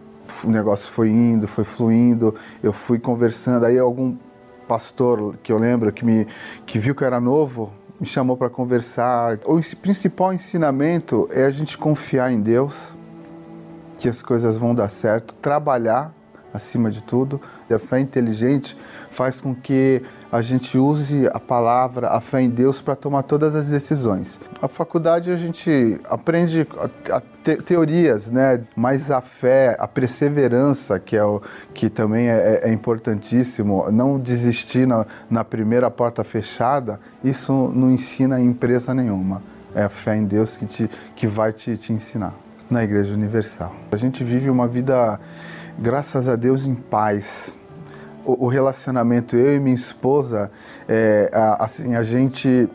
o 0.44 0.50
negócio 0.50 0.90
foi 0.92 1.10
indo, 1.10 1.46
foi 1.46 1.64
fluindo. 1.64 2.34
Eu 2.62 2.72
fui 2.72 2.98
conversando. 2.98 3.66
Aí 3.66 3.78
algum 3.78 4.16
pastor 4.66 5.36
que 5.42 5.52
eu 5.52 5.58
lembro 5.58 5.92
que 5.92 6.04
me 6.04 6.26
que 6.64 6.78
viu 6.78 6.94
que 6.94 7.02
eu 7.02 7.06
era 7.06 7.20
novo 7.20 7.72
me 8.00 8.06
chamou 8.06 8.36
para 8.36 8.50
conversar. 8.50 9.38
O 9.44 9.60
principal 9.80 10.32
ensinamento 10.32 11.28
é 11.30 11.44
a 11.44 11.50
gente 11.50 11.76
confiar 11.78 12.30
em 12.30 12.40
Deus, 12.40 12.96
que 13.98 14.08
as 14.08 14.20
coisas 14.22 14.56
vão 14.56 14.74
dar 14.74 14.88
certo, 14.88 15.34
trabalhar 15.36 16.14
acima 16.56 16.90
de 16.90 17.02
tudo. 17.02 17.40
E 17.70 17.74
a 17.74 17.78
fé 17.78 18.00
inteligente 18.00 18.76
faz 19.10 19.40
com 19.40 19.54
que 19.54 20.02
a 20.30 20.42
gente 20.42 20.76
use 20.76 21.28
a 21.32 21.40
palavra, 21.40 22.08
a 22.08 22.20
fé 22.20 22.40
em 22.40 22.50
Deus 22.50 22.82
para 22.82 22.96
tomar 22.96 23.22
todas 23.22 23.54
as 23.54 23.68
decisões. 23.68 24.40
A 24.60 24.68
faculdade 24.68 25.30
a 25.30 25.36
gente 25.36 26.00
aprende 26.08 26.66
a, 27.10 27.20
te, 27.42 27.56
teorias, 27.62 28.30
né? 28.30 28.62
Mas 28.74 29.10
a 29.10 29.20
fé, 29.20 29.76
a 29.78 29.86
perseverança, 29.86 30.98
que 30.98 31.16
é 31.16 31.24
o 31.24 31.40
que 31.72 31.88
também 31.88 32.28
é, 32.28 32.60
é, 32.64 32.70
é 32.70 32.72
importantíssimo, 32.72 33.90
não 33.92 34.18
desistir 34.18 34.86
na, 34.86 35.06
na 35.30 35.44
primeira 35.44 35.90
porta 35.90 36.24
fechada, 36.24 37.00
isso 37.22 37.70
não 37.74 37.90
ensina 37.90 38.40
em 38.40 38.46
empresa 38.46 38.92
nenhuma. 38.92 39.42
É 39.74 39.84
a 39.84 39.88
fé 39.88 40.16
em 40.16 40.24
Deus 40.24 40.56
que, 40.56 40.66
te, 40.66 40.90
que 41.14 41.26
vai 41.26 41.52
te, 41.52 41.76
te 41.76 41.92
ensinar 41.92 42.34
na 42.70 42.82
Igreja 42.82 43.14
Universal. 43.14 43.74
A 43.92 43.96
gente 43.96 44.24
vive 44.24 44.50
uma 44.50 44.66
vida 44.66 45.20
graças 45.78 46.28
a 46.28 46.36
Deus, 46.36 46.66
em 46.66 46.74
paz. 46.74 47.56
O, 48.24 48.46
o 48.46 48.48
relacionamento, 48.48 49.36
eu 49.36 49.54
e 49.54 49.60
minha 49.60 49.74
esposa, 49.74 50.50
é, 50.88 51.30
a, 51.32 51.64
assim, 51.64 51.94
a 51.94 52.02
gente 52.02 52.68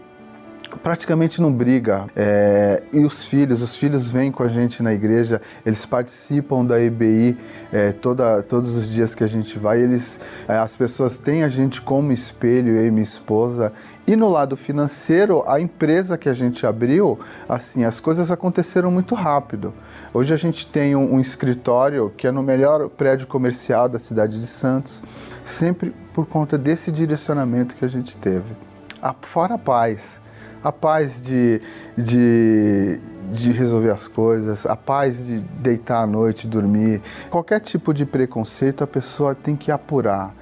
praticamente 0.80 1.42
não 1.42 1.52
briga. 1.52 2.06
É, 2.16 2.84
e 2.92 3.00
os 3.00 3.26
filhos, 3.26 3.62
os 3.62 3.76
filhos 3.76 4.10
vêm 4.10 4.32
com 4.32 4.44
a 4.44 4.48
gente 4.48 4.82
na 4.82 4.94
igreja, 4.94 5.42
eles 5.66 5.86
participam 5.86 6.66
da 6.66 6.80
EBI 6.82 7.38
é, 7.72 7.92
toda, 7.92 8.42
todos 8.44 8.76
os 8.76 8.90
dias 8.90 9.16
que 9.16 9.24
a 9.24 9.28
gente 9.28 9.58
vai. 9.58 9.82
Eles, 9.82 10.20
é, 10.48 10.58
as 10.58 10.76
pessoas 10.76 11.18
têm 11.18 11.44
a 11.44 11.50
gente 11.50 11.82
como 11.82 12.12
espelho, 12.12 12.76
eu 12.76 12.86
e 12.86 12.92
minha 12.92 13.04
esposa. 13.04 13.72
E 14.08 14.16
no 14.16 14.30
lado 14.30 14.58
financeiro, 14.58 15.44
a 15.48 15.60
empresa 15.62 16.18
que 16.18 16.28
a 16.28 16.34
gente 16.34 16.66
abriu, 16.66 17.20
assim, 17.48 17.84
as 17.84 18.00
coisas 18.00 18.32
aconteceram 18.32 18.92
muito 18.92 19.16
rápido. 19.16 19.74
Hoje 20.14 20.34
a 20.34 20.38
gente 20.38 20.68
tem 20.68 20.96
um, 20.96 21.16
um 21.16 21.20
escritório 21.20 22.12
que 22.18 22.28
é 22.28 22.32
no 22.32 22.42
melhor 22.42 22.90
prédio 22.90 23.28
comercial 23.28 23.88
da 23.88 24.00
cidade 24.00 24.40
de 24.40 24.48
Santos, 24.48 25.02
sempre 25.44 25.94
por 26.14 26.26
conta 26.26 26.58
desse 26.58 26.92
direcionamento 26.92 27.76
que 27.76 27.86
a 27.86 27.88
gente 27.88 28.18
teve. 28.18 28.54
A, 29.02 29.16
fora 29.22 29.54
a 29.54 29.58
paz 29.58 30.20
a 30.64 30.72
paz 30.72 31.24
de, 31.24 31.62
de, 31.98 33.00
de 33.32 33.52
resolver 33.52 33.90
as 33.90 34.08
coisas, 34.08 34.66
a 34.66 34.76
paz 34.76 35.26
de 35.26 35.40
deitar 35.40 36.04
à 36.04 36.08
noite, 36.08 36.48
dormir. 36.48 37.02
Qualquer 37.30 37.60
tipo 37.60 37.94
de 37.94 38.06
preconceito 38.06 38.84
a 38.84 38.88
pessoa 38.88 39.34
tem 39.36 39.56
que 39.56 39.72
apurar. 39.72 40.36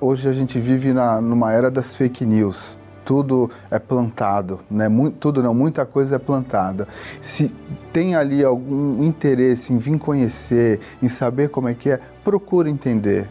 Hoje 0.00 0.28
a 0.28 0.32
gente 0.32 0.60
vive 0.60 0.92
na, 0.92 1.20
numa 1.20 1.52
era 1.52 1.70
das 1.70 1.94
fake 1.94 2.24
news. 2.24 2.78
Tudo 3.04 3.50
é 3.68 3.80
plantado, 3.80 4.60
né? 4.70 4.88
Muito, 4.88 5.16
tudo 5.18 5.42
não, 5.42 5.52
muita 5.52 5.84
coisa 5.84 6.16
é 6.16 6.18
plantada. 6.20 6.86
Se 7.20 7.52
tem 7.92 8.14
ali 8.14 8.44
algum 8.44 9.02
interesse 9.02 9.72
em 9.72 9.78
vir 9.78 9.98
conhecer, 9.98 10.78
em 11.02 11.08
saber 11.08 11.48
como 11.48 11.68
é 11.68 11.74
que 11.74 11.90
é, 11.90 11.98
procura 12.22 12.70
entender 12.70 13.28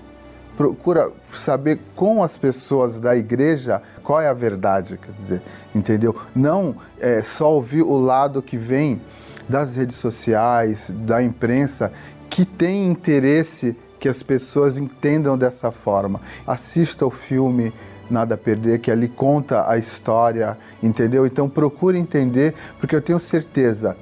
procura 0.61 1.11
saber 1.33 1.79
com 1.95 2.21
as 2.21 2.37
pessoas 2.37 2.99
da 2.99 3.15
igreja 3.15 3.81
qual 4.03 4.21
é 4.21 4.27
a 4.27 4.33
verdade, 4.33 4.95
quer 4.95 5.11
dizer, 5.11 5.41
entendeu? 5.73 6.15
Não 6.35 6.75
é, 6.99 7.23
só 7.23 7.51
ouvir 7.51 7.81
o 7.81 7.97
lado 7.97 8.43
que 8.43 8.57
vem 8.57 9.01
das 9.49 9.75
redes 9.75 9.95
sociais, 9.95 10.93
da 10.99 11.23
imprensa, 11.23 11.91
que 12.29 12.45
tem 12.45 12.87
interesse 12.87 13.75
que 13.99 14.07
as 14.07 14.21
pessoas 14.21 14.77
entendam 14.77 15.35
dessa 15.35 15.71
forma. 15.71 16.21
Assista 16.45 17.07
o 17.07 17.09
filme 17.09 17.73
Nada 18.07 18.35
a 18.35 18.37
Perder, 18.37 18.79
que 18.79 18.91
ali 18.91 19.07
conta 19.07 19.67
a 19.67 19.79
história, 19.79 20.55
entendeu? 20.83 21.25
Então 21.25 21.49
procure 21.49 21.97
entender, 21.97 22.53
porque 22.79 22.95
eu 22.95 23.01
tenho 23.01 23.19
certeza 23.19 23.97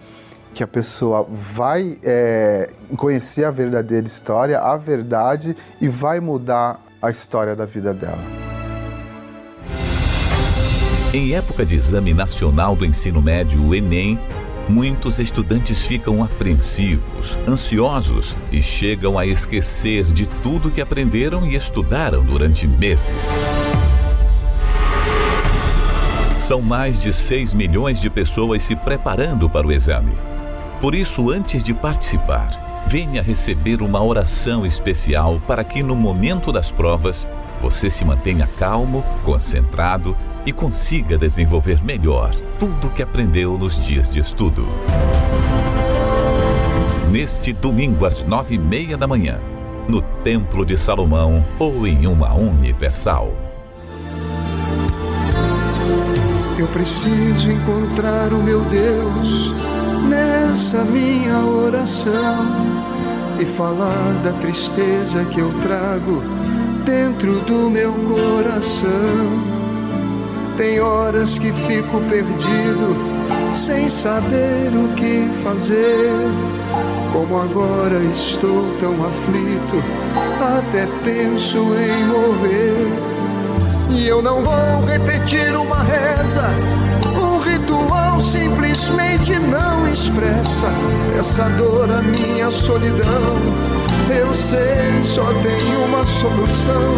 que 0.53 0.63
a 0.63 0.67
pessoa 0.67 1.25
vai 1.29 1.97
é, 2.03 2.69
conhecer 2.97 3.45
a 3.45 3.51
verdadeira 3.51 4.05
história, 4.05 4.59
a 4.59 4.75
verdade 4.77 5.55
e 5.79 5.87
vai 5.87 6.19
mudar 6.19 6.83
a 7.01 7.09
história 7.09 7.55
da 7.55 7.65
vida 7.65 7.93
dela. 7.93 8.19
Em 11.13 11.33
época 11.33 11.65
de 11.65 11.75
exame 11.75 12.13
nacional 12.13 12.75
do 12.75 12.85
ensino 12.85 13.19
médio, 13.19 13.63
o 13.65 13.73
Enem, 13.73 14.19
muitos 14.67 15.17
estudantes 15.17 15.83
ficam 15.85 16.23
apreensivos, 16.23 17.35
ansiosos 17.47 18.37
e 18.51 18.61
chegam 18.61 19.17
a 19.17 19.25
esquecer 19.25 20.03
de 20.03 20.27
tudo 20.43 20.69
que 20.69 20.79
aprenderam 20.79 21.47
e 21.47 21.55
estudaram 21.55 22.23
durante 22.23 22.67
meses. 22.67 23.11
São 26.37 26.61
mais 26.61 26.99
de 26.99 27.11
6 27.11 27.55
milhões 27.55 27.99
de 27.99 28.09
pessoas 28.09 28.61
se 28.61 28.75
preparando 28.75 29.49
para 29.49 29.65
o 29.65 29.71
exame. 29.71 30.28
Por 30.79 30.95
isso, 30.95 31.29
antes 31.29 31.61
de 31.61 31.73
participar, 31.73 32.83
venha 32.87 33.21
receber 33.21 33.81
uma 33.81 34.01
oração 34.01 34.65
especial 34.65 35.41
para 35.45 35.63
que 35.63 35.83
no 35.83 35.95
momento 35.95 36.51
das 36.53 36.71
provas 36.71 37.27
você 37.59 37.89
se 37.89 38.05
mantenha 38.05 38.47
calmo, 38.57 39.03
concentrado 39.25 40.15
e 40.45 40.53
consiga 40.53 41.17
desenvolver 41.17 41.83
melhor 41.83 42.33
tudo 42.57 42.87
o 42.87 42.91
que 42.91 43.03
aprendeu 43.03 43.57
nos 43.57 43.83
dias 43.85 44.09
de 44.09 44.21
estudo. 44.21 44.65
Neste 47.11 47.51
domingo 47.51 48.05
às 48.05 48.23
nove 48.23 48.55
e 48.55 48.57
meia 48.57 48.95
da 48.95 49.07
manhã, 49.07 49.39
no 49.85 50.01
Templo 50.01 50.65
de 50.65 50.77
Salomão 50.77 51.43
ou 51.59 51.85
em 51.85 52.07
uma 52.07 52.33
Universal. 52.33 53.33
Eu 56.57 56.67
preciso 56.67 57.51
encontrar 57.51 58.31
o 58.31 58.37
meu 58.37 58.61
Deus 58.65 59.78
nessa 60.07 60.83
minha 60.83 61.39
oração 61.39 62.45
e 63.39 63.45
falar 63.45 64.13
da 64.23 64.31
tristeza 64.33 65.23
que 65.25 65.39
eu 65.39 65.53
trago 65.61 66.21
dentro 66.85 67.39
do 67.41 67.69
meu 67.69 67.93
coração. 67.93 68.89
Tem 70.57 70.79
horas 70.79 71.39
que 71.39 71.53
fico 71.53 72.01
perdido, 72.09 72.95
sem 73.53 73.87
saber 73.87 74.71
o 74.73 74.93
que 74.95 75.29
fazer. 75.43 76.11
Como 77.13 77.39
agora 77.41 78.03
estou 78.03 78.65
tão 78.79 79.05
aflito, 79.05 79.83
até 80.57 80.85
penso 81.03 81.57
em 81.57 82.05
morrer. 82.05 83.09
E 83.89 84.07
eu 84.07 84.21
não 84.21 84.43
vou 84.43 84.85
repetir 84.85 85.55
uma 85.55 85.81
reza 85.83 86.43
ritual 87.69 88.19
simplesmente 88.19 89.37
não 89.37 89.87
expressa 89.87 90.67
essa 91.17 91.47
dor, 91.49 91.89
a 91.91 92.01
minha 92.01 92.49
solidão. 92.49 93.35
Eu 94.09 94.33
sei, 94.33 95.03
só 95.03 95.25
tem 95.43 95.75
uma 95.85 96.05
solução. 96.05 96.93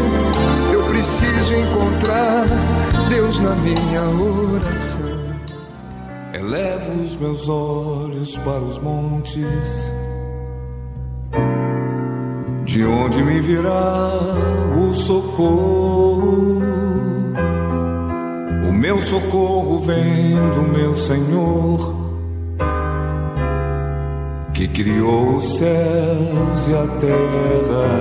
Eu 0.71 0.85
preciso 0.85 1.53
encontrar 1.53 2.45
Deus 3.09 3.39
na 3.41 3.55
minha 3.55 4.01
oração. 4.01 5.21
Elevo 6.33 7.03
os 7.03 7.15
meus 7.17 7.49
olhos 7.49 8.37
para 8.37 8.59
os 8.61 8.79
montes, 8.79 9.91
de 12.63 12.85
onde 12.85 13.21
me 13.21 13.41
virá 13.41 14.13
o 14.75 14.93
socorro 14.93 16.60
meu 18.81 18.99
socorro 18.99 19.79
vem 19.83 20.33
do 20.55 20.63
meu 20.63 20.97
Senhor, 20.97 21.95
que 24.55 24.67
criou 24.67 25.37
os 25.37 25.57
céus 25.57 26.67
e 26.67 26.73
a 26.73 26.87
terra. 26.99 27.91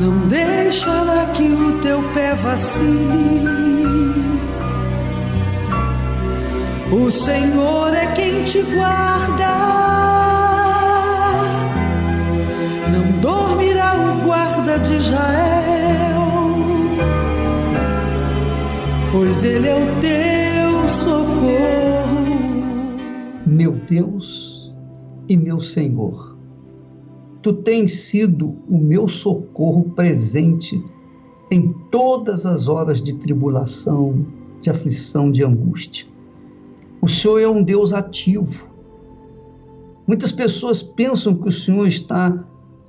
Não 0.00 0.26
deixará 0.26 1.26
que 1.34 1.42
o 1.42 1.80
teu 1.82 2.02
pé 2.14 2.34
vacile. 2.34 3.44
O 6.90 7.10
Senhor 7.10 7.92
é 7.92 8.06
quem 8.14 8.42
te 8.44 8.62
guarda. 8.62 9.50
Não 12.90 13.20
dormirá 13.20 13.96
o 13.96 14.24
guarda 14.24 14.78
de 14.78 14.94
Israel 14.94 15.59
pois 19.12 19.44
Ele 19.44 19.68
é 19.68 19.74
o 19.74 20.00
teu 20.00 20.88
socorro. 20.88 22.20
Meu 23.46 23.72
Deus 23.72 24.72
e 25.28 25.36
meu 25.36 25.60
Senhor, 25.60 26.30
Tu 27.42 27.54
tens 27.54 28.00
sido 28.00 28.54
o 28.68 28.76
meu 28.76 29.08
socorro 29.08 29.84
presente 29.94 30.82
em 31.50 31.72
todas 31.90 32.44
as 32.44 32.68
horas 32.68 33.00
de 33.00 33.14
tribulação, 33.14 34.26
de 34.60 34.68
aflição, 34.68 35.32
de 35.32 35.42
angústia. 35.42 36.06
O 37.00 37.08
Senhor 37.08 37.38
é 37.38 37.48
um 37.48 37.62
Deus 37.62 37.94
ativo. 37.94 38.68
Muitas 40.06 40.30
pessoas 40.30 40.82
pensam 40.82 41.34
que 41.34 41.48
o 41.48 41.52
Senhor 41.52 41.88
está 41.88 42.44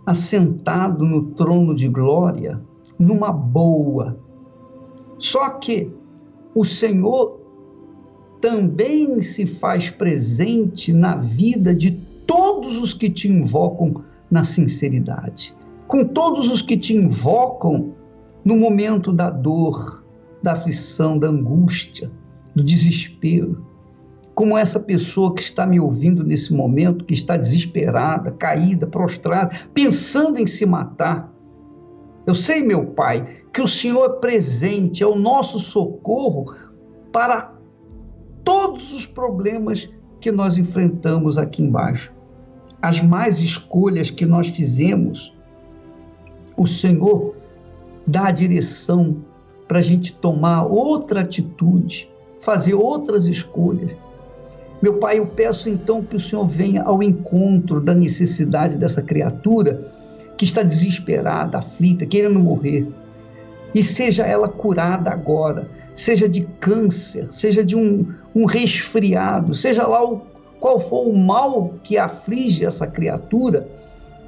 assentado 0.05 1.05
no 1.05 1.27
trono 1.27 1.73
de 1.73 1.87
glória, 1.87 2.61
numa 2.99 3.31
boa. 3.31 4.19
Só 5.17 5.49
que 5.51 5.89
o 6.53 6.65
Senhor 6.65 7.39
também 8.41 9.21
se 9.21 9.45
faz 9.45 9.89
presente 9.89 10.91
na 10.91 11.15
vida 11.15 11.73
de 11.73 11.91
todos 12.25 12.77
os 12.77 12.93
que 12.93 13.09
te 13.09 13.27
invocam 13.27 14.03
na 14.29 14.43
sinceridade, 14.43 15.55
com 15.87 16.03
todos 16.03 16.51
os 16.51 16.61
que 16.61 16.75
te 16.75 16.95
invocam 16.95 17.93
no 18.43 18.55
momento 18.55 19.11
da 19.11 19.29
dor, 19.29 20.03
da 20.41 20.53
aflição, 20.53 21.19
da 21.19 21.27
angústia, 21.27 22.11
do 22.55 22.63
desespero. 22.63 23.65
Como 24.33 24.57
essa 24.57 24.79
pessoa 24.79 25.35
que 25.35 25.41
está 25.41 25.65
me 25.65 25.79
ouvindo 25.79 26.23
nesse 26.23 26.53
momento, 26.53 27.05
que 27.05 27.13
está 27.13 27.37
desesperada, 27.37 28.31
caída, 28.31 28.87
prostrada, 28.87 29.51
pensando 29.73 30.39
em 30.39 30.47
se 30.47 30.65
matar. 30.65 31.31
Eu 32.25 32.33
sei, 32.33 32.63
meu 32.63 32.87
Pai, 32.87 33.40
que 33.53 33.61
o 33.61 33.67
Senhor 33.67 34.05
é 34.05 34.19
presente, 34.19 35.03
é 35.03 35.07
o 35.07 35.15
nosso 35.15 35.59
socorro 35.59 36.53
para 37.11 37.53
todos 38.43 38.93
os 38.93 39.05
problemas 39.05 39.89
que 40.19 40.31
nós 40.31 40.57
enfrentamos 40.57 41.37
aqui 41.37 41.61
embaixo. 41.61 42.13
As 42.81 43.01
más 43.01 43.41
escolhas 43.41 44.09
que 44.09 44.25
nós 44.25 44.47
fizemos, 44.47 45.35
o 46.55 46.65
Senhor 46.65 47.35
dá 48.07 48.27
a 48.27 48.31
direção 48.31 49.17
para 49.67 49.79
a 49.79 49.81
gente 49.81 50.13
tomar 50.13 50.63
outra 50.63 51.21
atitude, 51.21 52.09
fazer 52.39 52.73
outras 52.73 53.25
escolhas. 53.25 53.91
Meu 54.81 54.95
Pai, 54.95 55.19
eu 55.19 55.27
peço 55.27 55.69
então 55.69 56.03
que 56.03 56.15
o 56.15 56.19
Senhor 56.19 56.45
venha 56.45 56.81
ao 56.83 57.03
encontro 57.03 57.79
da 57.79 57.93
necessidade 57.93 58.77
dessa 58.77 59.01
criatura 59.01 59.93
que 60.37 60.45
está 60.45 60.63
desesperada, 60.63 61.59
aflita, 61.59 62.05
querendo 62.05 62.39
morrer 62.39 62.87
e 63.73 63.81
seja 63.81 64.25
ela 64.25 64.47
curada 64.47 65.11
agora, 65.11 65.69
seja 65.93 66.27
de 66.27 66.41
câncer, 66.59 67.27
seja 67.31 67.63
de 67.63 67.75
um, 67.75 68.07
um 68.35 68.45
resfriado, 68.45 69.53
seja 69.53 69.85
lá 69.87 70.03
o, 70.03 70.21
qual 70.59 70.79
for 70.79 71.07
o 71.07 71.17
mal 71.17 71.73
que 71.83 71.97
aflige 71.97 72.65
essa 72.65 72.85
criatura, 72.85 73.67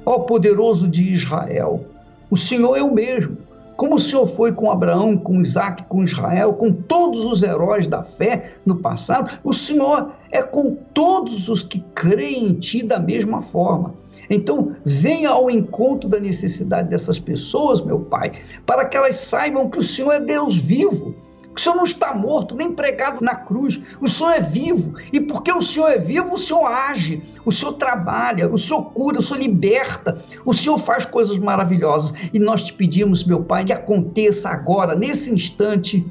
ó 0.04 0.20
poderoso 0.20 0.88
de 0.88 1.12
Israel, 1.12 1.84
o 2.30 2.36
Senhor 2.36 2.76
é 2.76 2.82
o 2.82 2.92
mesmo. 2.92 3.36
Como 3.76 3.96
o 3.96 4.00
Senhor 4.00 4.26
foi 4.26 4.52
com 4.52 4.70
Abraão, 4.70 5.16
com 5.16 5.40
Isaac, 5.40 5.82
com 5.84 6.04
Israel, 6.04 6.52
com 6.54 6.72
todos 6.72 7.24
os 7.24 7.42
heróis 7.42 7.88
da 7.88 8.04
fé 8.04 8.52
no 8.64 8.76
passado, 8.76 9.38
o 9.42 9.52
Senhor 9.52 10.12
é 10.30 10.42
com 10.42 10.76
todos 10.92 11.48
os 11.48 11.62
que 11.62 11.80
creem 11.94 12.46
em 12.46 12.54
Ti 12.54 12.84
da 12.84 13.00
mesma 13.00 13.42
forma. 13.42 13.94
Então, 14.28 14.74
venha 14.84 15.30
ao 15.30 15.50
encontro 15.50 16.08
da 16.08 16.18
necessidade 16.18 16.88
dessas 16.88 17.18
pessoas, 17.18 17.80
meu 17.80 18.00
Pai, 18.00 18.32
para 18.64 18.84
que 18.84 18.96
elas 18.96 19.18
saibam 19.20 19.68
que 19.68 19.78
o 19.78 19.82
Senhor 19.82 20.12
é 20.12 20.20
Deus 20.20 20.56
vivo, 20.56 21.14
que 21.54 21.60
o 21.60 21.62
Senhor 21.62 21.76
não 21.76 21.84
está 21.84 22.12
morto, 22.12 22.54
nem 22.54 22.72
pregado 22.72 23.22
na 23.22 23.34
cruz, 23.36 23.80
o 24.00 24.08
Senhor 24.08 24.32
é 24.32 24.40
vivo, 24.40 24.94
e 25.12 25.20
porque 25.20 25.52
o 25.52 25.62
Senhor 25.62 25.88
é 25.88 25.98
vivo, 25.98 26.34
o 26.34 26.38
Senhor 26.38 26.66
age, 26.66 27.22
o 27.44 27.52
Senhor 27.52 27.74
trabalha, 27.74 28.50
o 28.50 28.58
Senhor 28.58 28.82
cura, 28.92 29.18
o 29.18 29.22
Senhor 29.22 29.40
liberta, 29.40 30.20
o 30.44 30.52
Senhor 30.52 30.78
faz 30.78 31.04
coisas 31.04 31.38
maravilhosas. 31.38 32.12
E 32.32 32.38
nós 32.38 32.64
te 32.64 32.72
pedimos, 32.72 33.24
meu 33.24 33.42
Pai, 33.44 33.64
que 33.64 33.72
aconteça 33.72 34.48
agora, 34.48 34.96
nesse 34.96 35.32
instante, 35.32 36.04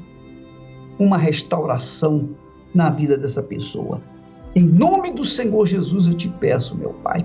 uma 0.98 1.18
restauração 1.18 2.30
na 2.74 2.88
vida 2.88 3.18
dessa 3.18 3.42
pessoa. 3.42 4.00
Em 4.56 4.64
nome 4.64 5.10
do 5.10 5.24
Senhor 5.24 5.66
Jesus 5.66 6.06
eu 6.06 6.14
te 6.14 6.28
peço, 6.28 6.76
meu 6.76 6.90
Pai 7.02 7.24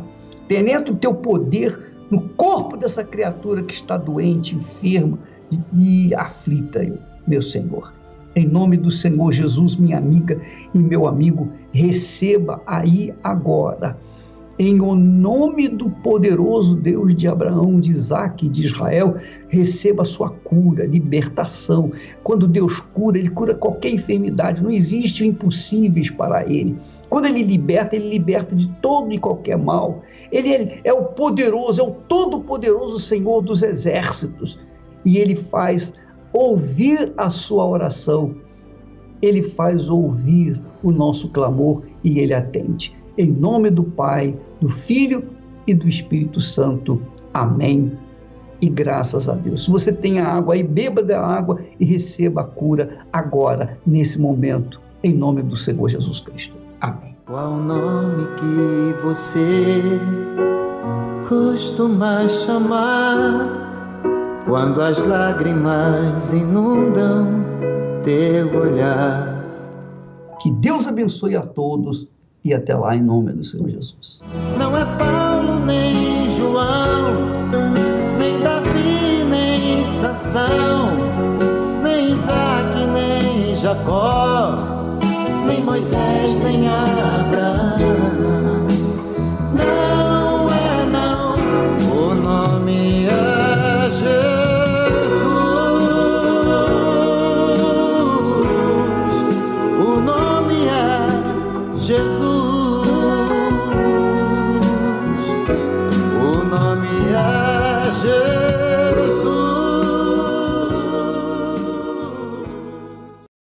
Penetra 0.50 0.92
o 0.92 0.98
teu 0.98 1.14
poder 1.14 1.94
no 2.10 2.22
corpo 2.30 2.76
dessa 2.76 3.04
criatura 3.04 3.62
que 3.62 3.76
está 3.76 3.96
doente, 3.96 4.56
enferma 4.56 5.20
e 5.78 6.12
aflita, 6.16 6.82
meu 7.28 7.42
Senhor. 7.42 7.94
Em 8.36 8.48
nome 8.48 8.76
do 8.76 8.90
Senhor 8.90 9.32
Jesus, 9.32 9.76
minha 9.76 10.00
amiga 10.00 10.42
e 10.74 10.80
meu 10.80 11.06
amigo, 11.06 11.50
receba 11.72 12.64
aí 12.66 13.14
agora, 13.24 13.96
em 14.62 14.82
o 14.82 14.94
nome 14.94 15.68
do 15.70 15.90
poderoso 15.90 16.76
Deus 16.76 17.16
de 17.16 17.28
Abraão, 17.28 17.80
de 17.80 17.92
Isaac 17.92 18.46
e 18.46 18.50
de 18.50 18.66
Israel, 18.66 19.16
receba 19.48 20.02
a 20.02 20.06
sua 20.06 20.32
cura, 20.32 20.86
libertação. 20.86 21.92
Quando 22.24 22.46
Deus 22.46 22.82
cura, 22.82 23.18
Ele 23.18 23.30
cura 23.30 23.54
qualquer 23.54 23.92
enfermidade, 23.92 24.62
não 24.62 24.70
existe 24.70 25.26
impossíveis 25.26 26.10
para 26.10 26.44
Ele. 26.46 26.76
Quando 27.10 27.26
ele 27.26 27.42
liberta, 27.42 27.96
ele 27.96 28.10
liberta 28.10 28.56
de 28.56 28.68
todo 28.82 29.12
e 29.12 29.18
qualquer 29.18 29.58
mal. 29.58 30.04
Ele 30.32 30.80
é 30.84 30.94
o 30.94 31.06
poderoso, 31.06 31.82
é 31.82 31.84
o 31.84 31.92
todo-poderoso 31.92 33.00
Senhor 33.00 33.42
dos 33.42 33.64
exércitos. 33.64 34.60
E 35.04 35.18
ele 35.18 35.34
faz 35.34 35.94
ouvir 36.32 37.12
a 37.18 37.30
sua 37.30 37.66
oração. 37.66 38.36
Ele 39.22 39.42
faz 39.42 39.90
ouvir 39.90 40.62
o 40.84 40.92
nosso 40.92 41.30
clamor 41.30 41.84
e 42.04 42.20
ele 42.20 42.34
atende. 42.34 42.96
Em 43.18 43.32
nome 43.32 43.70
do 43.70 43.84
Pai, 43.84 44.38
do 44.62 44.70
Filho 44.70 45.24
e 45.66 45.74
do 45.74 45.90
Espírito 45.90 46.40
Santo. 46.40 47.02
Amém. 47.34 47.92
E 48.62 48.70
graças 48.70 49.28
a 49.28 49.34
Deus. 49.34 49.66
Se 49.66 49.72
você 49.72 49.92
tem 49.92 50.20
a 50.20 50.28
água 50.28 50.54
aí, 50.54 50.64
beba 50.64 51.02
da 51.02 51.20
água 51.20 51.60
e 51.80 51.86
receba 51.86 52.42
a 52.42 52.46
cura 52.46 53.00
agora, 53.12 53.78
nesse 53.86 54.20
momento, 54.20 54.80
em 55.04 55.14
nome 55.14 55.42
do 55.42 55.56
Senhor 55.56 55.90
Jesus 55.90 56.20
Cristo. 56.20 56.59
Qual 57.30 57.52
o 57.52 57.62
nome 57.62 58.26
que 58.38 58.96
você 59.04 60.02
costuma 61.30 62.28
chamar 62.28 64.42
quando 64.48 64.82
as 64.82 64.98
lágrimas 64.98 66.34
inundam 66.34 67.28
teu 68.04 68.60
olhar? 68.60 69.46
Que 70.42 70.50
Deus 70.54 70.88
abençoe 70.88 71.36
a 71.36 71.44
todos 71.44 72.08
e 72.44 72.52
até 72.52 72.76
lá 72.76 72.96
em 72.96 73.04
nome 73.04 73.32
do 73.34 73.46
Senhor 73.46 73.70
Jesus. 73.70 74.22
Não 74.58 74.76
é 74.76 74.84
Paulo 74.98 75.64
nem 75.68 76.36
João, 76.36 77.14
nem 78.18 78.40
Davi, 78.40 79.24
nem 79.30 79.86
Sansão, 80.02 80.94
nem 81.84 82.14
Isaac, 82.14 82.88
nem 82.92 83.56
Jacó 83.58 84.59
Moisés, 85.70 86.34
nem 86.42 86.68
Abraão. 86.68 87.89